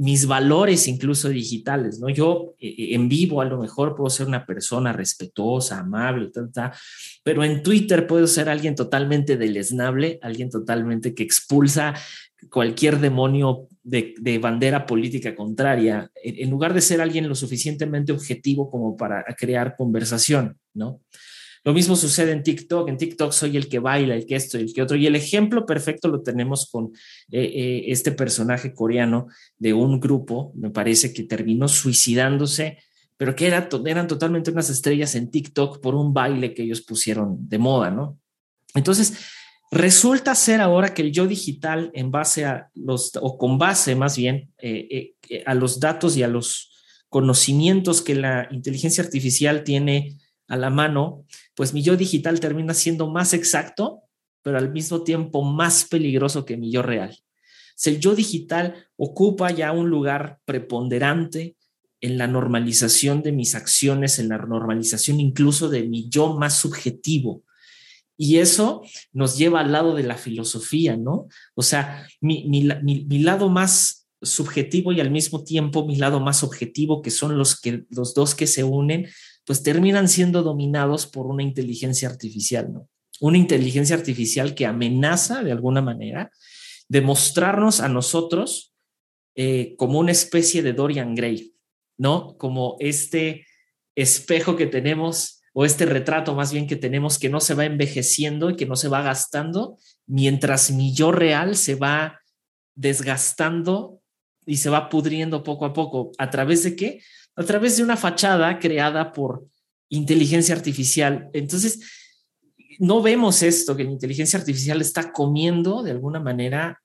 mis 0.01 0.25
valores 0.25 0.87
incluso 0.87 1.29
digitales, 1.29 1.99
¿no? 1.99 2.09
Yo 2.09 2.55
eh, 2.57 2.69
eh, 2.75 2.95
en 2.95 3.07
vivo 3.07 3.39
a 3.39 3.45
lo 3.45 3.59
mejor 3.59 3.95
puedo 3.95 4.09
ser 4.09 4.25
una 4.25 4.47
persona 4.47 4.91
respetuosa, 4.91 5.77
amable, 5.77 6.31
tal, 6.31 6.71
pero 7.23 7.43
en 7.43 7.61
Twitter 7.61 8.07
puedo 8.07 8.25
ser 8.25 8.49
alguien 8.49 8.73
totalmente 8.73 9.37
deleznable, 9.37 10.17
alguien 10.23 10.49
totalmente 10.49 11.13
que 11.13 11.21
expulsa 11.21 11.93
cualquier 12.49 12.99
demonio 12.99 13.67
de, 13.83 14.15
de 14.19 14.39
bandera 14.39 14.87
política 14.87 15.35
contraria, 15.35 16.09
en, 16.15 16.45
en 16.45 16.49
lugar 16.49 16.73
de 16.73 16.81
ser 16.81 16.99
alguien 16.99 17.29
lo 17.29 17.35
suficientemente 17.35 18.11
objetivo 18.11 18.71
como 18.71 18.97
para 18.97 19.23
crear 19.37 19.75
conversación, 19.75 20.57
¿no? 20.73 20.99
Lo 21.63 21.73
mismo 21.73 21.95
sucede 21.95 22.31
en 22.31 22.43
TikTok. 22.43 22.89
En 22.89 22.97
TikTok 22.97 23.31
soy 23.31 23.55
el 23.55 23.69
que 23.69 23.79
baila, 23.79 24.15
el 24.15 24.25
que 24.25 24.35
esto 24.35 24.57
y 24.57 24.63
el 24.63 24.73
que 24.73 24.81
otro. 24.81 24.97
Y 24.97 25.05
el 25.05 25.15
ejemplo 25.15 25.65
perfecto 25.65 26.07
lo 26.07 26.21
tenemos 26.21 26.69
con 26.71 26.91
eh, 27.31 27.41
eh, 27.41 27.83
este 27.87 28.11
personaje 28.11 28.73
coreano 28.73 29.27
de 29.57 29.73
un 29.73 29.99
grupo, 29.99 30.51
me 30.55 30.71
parece 30.71 31.13
que 31.13 31.23
terminó 31.23 31.67
suicidándose, 31.67 32.79
pero 33.15 33.35
que 33.35 33.47
era, 33.47 33.69
eran 33.85 34.07
totalmente 34.07 34.49
unas 34.49 34.71
estrellas 34.71 35.13
en 35.13 35.29
TikTok 35.29 35.79
por 35.81 35.93
un 35.93 36.13
baile 36.13 36.55
que 36.55 36.63
ellos 36.63 36.81
pusieron 36.81 37.47
de 37.47 37.59
moda, 37.59 37.91
¿no? 37.91 38.17
Entonces, 38.73 39.13
resulta 39.69 40.33
ser 40.33 40.61
ahora 40.61 40.95
que 40.95 41.03
el 41.03 41.11
yo 41.11 41.27
digital, 41.27 41.91
en 41.93 42.09
base 42.09 42.45
a 42.45 42.71
los, 42.73 43.11
o 43.21 43.37
con 43.37 43.59
base 43.59 43.95
más 43.95 44.17
bien, 44.17 44.49
eh, 44.57 45.13
a 45.45 45.53
los 45.53 45.79
datos 45.79 46.17
y 46.17 46.23
a 46.23 46.27
los 46.27 46.71
conocimientos 47.09 48.01
que 48.01 48.15
la 48.15 48.47
inteligencia 48.49 49.03
artificial 49.03 49.63
tiene 49.63 50.17
a 50.47 50.57
la 50.57 50.69
mano, 50.69 51.25
pues 51.55 51.73
mi 51.73 51.81
yo 51.81 51.97
digital 51.97 52.39
termina 52.39 52.73
siendo 52.73 53.09
más 53.09 53.33
exacto, 53.33 54.01
pero 54.41 54.57
al 54.57 54.71
mismo 54.71 55.03
tiempo 55.03 55.43
más 55.43 55.85
peligroso 55.85 56.45
que 56.45 56.57
mi 56.57 56.71
yo 56.71 56.81
real. 56.81 57.17
Si 57.75 57.89
el 57.89 57.99
yo 57.99 58.15
digital 58.15 58.87
ocupa 58.95 59.51
ya 59.51 59.71
un 59.71 59.89
lugar 59.89 60.39
preponderante 60.45 61.55
en 61.99 62.17
la 62.17 62.27
normalización 62.27 63.21
de 63.21 63.31
mis 63.31 63.55
acciones, 63.55 64.19
en 64.19 64.29
la 64.29 64.37
normalización 64.37 65.19
incluso 65.19 65.69
de 65.69 65.83
mi 65.83 66.09
yo 66.09 66.35
más 66.35 66.55
subjetivo. 66.57 67.43
Y 68.17 68.37
eso 68.37 68.83
nos 69.13 69.37
lleva 69.37 69.61
al 69.61 69.71
lado 69.71 69.95
de 69.95 70.03
la 70.03 70.15
filosofía, 70.15 70.95
¿no? 70.95 71.27
O 71.55 71.63
sea, 71.63 72.07
mi, 72.19 72.47
mi 72.47 73.19
lado 73.19 73.49
más 73.49 74.01
subjetivo 74.21 74.91
y 74.91 75.01
al 75.01 75.11
mismo 75.11 75.43
tiempo 75.43 75.85
mi 75.85 75.95
lado 75.95 76.19
más 76.19 76.43
objetivo, 76.43 77.01
que 77.01 77.11
son 77.11 77.37
los, 77.37 77.59
que, 77.59 77.85
los 77.89 78.13
dos 78.13 78.35
que 78.35 78.47
se 78.47 78.63
unen, 78.63 79.07
pues 79.45 79.63
terminan 79.63 80.07
siendo 80.07 80.43
dominados 80.43 81.07
por 81.07 81.27
una 81.27 81.43
inteligencia 81.43 82.09
artificial, 82.09 82.71
¿no? 82.73 82.89
Una 83.19 83.37
inteligencia 83.37 83.95
artificial 83.95 84.55
que 84.55 84.65
amenaza 84.65 85.43
de 85.43 85.51
alguna 85.51 85.81
manera 85.81 86.31
de 86.87 87.01
mostrarnos 87.01 87.79
a 87.79 87.87
nosotros 87.87 88.73
eh, 89.35 89.75
como 89.77 89.99
una 89.99 90.11
especie 90.11 90.61
de 90.61 90.73
Dorian 90.73 91.15
Gray, 91.15 91.55
¿no? 91.97 92.35
Como 92.37 92.75
este 92.79 93.45
espejo 93.95 94.55
que 94.55 94.67
tenemos 94.67 95.41
o 95.53 95.65
este 95.65 95.85
retrato 95.85 96.33
más 96.33 96.51
bien 96.51 96.67
que 96.67 96.75
tenemos 96.75 97.19
que 97.19 97.29
no 97.29 97.39
se 97.39 97.53
va 97.53 97.65
envejeciendo 97.65 98.49
y 98.49 98.55
que 98.55 98.65
no 98.65 98.75
se 98.75 98.87
va 98.87 99.01
gastando, 99.01 99.77
mientras 100.05 100.71
mi 100.71 100.93
yo 100.93 101.11
real 101.11 101.55
se 101.55 101.75
va 101.75 102.19
desgastando 102.75 104.01
y 104.45 104.57
se 104.57 104.69
va 104.69 104.89
pudriendo 104.89 105.43
poco 105.43 105.65
a 105.65 105.73
poco. 105.73 106.11
¿A 106.17 106.29
través 106.29 106.63
de 106.63 106.75
qué? 106.75 107.01
A 107.41 107.45
través 107.45 107.77
de 107.77 107.83
una 107.83 107.97
fachada 107.97 108.59
creada 108.59 109.11
por 109.11 109.45
inteligencia 109.89 110.55
artificial. 110.55 111.29
Entonces, 111.33 111.79
no 112.79 113.01
vemos 113.01 113.43
esto, 113.43 113.75
que 113.75 113.83
la 113.83 113.91
inteligencia 113.91 114.39
artificial 114.39 114.81
está 114.81 115.11
comiendo 115.11 115.83
de 115.83 115.91
alguna 115.91 116.19
manera 116.19 116.81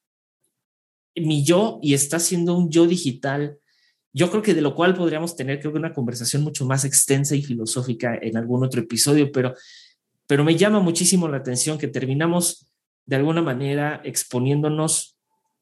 mi 1.15 1.45
yo 1.45 1.79
y 1.83 1.95
está 1.95 2.19
haciendo 2.19 2.57
un 2.57 2.71
yo 2.71 2.87
digital 2.87 3.59
yo 4.17 4.31
creo 4.31 4.43
que 4.43 4.55
de 4.55 4.63
lo 4.63 4.75
cual 4.75 4.95
podríamos 4.95 5.37
tener 5.37 5.61
creo 5.61 5.73
que 5.73 5.79
una 5.79 5.93
conversación 5.93 6.43
mucho 6.43 6.65
más 6.65 6.87
extensa 6.87 7.37
y 7.37 7.43
filosófica 7.43 8.19
en 8.19 8.39
algún 8.39 8.65
otro 8.65 8.81
episodio, 8.81 9.31
pero, 9.31 9.53
pero 10.27 10.43
me 10.43 10.57
llama 10.57 10.81
muchísimo 10.81 11.29
la 11.29 11.37
atención 11.37 11.77
que 11.77 11.89
terminamos 11.89 12.67
de 13.05 13.17
alguna 13.17 13.43
manera 13.43 14.01
exponiéndonos, 14.05 15.19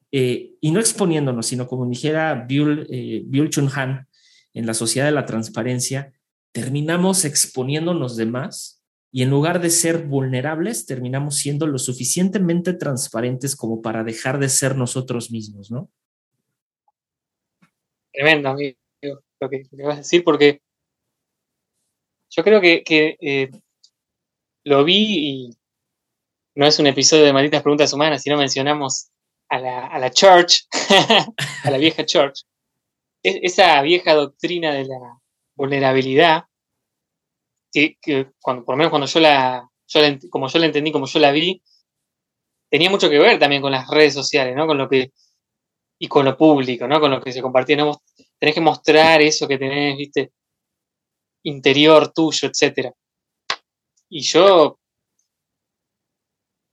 eh, 0.09 0.53
y 0.61 0.71
no 0.71 0.79
exponiéndonos, 0.79 1.47
sino 1.47 1.67
como 1.67 1.85
dijera 1.85 2.45
Byul, 2.47 2.87
eh, 2.89 3.49
Chun 3.49 3.69
Han 3.75 4.07
en 4.55 4.65
la 4.65 4.73
Sociedad 4.73 5.07
de 5.07 5.13
la 5.13 5.25
Transparencia, 5.25 6.13
terminamos 6.51 7.25
exponiéndonos 7.25 8.15
de 8.15 8.25
más 8.25 8.81
y 9.11 9.21
en 9.21 9.29
lugar 9.29 9.61
de 9.61 9.69
ser 9.69 10.03
vulnerables, 10.07 10.85
terminamos 10.85 11.35
siendo 11.35 11.67
lo 11.67 11.77
suficientemente 11.77 12.73
transparentes 12.73 13.55
como 13.55 13.81
para 13.81 14.03
dejar 14.03 14.39
de 14.39 14.49
ser 14.49 14.75
nosotros 14.75 15.31
mismos, 15.31 15.69
¿no? 15.71 15.89
Tremendo, 18.11 18.49
amigo, 18.49 18.77
lo 19.41 19.49
que, 19.49 19.63
vas 19.83 19.95
a 19.95 19.97
decir, 19.99 20.23
porque 20.23 20.61
yo 22.29 22.43
creo 22.43 22.61
que, 22.61 22.83
eh, 23.19 23.51
lo 24.63 24.83
vi 24.83 25.29
y 25.29 25.57
no 26.55 26.65
es 26.65 26.79
un 26.79 26.87
episodio 26.87 27.25
de 27.25 27.33
Malditas 27.33 27.61
Preguntas 27.61 27.91
Humanas, 27.93 28.21
sino 28.21 28.37
mencionamos 28.37 29.09
a 29.49 29.59
la, 29.59 29.87
a 29.87 29.99
la 29.99 30.11
Church, 30.11 30.67
a 31.63 31.69
la 31.69 31.77
vieja 31.77 32.05
Church, 32.05 32.45
esa 33.25 33.81
vieja 33.81 34.13
doctrina 34.13 34.73
de 34.73 34.85
la 34.85 35.19
vulnerabilidad 35.55 36.45
que, 37.71 38.31
cuando, 38.39 38.63
por 38.63 38.73
lo 38.75 38.77
menos 38.77 38.89
cuando 38.89 39.07
yo 39.07 39.19
la, 39.19 39.69
como 40.29 40.47
yo 40.47 40.59
la 40.59 40.65
entendí, 40.65 40.91
como 40.91 41.07
yo 41.07 41.19
la 41.19 41.31
vi, 41.31 41.61
tenía 42.69 42.89
mucho 42.89 43.09
que 43.09 43.19
ver 43.19 43.37
también 43.39 43.61
con 43.61 43.71
las 43.71 43.87
redes 43.89 44.13
sociales, 44.13 44.55
¿no? 44.55 44.65
Con 44.65 44.77
lo 44.77 44.87
que, 44.87 45.11
y 45.99 46.07
con 46.07 46.25
lo 46.25 46.37
público, 46.37 46.87
¿no? 46.87 46.99
Con 46.99 47.11
lo 47.11 47.21
que 47.21 47.31
se 47.31 47.41
compartía, 47.41 47.77
¿no? 47.77 48.01
Tenés 48.37 48.55
que 48.55 48.61
mostrar 48.61 49.21
eso 49.21 49.47
que 49.47 49.57
tenés, 49.57 49.97
viste, 49.97 50.31
interior 51.43 52.13
tuyo, 52.13 52.47
etcétera. 52.47 52.93
Y 54.09 54.21
yo 54.21 54.79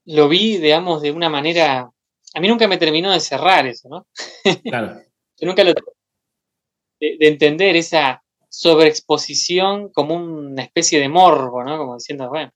lo 0.05 0.29
vi, 0.29 0.57
digamos, 0.57 1.01
de 1.01 1.11
una 1.11 1.29
manera, 1.29 1.89
a 2.33 2.39
mí 2.39 2.47
nunca 2.47 2.67
me 2.67 2.77
terminó 2.77 3.11
de 3.11 3.19
cerrar 3.19 3.65
eso, 3.67 3.89
¿no? 3.89 4.07
Claro. 4.63 5.01
yo 5.37 5.47
nunca 5.47 5.63
lo, 5.63 5.73
de 7.19 7.27
entender 7.27 7.75
esa, 7.75 8.23
sobreexposición 8.53 9.89
como 9.89 10.13
una 10.13 10.61
especie 10.61 10.99
de 10.99 11.09
morbo, 11.09 11.63
¿no? 11.63 11.75
Como 11.75 11.95
diciendo, 11.95 12.29
bueno, 12.29 12.51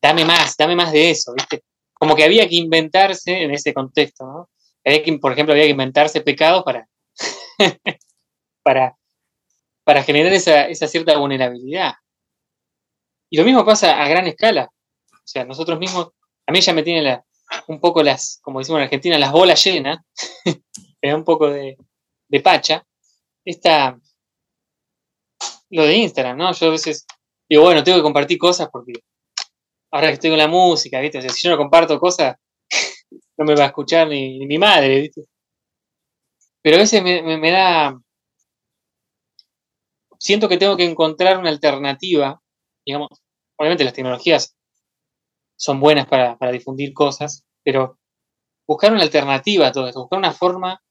dame 0.00 0.24
más, 0.24 0.54
dame 0.56 0.76
más 0.76 0.92
de 0.92 1.10
eso, 1.10 1.32
¿viste? 1.34 1.62
Como 1.94 2.14
que 2.14 2.24
había 2.24 2.46
que 2.46 2.56
inventarse 2.56 3.42
en 3.42 3.50
ese 3.50 3.72
contexto, 3.72 4.26
¿no? 4.26 4.50
por 5.18 5.32
ejemplo, 5.32 5.54
había 5.54 5.64
que 5.64 5.70
inventarse 5.70 6.20
pecados 6.20 6.62
para, 6.62 6.86
para, 8.62 8.98
para 9.82 10.02
generar 10.02 10.34
esa, 10.34 10.68
cierta 10.86 11.16
vulnerabilidad. 11.16 11.94
Y 13.30 13.38
lo 13.38 13.44
mismo 13.44 13.64
pasa 13.64 14.02
a 14.02 14.06
gran 14.06 14.26
escala. 14.26 14.68
O 15.10 15.26
sea, 15.26 15.46
nosotros 15.46 15.78
mismos, 15.78 16.10
a 16.46 16.52
mí 16.52 16.60
ya 16.60 16.74
me 16.74 16.82
tiene 16.82 17.22
un 17.68 17.80
poco 17.80 18.02
las, 18.02 18.40
como 18.42 18.58
decimos 18.58 18.80
en 18.80 18.84
Argentina, 18.84 19.18
las 19.18 19.32
bolas 19.32 19.64
llenas, 19.64 20.00
me 21.02 21.08
da 21.08 21.16
un 21.16 21.24
poco 21.24 21.48
de, 21.48 21.78
de 22.28 22.40
pacha, 22.40 22.84
esta, 23.44 23.98
lo 25.70 25.82
de 25.84 25.96
Instagram, 25.96 26.36
¿no? 26.36 26.52
Yo 26.52 26.68
a 26.68 26.70
veces 26.70 27.06
digo, 27.48 27.62
bueno, 27.62 27.84
tengo 27.84 27.98
que 27.98 28.02
compartir 28.02 28.38
cosas 28.38 28.68
porque 28.72 28.92
ahora 29.90 30.08
que 30.08 30.14
estoy 30.14 30.30
con 30.30 30.38
la 30.38 30.48
música, 30.48 31.00
¿viste? 31.00 31.18
O 31.18 31.20
sea, 31.20 31.30
si 31.30 31.46
yo 31.46 31.50
no 31.50 31.56
comparto 31.56 31.98
cosas, 31.98 32.36
no 33.36 33.44
me 33.44 33.54
va 33.54 33.64
a 33.64 33.66
escuchar 33.68 34.08
ni, 34.08 34.44
mi 34.46 34.58
madre, 34.58 35.00
¿viste? 35.00 35.24
Pero 36.62 36.76
a 36.76 36.80
veces 36.80 37.02
me, 37.02 37.50
da... 37.50 37.98
Siento 40.18 40.48
que 40.48 40.56
tengo 40.56 40.76
que 40.76 40.84
encontrar 40.84 41.38
una 41.38 41.50
alternativa, 41.50 42.40
digamos, 42.86 43.08
obviamente 43.56 43.84
las 43.84 43.92
tecnologías 43.92 44.56
son 45.56 45.78
buenas 45.80 46.06
para, 46.06 46.38
para 46.38 46.52
difundir 46.52 46.94
cosas, 46.94 47.44
pero 47.62 47.98
buscar 48.66 48.92
una 48.92 49.02
alternativa 49.02 49.66
a 49.66 49.72
todo 49.72 49.86
esto, 49.86 50.00
buscar 50.00 50.18
una 50.18 50.32
forma 50.32 50.83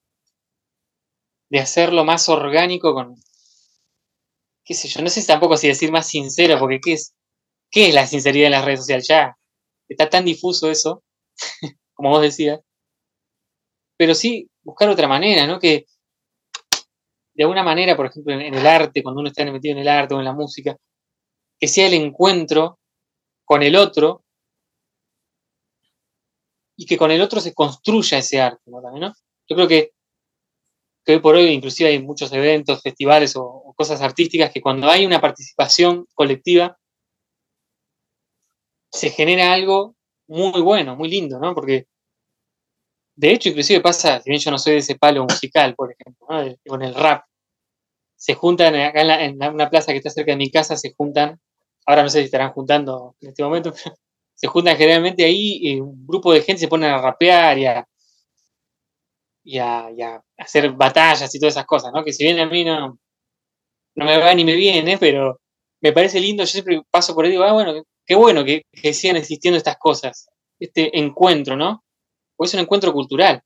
de 1.50 1.60
hacerlo 1.60 2.04
más 2.04 2.28
orgánico 2.28 2.94
con, 2.94 3.14
qué 4.64 4.74
sé 4.74 4.88
yo, 4.88 5.02
no 5.02 5.10
sé 5.10 5.24
tampoco 5.24 5.56
si 5.56 5.68
decir 5.68 5.92
más 5.92 6.08
sincero, 6.08 6.58
porque 6.58 6.80
¿qué 6.80 6.92
es, 6.94 7.14
qué 7.70 7.88
es 7.88 7.94
la 7.94 8.06
sinceridad 8.06 8.46
en 8.46 8.52
las 8.52 8.64
redes 8.64 8.80
sociales? 8.80 9.06
Ya 9.08 9.36
está 9.88 10.08
tan 10.08 10.24
difuso 10.24 10.70
eso, 10.70 11.02
como 11.94 12.10
vos 12.10 12.22
decías. 12.22 12.60
Pero 13.96 14.14
sí 14.14 14.48
buscar 14.62 14.88
otra 14.88 15.06
manera, 15.06 15.46
¿no? 15.46 15.58
Que 15.58 15.86
de 17.34 17.42
alguna 17.42 17.62
manera, 17.62 17.96
por 17.96 18.06
ejemplo, 18.06 18.32
en, 18.32 18.54
el 18.54 18.66
arte, 18.66 19.02
cuando 19.02 19.20
uno 19.20 19.28
está 19.28 19.44
metido 19.44 19.72
en 19.72 19.80
el 19.80 19.88
arte 19.88 20.14
o 20.14 20.18
en 20.18 20.24
la 20.24 20.32
música, 20.32 20.76
que 21.58 21.68
sea 21.68 21.86
el 21.86 21.94
encuentro 21.94 22.78
con 23.44 23.62
el 23.62 23.76
otro 23.76 24.24
y 26.76 26.86
que 26.86 26.96
con 26.96 27.10
el 27.10 27.20
otro 27.20 27.40
se 27.40 27.52
construya 27.52 28.18
ese 28.18 28.40
arte, 28.40 28.62
¿no? 28.66 29.12
Yo 29.48 29.56
creo 29.56 29.68
que 29.68 29.90
que 31.04 31.12
hoy 31.12 31.18
por 31.20 31.34
hoy 31.34 31.46
inclusive 31.46 31.90
hay 31.90 32.02
muchos 32.02 32.32
eventos, 32.32 32.82
festivales 32.82 33.36
o, 33.36 33.74
cosas 33.76 34.00
artísticas 34.00 34.52
que 34.52 34.60
cuando 34.60 34.88
hay 34.88 35.04
una 35.04 35.20
participación 35.20 36.06
colectiva 36.14 36.78
se 38.92 39.10
genera 39.10 39.52
algo 39.52 39.96
muy 40.28 40.60
bueno, 40.60 40.94
muy 40.94 41.08
lindo, 41.08 41.40
¿no? 41.40 41.54
Porque 41.54 41.86
de 43.16 43.32
hecho 43.32 43.48
inclusive 43.48 43.80
pasa, 43.80 44.20
si 44.20 44.30
bien 44.30 44.40
yo 44.40 44.50
no 44.52 44.58
soy 44.58 44.74
de 44.74 44.78
ese 44.78 44.94
palo 44.94 45.24
musical, 45.24 45.74
por 45.74 45.92
ejemplo, 45.92 46.26
¿no? 46.30 46.56
con 46.66 46.82
el 46.82 46.94
rap, 46.94 47.24
se 48.16 48.34
juntan 48.34 48.76
acá 48.76 49.24
en, 49.24 49.42
una 49.42 49.68
plaza 49.68 49.92
que 49.92 49.98
está 49.98 50.10
cerca 50.10 50.32
de 50.32 50.38
mi 50.38 50.50
casa, 50.50 50.76
se 50.76 50.94
juntan, 50.94 51.40
ahora 51.84 52.04
no 52.04 52.08
sé 52.08 52.20
si 52.20 52.26
estarán 52.26 52.52
juntando 52.52 53.16
en 53.20 53.30
este 53.30 53.42
momento, 53.42 53.72
pero 53.84 53.96
se 54.34 54.46
juntan 54.46 54.76
generalmente 54.76 55.24
ahí 55.24 55.58
y 55.60 55.80
un 55.80 56.06
grupo 56.06 56.32
de 56.32 56.42
gente 56.42 56.60
se 56.60 56.68
pone 56.68 56.86
a 56.86 56.98
rapear 56.98 57.58
y 57.58 57.66
a, 57.66 57.86
y 59.44 59.58
a, 59.58 60.22
hacer 60.38 60.72
batallas 60.72 61.32
y 61.34 61.38
todas 61.38 61.54
esas 61.54 61.66
cosas, 61.66 61.92
¿no? 61.94 62.02
Que 62.02 62.12
si 62.12 62.24
bien 62.24 62.38
a 62.40 62.46
mí 62.46 62.64
no, 62.64 62.98
no 63.96 64.04
me 64.04 64.18
va 64.18 64.34
ni 64.34 64.44
me 64.44 64.56
viene, 64.56 64.98
pero 64.98 65.40
me 65.82 65.92
parece 65.92 66.18
lindo, 66.18 66.42
yo 66.42 66.46
siempre 66.46 66.82
paso 66.90 67.14
por 67.14 67.24
ahí 67.24 67.30
y 67.30 67.32
digo, 67.32 67.44
ah, 67.44 67.52
bueno, 67.52 67.82
qué 68.06 68.14
bueno 68.14 68.44
que, 68.44 68.64
sigan 68.92 69.16
existiendo 69.16 69.58
estas 69.58 69.76
cosas, 69.78 70.28
este 70.58 70.98
encuentro, 70.98 71.56
¿no? 71.56 71.84
Porque 72.36 72.48
es 72.48 72.54
un 72.54 72.60
encuentro 72.60 72.92
cultural, 72.92 73.42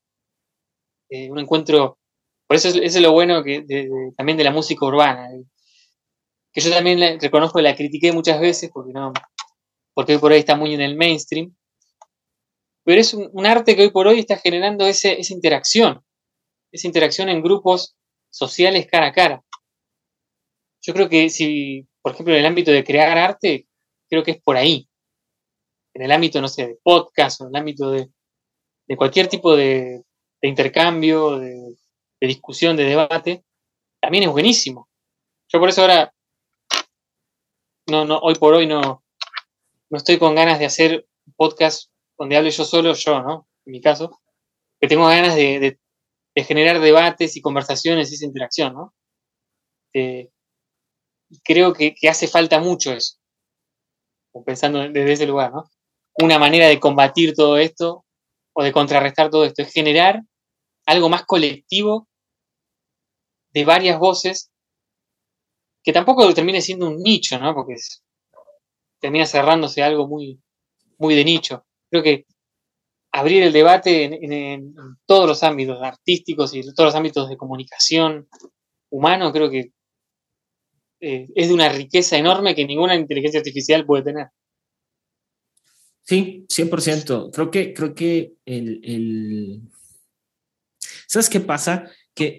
eh, 1.09 1.29
un 1.29 1.39
encuentro, 1.39 1.99
por 2.47 2.55
eso 2.55 2.69
es, 2.69 2.75
es 2.75 3.01
lo 3.01 3.11
bueno 3.11 3.43
que 3.43 3.65
también 4.17 4.37
de 4.37 4.43
la 4.43 4.51
música 4.51 4.85
urbana, 4.85 5.27
que 6.53 6.61
yo 6.61 6.71
también 6.71 7.19
reconozco 7.19 7.59
que 7.59 7.63
la 7.63 7.75
critiqué 7.75 8.11
muchas 8.11 8.39
veces 8.39 8.71
porque 8.73 8.93
no, 8.93 9.11
porque 9.93 10.17
por 10.17 10.31
ahí 10.31 10.39
está 10.39 10.55
muy 10.55 10.73
en 10.73 10.81
el 10.81 10.95
mainstream, 10.95 11.53
pero 12.83 13.01
es 13.01 13.13
un, 13.13 13.45
arte 13.45 13.75
que 13.75 13.83
hoy 13.83 13.91
por 13.91 14.07
hoy 14.07 14.19
está 14.19 14.37
generando 14.37 14.87
esa 14.87 15.09
interacción, 15.29 16.03
esa 16.71 16.87
interacción 16.87 17.29
en 17.29 17.41
grupos 17.41 17.95
sociales 18.29 18.87
cara 18.89 19.07
a 19.07 19.13
cara. 19.13 19.43
Yo 20.81 20.93
creo 20.93 21.09
que 21.09 21.29
si, 21.29 21.87
por 22.01 22.13
ejemplo, 22.13 22.33
en 22.33 22.39
el 22.39 22.45
ámbito 22.45 22.71
de 22.71 22.83
crear 22.83 23.17
arte, 23.17 23.67
creo 24.09 24.23
que 24.23 24.31
es 24.31 24.41
por 24.41 24.55
ahí. 24.55 24.87
En 25.93 26.03
el 26.03 26.11
ámbito, 26.11 26.41
no 26.41 26.47
sé, 26.47 26.67
de 26.67 26.79
podcast 26.81 27.41
o 27.41 27.45
en 27.45 27.49
el 27.49 27.59
ámbito 27.59 27.91
de, 27.91 28.09
cualquier 28.95 29.27
tipo 29.27 29.55
de, 29.55 30.03
intercambio, 30.41 31.37
de, 31.37 31.75
discusión, 32.21 32.77
de 32.77 32.85
debate, 32.85 33.43
también 33.99 34.23
es 34.23 34.29
buenísimo. 34.29 34.89
Yo 35.51 35.59
por 35.59 35.69
eso 35.69 35.81
ahora, 35.81 36.13
no, 37.87 38.05
no, 38.05 38.19
hoy 38.19 38.35
por 38.35 38.53
hoy 38.53 38.67
no, 38.67 39.03
no 39.89 39.97
estoy 39.97 40.17
con 40.17 40.35
ganas 40.35 40.59
de 40.59 40.65
hacer 40.65 41.07
podcast 41.35 41.91
donde 42.19 42.35
hable 42.35 42.51
yo 42.51 42.65
solo, 42.65 42.93
yo, 42.93 43.21
¿no? 43.23 43.47
En 43.65 43.71
mi 43.71 43.81
caso, 43.81 44.19
que 44.79 44.87
tengo 44.87 45.07
ganas 45.07 45.35
de, 45.35 45.79
generar 46.35 46.79
debates 46.79 47.35
y 47.35 47.41
conversaciones 47.41 48.11
y 48.11 48.15
esa 48.15 48.25
interacción, 48.25 48.73
¿no? 48.73 48.93
Eh, 49.93 50.29
creo 51.43 51.73
que, 51.73 51.95
hace 52.09 52.27
falta 52.27 52.59
mucho 52.59 52.93
eso, 52.93 53.17
pensando 54.45 54.79
desde 54.79 55.13
ese 55.13 55.27
lugar, 55.27 55.51
¿no? 55.51 55.69
Una 56.21 56.39
manera 56.39 56.67
de 56.67 56.79
combatir 56.79 57.33
todo 57.33 57.57
esto 57.57 58.05
o 58.53 58.63
de 58.63 58.71
contrarrestar 58.71 59.29
todo 59.29 59.45
esto 59.45 59.61
es 59.63 59.73
generar 59.73 60.21
algo 60.85 61.09
más 61.09 61.25
colectivo 61.25 62.07
de 63.51 63.65
varias 63.65 63.99
voces 63.99 64.51
que 65.83 65.93
tampoco 65.93 66.33
termine 66.33 66.61
siendo 66.61 66.87
un 66.87 66.97
nicho, 66.97 67.37
¿no? 67.37 67.53
Porque 67.53 67.75
termina 68.99 69.25
cerrándose 69.25 69.83
algo 69.83 70.07
muy, 70.07 70.41
muy 70.97 71.15
de 71.15 71.25
nicho 71.25 71.65
creo 71.89 72.03
que 72.03 72.25
abrir 73.11 73.43
el 73.43 73.53
debate 73.53 74.03
en, 74.03 74.75
todos 75.05 75.27
los 75.27 75.43
ámbitos 75.43 75.81
artísticos 75.81 76.53
y 76.53 76.61
todos 76.61 76.87
los 76.87 76.95
ámbitos 76.95 77.29
de 77.29 77.37
comunicación 77.37 78.27
humano, 78.89 79.31
creo 79.31 79.49
que 79.49 79.71
eh, 81.01 81.27
es 81.33 81.47
de 81.47 81.53
una 81.53 81.69
riqueza 81.69 82.17
enorme 82.17 82.55
que 82.55 82.65
ninguna 82.65 82.95
inteligencia 82.95 83.39
artificial 83.39 83.85
puede 83.85 84.03
tener. 84.03 84.27
Sí, 86.03 86.45
100%. 86.49 87.31
Creo 87.31 87.51
que, 87.51 87.73
creo 87.73 87.93
que 87.93 88.33
el, 88.45 89.61
¿Sabes 91.07 91.29
qué 91.29 91.39
pasa? 91.39 91.89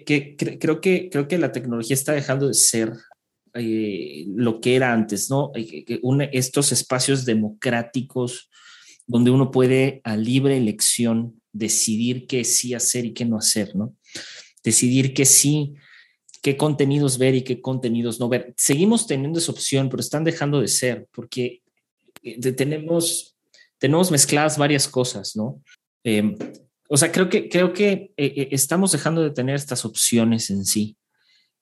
que, 0.05 0.35
creo 0.59 0.79
que 0.79 1.09
creo 1.09 1.27
que 1.27 1.37
la 1.37 1.51
tecnología 1.51 1.93
está 1.93 2.13
dejando 2.13 2.47
de 2.47 2.53
ser 2.53 2.93
eh, 3.53 4.25
lo 4.27 4.61
que 4.61 4.75
era 4.75 4.93
antes, 4.93 5.29
¿no? 5.29 5.51
estos 5.55 6.71
espacios 6.71 7.25
democráticos 7.25 8.49
donde 9.11 9.29
uno 9.29 9.51
puede 9.51 9.99
a 10.05 10.15
libre 10.15 10.55
elección 10.55 11.41
decidir 11.51 12.27
qué 12.27 12.45
sí 12.45 12.73
hacer 12.73 13.03
y 13.05 13.13
qué 13.13 13.25
no 13.25 13.37
hacer, 13.37 13.75
¿no? 13.75 13.93
Decidir 14.63 15.13
qué 15.13 15.25
sí, 15.25 15.73
qué 16.41 16.55
contenidos 16.55 17.17
ver 17.17 17.35
y 17.35 17.41
qué 17.41 17.59
contenidos 17.59 18.21
no 18.21 18.29
ver. 18.29 18.53
Seguimos 18.55 19.07
teniendo 19.07 19.39
esa 19.39 19.51
opción, 19.51 19.89
pero 19.89 19.99
están 19.99 20.23
dejando 20.23 20.61
de 20.61 20.69
ser 20.69 21.09
porque 21.11 21.61
eh, 22.23 22.39
tenemos, 22.53 23.35
tenemos 23.77 24.11
mezcladas 24.11 24.57
varias 24.57 24.87
cosas, 24.87 25.35
¿no? 25.35 25.61
Em, 26.05 26.37
o 26.87 26.95
sea, 26.95 27.11
creo 27.11 27.27
que, 27.29 27.49
creo 27.49 27.73
que 27.73 28.13
eh, 28.15 28.47
estamos 28.51 28.93
dejando 28.93 29.21
de 29.21 29.31
tener 29.31 29.55
estas 29.55 29.83
opciones 29.83 30.49
en 30.49 30.63
sí. 30.65 30.95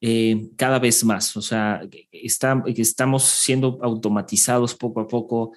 Eh, 0.01 0.51
cada 0.55 0.77
vez 0.77 1.03
más. 1.03 1.35
O 1.35 1.41
sea, 1.41 1.81
estamos 2.11 3.23
siendo 3.23 3.79
automatizados 3.81 4.75
poco 4.75 5.01
a 5.01 5.07
poco 5.07 5.51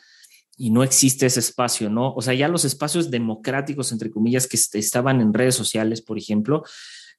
y 0.62 0.70
no 0.70 0.84
existe 0.84 1.26
ese 1.26 1.40
espacio, 1.40 1.90
¿no? 1.90 2.14
O 2.14 2.22
sea, 2.22 2.34
ya 2.34 2.46
los 2.46 2.64
espacios 2.64 3.10
democráticos, 3.10 3.90
entre 3.90 4.12
comillas, 4.12 4.46
que 4.46 4.56
estaban 4.78 5.20
en 5.20 5.34
redes 5.34 5.56
sociales, 5.56 6.02
por 6.02 6.18
ejemplo, 6.18 6.62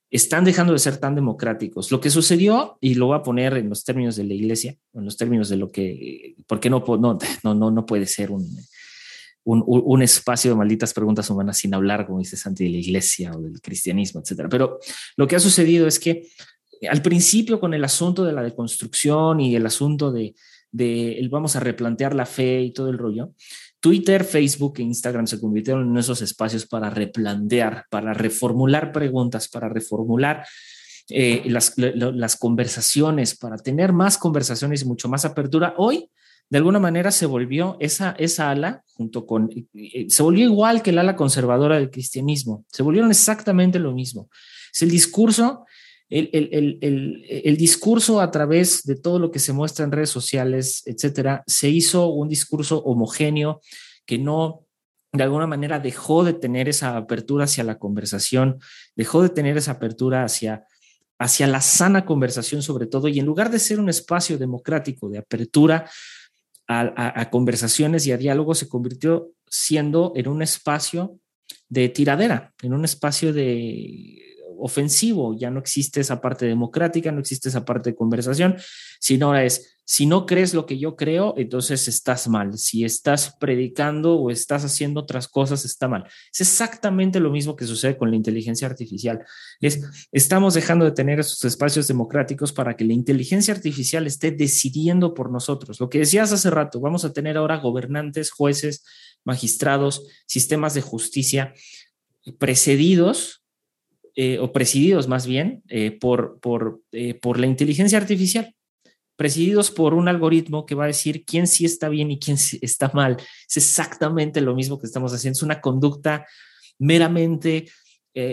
están 0.10 0.46
dejando 0.46 0.72
de 0.72 0.80
ser 0.80 0.96
tan 0.96 1.14
democráticos. 1.14 1.92
Lo 1.92 2.00
que 2.00 2.10
sucedió, 2.10 2.78
y 2.80 2.96
lo 2.96 3.08
voy 3.08 3.18
a 3.18 3.22
poner 3.22 3.58
en 3.58 3.68
los 3.68 3.84
términos 3.84 4.16
de 4.16 4.24
la 4.24 4.34
iglesia, 4.34 4.78
en 4.94 5.04
los 5.04 5.18
términos 5.18 5.50
de 5.50 5.58
lo 5.58 5.70
que, 5.70 6.36
porque 6.48 6.70
no, 6.70 6.86
no, 6.88 7.18
no, 7.54 7.70
no 7.70 7.86
puede 7.86 8.06
ser 8.06 8.32
un, 8.32 8.48
un, 9.44 9.62
un, 9.68 10.02
espacio 10.02 10.52
de 10.52 10.56
malditas 10.56 10.94
preguntas 10.94 11.30
humanas 11.30 11.58
sin 11.58 11.74
hablar, 11.74 12.06
como 12.08 12.20
dice 12.20 12.38
Santi, 12.38 12.64
de 12.64 12.70
la 12.70 12.78
iglesia 12.78 13.34
o 13.36 13.42
del 13.42 13.60
cristianismo, 13.60 14.22
etcétera. 14.22 14.48
Pero 14.48 14.80
lo 15.18 15.28
que 15.28 15.36
ha 15.36 15.42
sucedido 15.42 15.86
es 15.86 16.00
que 16.00 16.30
al 16.90 17.02
principio 17.02 17.60
con 17.60 17.74
el 17.74 17.84
asunto 17.84 18.24
de 18.24 18.32
la 18.32 18.42
deconstrucción 18.42 19.42
y 19.42 19.54
el 19.54 19.66
asunto 19.66 20.14
de, 20.14 20.34
de 20.74 21.26
vamos 21.32 21.56
a 21.56 21.62
replantear 21.62 22.14
la 22.14 22.26
fe 22.26 22.62
y 22.62 22.74
todo 22.74 22.90
el 22.90 22.98
rollo, 22.98 23.32
Twitter, 23.80 24.24
Facebook 24.24 24.76
e 24.78 24.82
Instagram 24.84 25.28
se 25.28 25.40
convirtieron 25.40 25.90
en 25.90 25.98
esos 25.98 26.22
espacios 26.22 26.66
para 26.66 26.90
replantear, 26.90 27.86
para 27.90 28.14
reformular 28.14 28.92
preguntas, 28.92 29.48
para 29.48 29.70
reformular 29.70 30.46
eh, 31.10 31.44
las, 31.48 31.74
las, 31.78 32.36
conversaciones, 32.38 33.38
para 33.38 33.58
tener 33.58 33.92
más 33.92 34.18
conversaciones 34.18 34.82
y 34.82 34.86
mucho 34.86 35.10
más 35.10 35.26
apertura. 35.26 35.74
Hoy, 35.78 36.10
de 36.50 36.58
alguna 36.58 36.80
manera, 36.80 37.12
se 37.12 37.26
volvió 37.26 37.76
esa, 37.82 38.16
esa 38.18 38.52
ala, 38.52 38.84
junto 38.94 39.26
con, 39.26 39.50
eh, 39.74 40.06
se 40.08 40.24
volvió 40.24 40.46
igual 40.46 40.82
que 40.82 40.92
el 40.92 41.00
ala 41.00 41.18
conservadora 41.18 41.76
del 41.76 41.92
cristianismo, 41.92 42.66
se 42.72 42.84
volvieron 42.84 43.12
exactamente 43.12 43.80
lo 43.80 43.92
mismo. 43.92 44.30
Es 44.74 44.82
el 44.82 44.90
discurso 44.90 45.66
el, 46.14 47.58
discurso 47.58 48.22
a 48.22 48.30
través 48.30 48.84
de 48.84 48.96
todo 48.96 49.18
lo 49.20 49.32
que 49.32 49.40
se 49.40 49.54
muestra 49.54 49.84
en 49.84 49.92
redes 49.92 50.12
sociales, 50.12 50.84
etcétera, 50.86 51.44
se 51.48 51.70
hizo 51.70 52.08
un 52.10 52.30
discurso 52.30 52.84
homogéneo 52.84 53.62
que 54.06 54.20
no, 54.20 54.66
de 55.12 55.24
alguna 55.24 55.48
manera, 55.48 55.80
dejó 55.80 56.24
de 56.24 56.34
tener 56.34 56.70
esa 56.70 56.98
apertura 56.98 57.46
hacia 57.46 57.64
la 57.64 57.80
conversación, 57.80 58.60
dejó 58.96 59.24
de 59.24 59.30
tener 59.30 59.58
esa 59.58 59.72
apertura 59.72 60.24
hacia, 60.24 60.66
hacia 61.18 61.48
la 61.48 61.62
sana 61.62 62.06
conversación 62.06 62.62
sobre 62.62 62.86
todo, 62.86 63.08
y 63.08 63.20
en 63.20 63.26
lugar 63.26 63.50
de 63.50 63.60
ser 63.60 63.80
un 63.80 63.90
espacio 63.90 64.38
democrático 64.38 65.10
de 65.10 65.18
apertura 65.18 65.90
a, 66.68 67.20
a 67.20 67.30
conversaciones 67.30 68.06
y 68.06 68.12
a 68.12 68.18
diálogos, 68.18 68.60
se 68.60 68.70
convirtió 68.70 69.32
siendo 69.48 70.14
en 70.16 70.28
un 70.28 70.42
espacio 70.42 71.18
de 71.70 71.90
tiradera, 71.90 72.54
en 72.62 72.74
un 72.74 72.86
espacio 72.86 73.34
de 73.34 74.33
ofensivo, 74.64 75.36
ya 75.38 75.52
no 75.52 75.60
existe 75.60 76.00
esa 76.00 76.22
parte 76.22 76.46
democrática, 76.46 77.12
no 77.12 77.20
existe 77.20 77.50
esa 77.50 77.66
parte 77.66 77.90
de 77.90 77.96
conversación, 77.98 78.56
sino 78.98 79.28
ahora 79.28 79.44
es, 79.44 79.76
si 79.84 80.06
no 80.06 80.26
crees 80.26 80.54
lo 80.54 80.66
que 80.66 80.80
yo 80.80 80.96
creo, 80.96 81.34
entonces 81.36 81.90
estás 81.90 82.30
mal, 82.30 82.58
si 82.58 82.86
estás 82.86 83.36
predicando 83.42 84.16
o 84.16 84.32
estás 84.32 84.64
haciendo 84.64 85.02
otras 85.02 85.28
cosas, 85.28 85.66
está 85.66 85.90
mal. 85.90 86.06
Es 86.32 86.40
exactamente 86.40 87.20
lo 87.20 87.30
mismo 87.30 87.58
que 87.58 87.66
sucede 87.66 87.98
con 87.98 88.10
la 88.10 88.16
inteligencia 88.16 88.66
artificial. 88.66 89.26
Es, 89.60 89.82
estamos 90.14 90.54
dejando 90.54 90.86
de 90.86 90.92
tener 90.94 91.20
esos 91.20 91.44
espacios 91.44 91.90
democráticos 91.90 92.54
para 92.54 92.78
que 92.78 92.86
la 92.86 92.94
inteligencia 92.94 93.54
artificial 93.54 94.08
esté 94.08 94.32
decidiendo 94.32 95.14
por 95.14 95.30
nosotros. 95.30 95.82
Lo 95.82 95.90
que 95.90 96.00
decías 96.00 96.32
hace 96.32 96.50
rato, 96.50 96.80
vamos 96.80 97.04
a 97.04 97.12
tener 97.12 97.36
ahora 97.36 97.58
gobernantes, 97.58 98.32
jueces, 98.32 98.86
magistrados, 99.26 100.08
sistemas 100.26 100.74
de 100.74 100.82
justicia 100.82 101.54
precedidos 102.40 103.43
eh, 104.16 104.38
o 104.38 104.52
presididos 104.52 105.08
más 105.08 105.26
bien 105.26 105.64
eh, 105.70 105.90
por, 105.90 106.40
por, 106.40 106.82
eh, 106.92 107.16
por 107.16 107.40
la 107.40 107.48
inteligencia 107.48 107.98
artificial, 107.98 108.54
presididos 109.16 109.72
por 109.72 109.96
un 109.96 110.08
algoritmo 110.08 110.68
que 110.68 110.76
va 110.76 110.84
a 110.84 110.88
decir 110.88 111.26
quién 111.26 111.48
sí 111.48 111.66
está 111.66 111.90
bien 111.90 112.12
y 112.12 112.20
quién 112.20 112.38
está 112.62 112.92
mal. 112.94 113.18
Es 113.50 113.58
exactamente 113.58 114.40
lo 114.40 114.54
mismo 114.54 114.78
que 114.78 114.86
estamos 114.86 115.14
haciendo, 115.14 115.38
es 115.38 115.42
una 115.42 115.62
conducta 115.62 116.28
meramente 116.78 117.70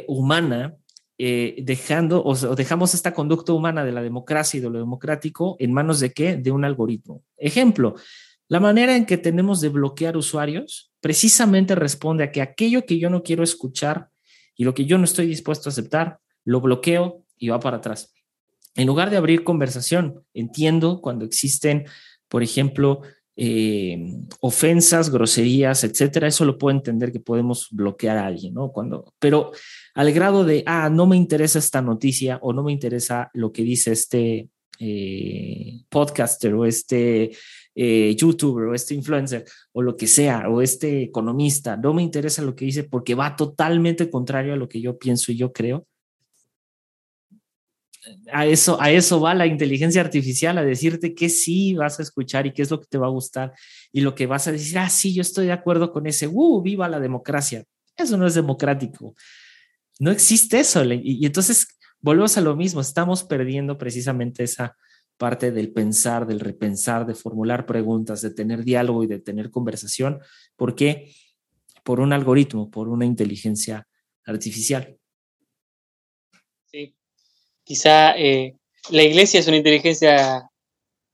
humana, 0.08 0.76
dejando 1.16 2.22
o, 2.22 2.34
dejamos 2.54 2.92
esta 2.92 3.14
conducta 3.14 3.54
humana 3.54 3.82
de 3.82 3.92
la 3.92 4.02
democracia 4.02 4.58
y 4.58 4.60
de 4.60 4.68
lo 4.68 4.78
democrático 4.78 5.56
en 5.58 5.72
manos 5.72 6.00
de 6.00 6.12
qué? 6.12 6.36
De 6.36 6.50
un 6.50 6.66
algoritmo. 6.66 7.22
Ejemplo, 7.38 7.94
la 8.48 8.60
manera 8.60 8.96
en 8.96 9.06
que 9.06 9.16
tenemos 9.16 9.62
de 9.62 9.70
bloquear 9.70 10.18
usuarios 10.18 10.92
precisamente 11.00 11.74
responde 11.74 12.24
a 12.24 12.32
que 12.32 12.42
aquello 12.42 12.84
que 12.84 12.98
yo 12.98 13.08
no 13.08 13.22
quiero 13.22 13.42
escuchar 13.42 14.10
y 14.60 14.64
lo 14.64 14.74
que 14.74 14.84
yo 14.84 14.98
no 14.98 15.04
estoy 15.04 15.26
dispuesto 15.26 15.70
a 15.70 15.72
aceptar, 15.72 16.18
lo 16.44 16.60
bloqueo 16.60 17.24
y 17.38 17.48
va 17.48 17.60
para 17.60 17.78
atrás. 17.78 18.12
En 18.74 18.86
lugar 18.86 19.08
de 19.08 19.16
abrir 19.16 19.42
conversación, 19.42 20.22
entiendo 20.34 21.00
cuando 21.00 21.24
existen, 21.24 21.86
por 22.28 22.42
ejemplo, 22.42 23.00
eh, 23.36 24.18
ofensas, 24.40 25.08
groserías, 25.08 25.82
etcétera, 25.82 26.28
eso 26.28 26.44
lo 26.44 26.58
puedo 26.58 26.76
entender 26.76 27.10
que 27.10 27.20
podemos 27.20 27.68
bloquear 27.70 28.18
a 28.18 28.26
alguien, 28.26 28.52
¿no? 28.52 28.70
Cuando, 28.70 29.14
pero 29.18 29.50
al 29.94 30.12
grado 30.12 30.44
de, 30.44 30.62
ah, 30.66 30.90
no 30.90 31.06
me 31.06 31.16
interesa 31.16 31.58
esta 31.58 31.80
noticia 31.80 32.38
o 32.42 32.52
no 32.52 32.62
me 32.62 32.72
interesa 32.72 33.30
lo 33.32 33.52
que 33.52 33.62
dice 33.62 33.92
este 33.92 34.50
eh, 34.78 35.84
podcaster 35.88 36.52
o 36.52 36.66
este 36.66 37.30
eh, 37.74 38.16
youtuber 38.16 38.66
o 38.66 38.74
este 38.74 38.94
influencer 38.94 39.44
o 39.72 39.82
lo 39.82 39.96
que 39.96 40.06
sea, 40.06 40.48
o 40.48 40.60
este 40.60 41.02
economista, 41.02 41.76
no 41.76 41.94
me 41.94 42.02
interesa 42.02 42.42
lo 42.42 42.54
que 42.54 42.64
dice 42.64 42.84
porque 42.84 43.14
va 43.14 43.36
totalmente 43.36 44.10
contrario 44.10 44.54
a 44.54 44.56
lo 44.56 44.68
que 44.68 44.80
yo 44.80 44.98
pienso 44.98 45.32
y 45.32 45.36
yo 45.36 45.52
creo. 45.52 45.86
A 48.32 48.46
eso, 48.46 48.80
a 48.80 48.90
eso 48.90 49.20
va 49.20 49.34
la 49.34 49.46
inteligencia 49.46 50.00
artificial, 50.00 50.56
a 50.58 50.64
decirte 50.64 51.14
que 51.14 51.28
sí 51.28 51.74
vas 51.74 52.00
a 52.00 52.02
escuchar 52.02 52.46
y 52.46 52.52
qué 52.52 52.62
es 52.62 52.70
lo 52.70 52.80
que 52.80 52.86
te 52.86 52.98
va 52.98 53.06
a 53.06 53.10
gustar 53.10 53.52
y 53.92 54.00
lo 54.00 54.14
que 54.14 54.26
vas 54.26 54.48
a 54.48 54.52
decir, 54.52 54.78
ah, 54.78 54.88
sí, 54.88 55.14
yo 55.14 55.20
estoy 55.20 55.46
de 55.46 55.52
acuerdo 55.52 55.92
con 55.92 56.06
ese, 56.06 56.26
uh, 56.26 56.62
viva 56.62 56.88
la 56.88 56.98
democracia. 56.98 57.64
Eso 57.96 58.16
no 58.16 58.26
es 58.26 58.34
democrático. 58.34 59.14
No 59.98 60.10
existe 60.10 60.58
eso. 60.60 60.82
y 60.84 61.24
entonces 61.26 61.68
volvemos 62.00 62.36
a 62.38 62.40
lo 62.40 62.56
mismo, 62.56 62.80
estamos 62.80 63.22
perdiendo 63.22 63.76
precisamente 63.76 64.44
esa, 64.44 64.76
parte 65.20 65.52
del 65.52 65.70
pensar, 65.70 66.26
del 66.26 66.40
repensar, 66.40 67.04
de 67.04 67.14
formular 67.14 67.66
preguntas, 67.66 68.22
de 68.22 68.30
tener 68.30 68.64
diálogo 68.64 69.04
y 69.04 69.06
de 69.06 69.18
tener 69.18 69.50
conversación. 69.50 70.18
¿Por 70.56 70.74
qué? 70.74 71.12
Por 71.84 72.00
un 72.00 72.14
algoritmo, 72.14 72.70
por 72.70 72.88
una 72.88 73.04
inteligencia 73.04 73.86
artificial. 74.24 74.98
Sí, 76.64 76.96
quizá 77.64 78.12
eh, 78.16 78.56
la 78.88 79.02
iglesia 79.02 79.40
es 79.40 79.46
una 79.46 79.58
inteligencia 79.58 80.48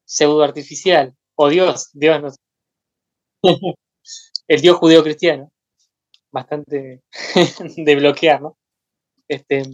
pseudo 0.04 0.44
artificial, 0.44 1.12
o 1.34 1.48
Dios, 1.48 1.90
Dios 1.92 2.22
no 2.22 2.30
sé. 2.30 2.38
El 4.46 4.60
Dios 4.60 4.76
judeo 4.76 5.02
cristiano, 5.02 5.50
bastante 6.30 7.02
de 7.76 7.96
bloquear, 7.96 8.40
¿no? 8.40 8.56
Este, 9.26 9.64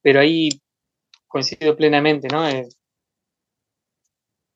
pero 0.00 0.18
ahí 0.20 0.48
coincido 1.28 1.76
plenamente, 1.76 2.28
¿no? 2.28 2.48
Eh, 2.48 2.66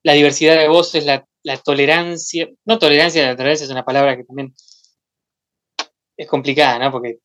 la 0.02 0.12
diversidad 0.14 0.56
de 0.58 0.68
voces, 0.68 1.04
la, 1.04 1.26
la 1.42 1.56
tolerancia, 1.58 2.48
no 2.64 2.78
tolerancia, 2.78 3.26
la 3.26 3.36
tolerancia 3.36 3.64
es 3.64 3.70
una 3.70 3.84
palabra 3.84 4.16
que 4.16 4.24
también 4.24 4.54
es 6.16 6.28
complicada, 6.28 6.78
¿no? 6.78 6.92
Porque 6.92 7.18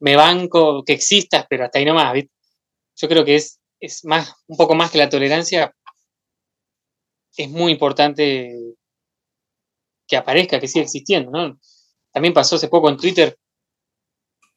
me 0.00 0.16
banco 0.16 0.82
que 0.84 0.94
existas, 0.94 1.46
pero 1.48 1.64
hasta 1.64 1.78
ahí 1.78 1.84
nomás, 1.84 2.12
¿viste? 2.12 2.32
Yo 2.96 3.08
creo 3.08 3.24
que 3.24 3.36
es, 3.36 3.60
es 3.80 4.04
más, 4.04 4.34
un 4.46 4.56
poco 4.56 4.74
más 4.74 4.90
que 4.90 4.98
la 4.98 5.08
tolerancia, 5.08 5.74
es 7.36 7.50
muy 7.50 7.72
importante 7.72 8.74
que 10.06 10.16
aparezca, 10.16 10.60
que 10.60 10.68
siga 10.68 10.84
existiendo, 10.84 11.30
¿no? 11.30 11.58
También 12.12 12.34
pasó 12.34 12.56
hace 12.56 12.68
poco 12.68 12.88
en 12.88 12.96
Twitter 12.96 13.36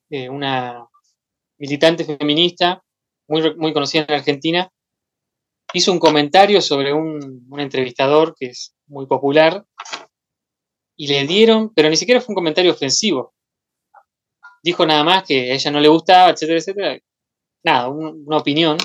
eh, 0.10 0.30
una 0.30 0.86
militante 1.58 2.04
feminista 2.04 2.84
muy, 3.28 3.56
muy 3.56 3.74
conocida 3.74 4.06
en 4.08 4.16
Argentina 4.16 4.70
hizo 5.74 5.92
un 5.92 6.00
comentario 6.00 6.62
sobre 6.62 6.94
un, 6.94 7.44
entrevistador 7.58 8.36
que 8.38 8.48
es 8.48 8.76
muy 8.88 9.08
popular 9.08 9.66
y 10.96 11.08
le 11.08 11.26
dieron, 11.26 11.74
pero 11.74 11.90
ni 11.90 11.98
siquiera 11.98 12.22
fue 12.22 12.34
un 12.34 12.36
comentario 12.36 12.72
ofensivo. 12.72 13.34
Dijo 14.64 14.86
nada 14.86 15.04
más 15.04 15.24
que 15.24 15.52
a 15.52 15.56
ella 15.56 15.72
no 15.72 15.80
le 15.80 15.88
gustaba, 15.88 16.30
etcétera, 16.32 16.60
etcétera. 16.60 17.00
nada, 17.64 17.90
una 17.90 18.38
opinión, 18.38 18.78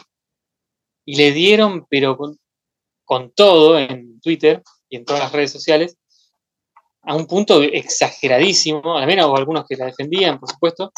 y 1.04 1.16
le 1.16 1.32
dieron, 1.32 1.86
pero 1.88 2.16
con, 3.04 3.32
todo 3.32 3.78
en 3.78 4.20
Twitter 4.20 4.62
y 4.88 4.96
en 4.96 5.04
todas 5.04 5.22
las 5.22 5.32
redes 5.32 5.50
sociales, 5.50 5.96
a 7.02 7.16
un 7.16 7.26
punto 7.26 7.62
exageradísimo, 7.62 8.96
al 8.96 9.06
menos 9.06 9.36
algunos 9.36 9.66
que 9.66 9.76
la 9.76 9.86
defendían, 9.86 10.38
por 10.38 10.48
supuesto, 10.48 10.92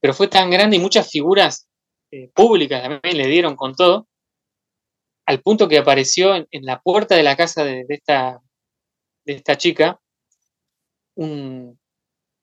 pero 0.00 0.14
fue 0.14 0.28
tan 0.28 0.50
grande 0.50 0.76
y 0.76 0.80
muchas 0.80 1.10
figuras 1.10 1.68
eh, 2.10 2.30
públicas 2.34 2.82
también 2.82 3.18
le 3.18 3.26
dieron 3.26 3.56
con 3.56 3.74
todo, 3.74 4.06
al 5.26 5.40
punto 5.40 5.68
que 5.68 5.78
apareció 5.78 6.34
en, 6.34 6.46
la 6.64 6.80
puerta 6.80 7.16
de 7.16 7.22
la 7.22 7.36
casa 7.36 7.64
de, 7.64 7.84
esta, 7.88 8.40
de 9.24 9.34
esta 9.34 9.56
chica 9.56 10.00
un, 11.16 11.78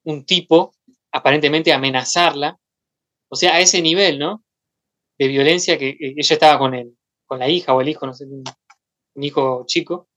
un, 0.04 0.24
tipo 0.24 0.74
aparentemente 1.12 1.72
amenazarla, 1.72 2.58
o 3.28 3.36
sea, 3.36 3.54
a 3.54 3.60
ese 3.60 3.82
nivel, 3.82 4.18
¿no? 4.18 4.42
De 5.18 5.28
violencia 5.28 5.78
que, 5.78 5.96
ella 6.00 6.34
estaba 6.34 6.58
con 6.58 6.74
él, 6.74 6.96
con 7.26 7.38
la 7.38 7.48
hija 7.48 7.74
o 7.74 7.80
el 7.80 7.88
hijo, 7.88 8.06
no 8.06 8.14
sé, 8.14 8.24
un, 8.24 8.44
hijo 9.22 9.64
chico, 9.66 10.08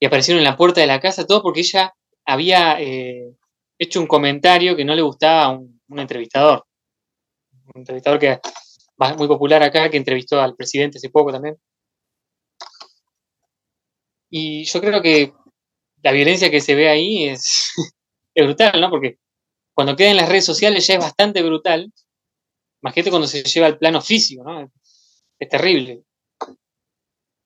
y 0.00 0.06
aparecieron 0.06 0.38
en 0.38 0.44
la 0.44 0.56
puerta 0.56 0.80
de 0.80 0.86
la 0.86 1.00
casa, 1.00 1.26
todo 1.26 1.42
porque 1.42 1.60
ella 1.60 1.92
había 2.24 2.80
eh, 2.80 3.34
hecho 3.78 4.00
un 4.00 4.06
comentario 4.06 4.76
que 4.76 4.84
no 4.84 4.94
le 4.94 5.02
gustaba 5.02 5.44
a 5.44 5.50
un, 5.50 5.80
entrevistador. 5.90 6.64
Un 7.74 7.80
entrevistador 7.80 8.18
que 8.18 8.40
muy 9.16 9.28
popular 9.28 9.62
acá, 9.62 9.90
que 9.90 9.96
entrevistó 9.96 10.40
al 10.40 10.56
presidente 10.56 10.98
hace 10.98 11.10
poco 11.10 11.32
también. 11.32 11.56
Y 14.30 14.64
yo 14.64 14.80
creo 14.80 15.00
que 15.00 15.32
la 16.02 16.12
violencia 16.12 16.50
que 16.50 16.60
se 16.60 16.74
ve 16.74 16.88
ahí 16.88 17.24
es, 17.24 17.72
es 18.34 18.46
brutal, 18.46 18.80
¿no? 18.80 18.90
Porque 18.90 19.18
cuando 19.74 19.96
queda 19.96 20.10
en 20.10 20.16
las 20.16 20.28
redes 20.28 20.44
sociales 20.44 20.86
ya 20.86 20.94
es 20.94 21.00
bastante 21.00 21.42
brutal. 21.42 21.92
Imagínate 22.82 23.10
cuando 23.10 23.26
se 23.26 23.42
lleva 23.42 23.66
al 23.66 23.78
plano 23.78 24.00
físico, 24.00 24.44
¿no? 24.44 24.70
Es 25.38 25.48
terrible. 25.48 26.02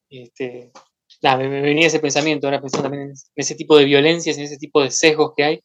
Este, 0.09 0.73
nada, 1.23 1.39
me, 1.39 1.61
venía 1.61 1.87
ese 1.87 2.01
pensamiento, 2.01 2.47
ahora 2.47 2.61
pensando 2.61 2.89
también 2.89 3.11
en 3.11 3.15
ese 3.35 3.55
tipo 3.55 3.77
de 3.77 3.85
violencias, 3.85 4.37
en 4.37 4.45
ese 4.45 4.59
tipo 4.59 4.83
de 4.83 4.91
sesgos 4.91 5.33
que 5.37 5.45
hay, 5.45 5.65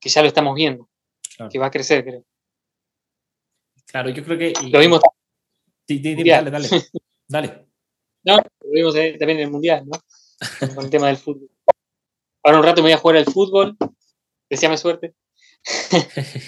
que 0.00 0.08
ya 0.08 0.22
lo 0.22 0.28
estamos 0.28 0.54
viendo, 0.54 0.88
que 1.50 1.58
va 1.58 1.66
a 1.66 1.70
crecer, 1.70 2.04
creo. 2.04 2.24
Claro, 3.86 4.10
yo 4.10 4.24
creo 4.24 4.38
que... 4.38 4.52
lo 4.70 4.78
vimos... 4.78 5.00
Sí, 5.86 6.00
dale, 6.00 6.50
dale, 6.50 6.68
dale. 7.28 7.66
No, 8.24 8.38
vimos 8.76 8.94
también 8.94 9.38
en 9.38 9.44
el 9.46 9.50
Mundial, 9.50 9.84
¿no? 9.86 10.74
Con 10.74 10.84
el 10.84 10.90
tema 10.90 11.08
del 11.08 11.16
fútbol. 11.16 11.50
Ahora 12.42 12.58
un 12.58 12.64
rato 12.64 12.82
me 12.82 12.88
voy 12.88 12.92
a 12.92 12.98
jugar 12.98 13.16
al 13.16 13.24
fútbol. 13.24 13.76
Deseame 14.48 14.76
suerte. 14.76 15.14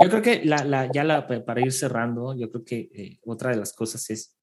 yo 0.00 0.10
creo 0.10 0.22
que 0.22 0.44
la, 0.44 0.90
ya 0.92 1.04
la, 1.04 1.26
para 1.26 1.60
ir 1.60 1.72
cerrando, 1.72 2.34
yo 2.36 2.50
creo 2.50 2.64
que 2.64 2.90
eh, 2.92 3.18
otra 3.24 3.50
de 3.50 3.56
las 3.56 3.72
cosas 3.72 4.10
es, 4.10 4.36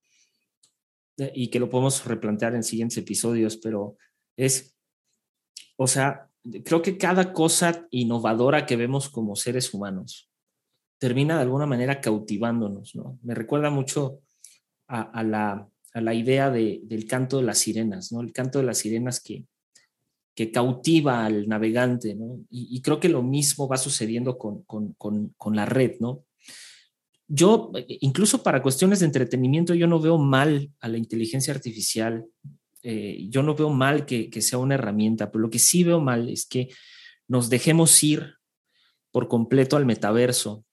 eh, 1.17 1.31
y 1.35 1.49
que 1.49 1.59
lo 1.59 1.69
podemos 1.69 2.05
replantear 2.05 2.55
en 2.55 2.63
siguientes 2.63 2.97
episodios, 2.97 3.57
pero 3.57 3.97
es, 4.37 4.75
o 5.75 5.87
sea, 5.87 6.29
creo 6.63 6.81
que 6.81 6.97
cada 6.97 7.33
cosa 7.33 7.87
innovadora 7.91 8.65
que 8.65 8.77
vemos 8.77 9.09
como 9.09 9.35
seres 9.35 9.73
humanos 9.73 10.31
termina 10.97 11.35
de 11.35 11.41
alguna 11.41 11.65
manera 11.65 11.99
cautivándonos, 11.99 12.95
¿no? 12.95 13.19
Me 13.23 13.33
recuerda 13.35 13.69
mucho 13.69 14.21
a, 14.87 15.23
la, 15.23 15.67
a 15.93 16.01
la, 16.01 16.13
idea 16.13 16.49
del 16.49 17.05
canto 17.07 17.37
de 17.37 17.43
las 17.43 17.59
sirenas, 17.59 18.11
¿no? 18.11 18.21
El 18.21 18.31
canto 18.31 18.59
de 18.59 18.65
las 18.65 18.79
sirenas 18.79 19.19
que, 19.19 19.45
que 20.33 20.51
cautiva 20.51 21.25
al 21.25 21.47
navegante, 21.47 22.15
¿no? 22.15 22.39
Y, 22.49 22.81
creo 22.81 22.99
que 22.99 23.09
lo 23.09 23.21
mismo 23.21 23.67
va 23.67 23.77
sucediendo 23.77 24.37
con, 24.37 24.63
con, 24.63 24.93
con, 24.93 25.55
la 25.55 25.65
red, 25.65 25.97
¿no? 25.99 26.23
Yo, 27.27 27.71
incluso 27.87 28.43
para 28.43 28.61
cuestiones 28.61 28.99
de 28.99 29.05
entretenimiento, 29.05 29.73
yo 29.73 29.87
no 29.87 29.99
veo 29.99 30.17
mal 30.17 30.71
a 30.79 30.87
la 30.87 30.97
inteligencia 30.97 31.53
artificial, 31.53 32.25
eh, 32.83 33.27
yo 33.29 33.43
no 33.43 33.55
veo 33.55 33.69
mal 33.69 34.05
que, 34.05 34.29
que, 34.29 34.41
sea 34.41 34.59
una 34.59 34.75
herramienta, 34.75 35.31
pero 35.31 35.43
lo 35.43 35.49
que 35.49 35.59
sí 35.59 35.83
veo 35.83 36.01
mal 36.01 36.29
es 36.29 36.45
que 36.45 36.69
nos 37.27 37.49
dejemos 37.49 38.03
ir 38.03 38.35
por 39.11 39.27
completo 39.27 39.77
al 39.77 39.85
metaverso, 39.85 40.65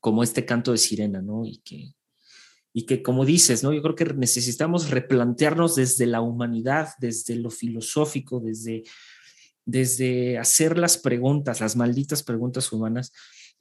como 0.00 0.22
este 0.22 0.44
canto 0.44 0.72
de 0.72 0.78
sirena, 0.78 1.22
¿no? 1.22 1.44
Y 1.44 1.58
que, 1.58 1.94
y 2.78 2.82
que 2.82 3.02
como 3.02 3.24
dices, 3.24 3.64
¿no? 3.64 3.72
Yo 3.72 3.82
creo 3.82 3.96
que 3.96 4.04
necesitamos 4.14 4.90
replantearnos 4.90 5.74
desde 5.74 6.06
la 6.06 6.20
humanidad, 6.20 6.90
desde 7.00 7.34
lo 7.34 7.50
filosófico, 7.50 8.38
desde, 8.38 8.84
desde 9.64 10.38
hacer 10.38 10.78
las 10.78 10.96
preguntas, 10.96 11.60
las 11.60 11.74
malditas 11.74 12.22
preguntas 12.22 12.72
humanas, 12.72 13.12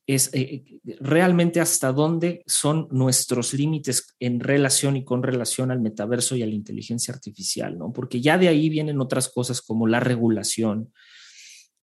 es 0.05 0.29
eh, 0.33 0.65
realmente 0.99 1.59
hasta 1.59 1.91
dónde 1.91 2.43
son 2.45 2.89
nuestros 2.91 3.55
límites 3.55 4.15
en 4.19 4.39
relación 4.39 4.97
y 4.97 5.03
con 5.03 5.23
relación 5.23 5.71
al 5.71 5.79
metaverso 5.79 6.35
y 6.35 6.43
a 6.43 6.45
la 6.45 6.53
inteligencia 6.53 7.11
artificial, 7.11 7.75
¿no? 7.75 7.91
Porque 7.91 8.21
ya 8.21 8.37
de 8.37 8.49
ahí 8.49 8.69
vienen 8.69 9.01
otras 9.01 9.29
cosas 9.29 9.63
como 9.63 9.87
la 9.87 9.99
regulación, 9.99 10.93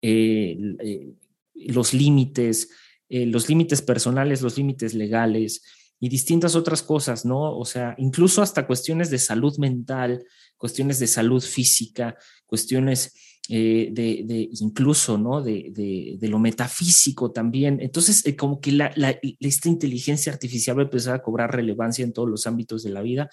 eh, 0.00 0.56
eh, 0.78 1.12
los 1.52 1.92
límites, 1.92 2.70
los 3.10 3.50
límites 3.50 3.82
personales, 3.82 4.40
los 4.40 4.56
límites 4.56 4.94
legales, 4.94 5.62
y 6.01 6.09
distintas 6.09 6.55
otras 6.55 6.82
cosas, 6.82 7.24
¿no? 7.24 7.57
O 7.57 7.64
sea, 7.64 7.94
incluso 7.99 8.42
hasta 8.42 8.66
cuestiones 8.66 9.11
de 9.11 9.18
salud 9.18 9.57
mental, 9.59 10.24
cuestiones 10.57 10.99
de 10.99 11.07
salud 11.07 11.42
física, 11.42 12.16
cuestiones 12.46 13.14
eh, 13.51 13.88
de, 13.92 14.49
incluso, 14.61 15.16
¿no? 15.16 15.42
De, 15.42 16.18
lo 16.20 16.38
metafísico 16.38 17.32
también. 17.32 17.78
Entonces, 17.80 18.24
eh, 18.26 18.36
como 18.36 18.61
que 18.61 18.72
la, 18.72 18.92
esta 19.40 19.68
inteligencia 19.68 20.32
artificial 20.32 20.78
va 20.78 20.82
a 20.82 20.84
empezar 20.84 21.14
a 21.14 21.22
cobrar 21.22 21.55
relevancia 21.55 22.05
en 22.05 22.12
todos 22.12 22.28
los 22.28 22.46
ámbitos 22.46 22.82
de 22.82 22.90
la 22.90 23.03
vida 23.03 23.30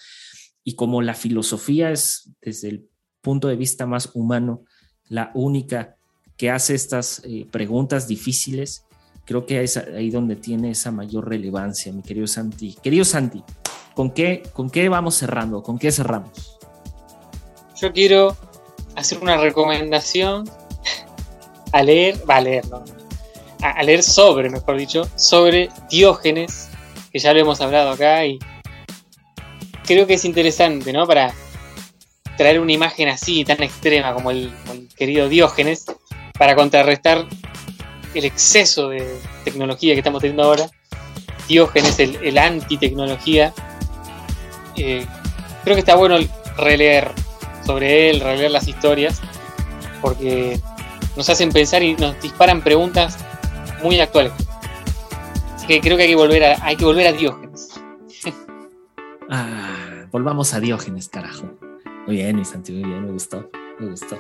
y 0.63 0.75
como 0.75 1.01
la 1.01 1.13
filosofía 1.13 1.91
es, 1.91 2.31
desde 2.41 2.69
el 2.69 2.89
punto 3.21 3.47
de 3.47 3.55
vista 3.55 3.85
más 3.85 4.09
humano, 4.13 4.65
la 5.07 5.31
única 5.35 5.97
que 6.37 6.49
hace 6.49 6.73
estas 6.73 7.21
eh, 7.23 7.45
preguntas 7.51 8.07
difíciles, 8.07 8.83
creo 9.25 9.45
que 9.45 9.63
es 9.63 9.77
ahí 9.77 10.09
donde 10.09 10.35
tiene 10.35 10.71
esa 10.71 10.91
mayor 10.91 11.27
relevancia, 11.27 11.91
mi 11.91 12.01
querido 12.01 12.27
Santi. 12.27 12.75
Querido 12.81 13.03
Santi, 13.03 13.43
¿con 13.93 14.11
qué, 14.11 14.43
con 14.53 14.69
qué 14.69 14.87
vamos 14.87 15.15
cerrando? 15.15 15.63
¿Con 15.63 15.77
qué 15.77 15.91
cerramos? 15.91 16.57
Yo 17.75 17.91
quiero 17.91 18.37
hacer 18.95 19.17
una 19.19 19.37
recomendación 19.37 20.49
a 21.71 21.83
leer, 21.83 22.17
va 22.29 22.37
a 22.37 22.41
leer, 22.41 22.65
¿no? 22.69 22.83
a, 23.61 23.83
leer 23.83 24.03
sobre, 24.03 24.49
mejor 24.49 24.77
dicho, 24.77 25.09
sobre 25.15 25.69
Diógenes, 25.89 26.69
que 27.11 27.19
ya 27.19 27.33
lo 27.33 27.39
hemos 27.39 27.59
hablado 27.61 27.91
acá 27.91 28.25
y 28.25 28.39
creo 29.85 30.07
que 30.07 30.15
es 30.15 30.25
interesante, 30.25 30.93
¿no? 30.93 31.07
Para 31.07 31.33
traer 32.37 32.59
una 32.59 32.73
imagen 32.73 33.09
así, 33.09 33.43
tan 33.43 33.63
extrema 33.63 34.13
como 34.13 34.31
el, 34.31 34.53
como 34.61 34.73
el 34.73 34.87
querido 34.89 35.29
Diógenes, 35.29 35.85
para 36.37 36.55
contrarrestar 36.55 37.27
el 38.19 38.25
exceso 38.25 38.89
de 38.89 39.19
tecnología 39.43 39.93
que 39.93 39.99
estamos 39.99 40.21
teniendo 40.21 40.43
ahora. 40.43 40.69
Diógenes, 41.47 41.99
el, 41.99 42.15
el 42.23 42.37
anti-tecnología. 42.37 43.53
Eh, 44.75 45.05
creo 45.63 45.75
que 45.75 45.79
está 45.79 45.95
bueno 45.95 46.17
releer 46.57 47.11
sobre 47.65 48.09
él, 48.09 48.19
releer 48.19 48.51
las 48.51 48.67
historias, 48.67 49.21
porque 50.01 50.59
nos 51.15 51.29
hacen 51.29 51.51
pensar 51.51 51.83
y 51.83 51.95
nos 51.95 52.19
disparan 52.21 52.61
preguntas 52.61 53.17
muy 53.83 53.99
actuales. 53.99 54.33
Así 55.55 55.67
que 55.67 55.81
creo 55.81 55.97
que 55.97 56.03
hay 56.03 56.09
que 56.09 56.15
volver 56.15 56.43
a, 56.43 56.65
hay 56.65 56.75
que 56.75 56.85
volver 56.85 57.07
a 57.07 57.11
Diógenes. 57.11 57.69
ah, 59.29 60.05
volvamos 60.11 60.53
a 60.53 60.59
Diógenes, 60.59 61.09
carajo. 61.09 61.49
Muy 62.05 62.17
bien, 62.17 62.35
mi 62.35 62.45
Santi, 62.45 62.71
muy 62.71 62.83
bien, 62.83 63.05
me 63.05 63.11
gustó, 63.11 63.49
me 63.79 63.89
gustó. 63.89 64.19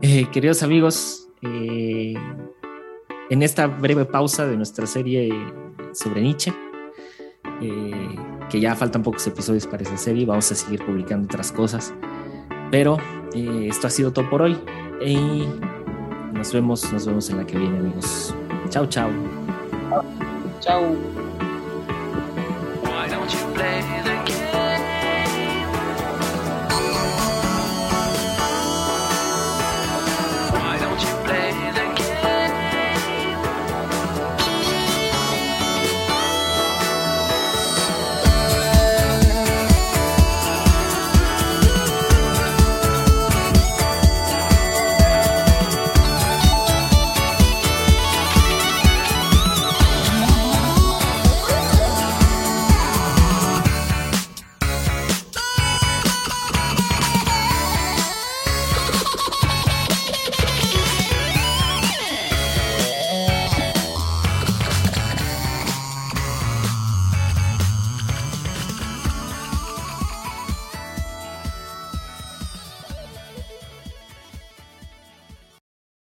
Eh, 0.00 0.26
queridos 0.32 0.64
amigos, 0.64 1.28
eh, 1.42 2.14
en 3.30 3.42
esta 3.42 3.66
breve 3.66 4.04
pausa 4.04 4.46
de 4.46 4.56
nuestra 4.56 4.86
serie 4.86 5.30
sobre 5.92 6.22
Nietzsche, 6.22 6.52
eh, 7.60 8.16
que 8.50 8.60
ya 8.60 8.74
faltan 8.74 9.02
pocos 9.02 9.26
episodios 9.26 9.66
para 9.66 9.82
esa 9.82 9.96
serie, 9.96 10.26
vamos 10.26 10.50
a 10.52 10.54
seguir 10.54 10.84
publicando 10.84 11.26
otras 11.26 11.52
cosas, 11.52 11.92
pero 12.70 12.98
eh, 13.34 13.66
esto 13.68 13.86
ha 13.86 13.90
sido 13.90 14.12
todo 14.12 14.28
por 14.28 14.42
hoy 14.42 14.58
y 15.04 15.46
nos 16.32 16.52
vemos, 16.52 16.92
nos 16.92 17.06
vemos 17.06 17.30
en 17.30 17.38
la 17.38 17.46
que 17.46 17.58
viene, 17.58 17.78
amigos. 17.78 18.34
Chao, 18.70 18.86
chao. 18.86 19.10
Chao. 20.60 20.96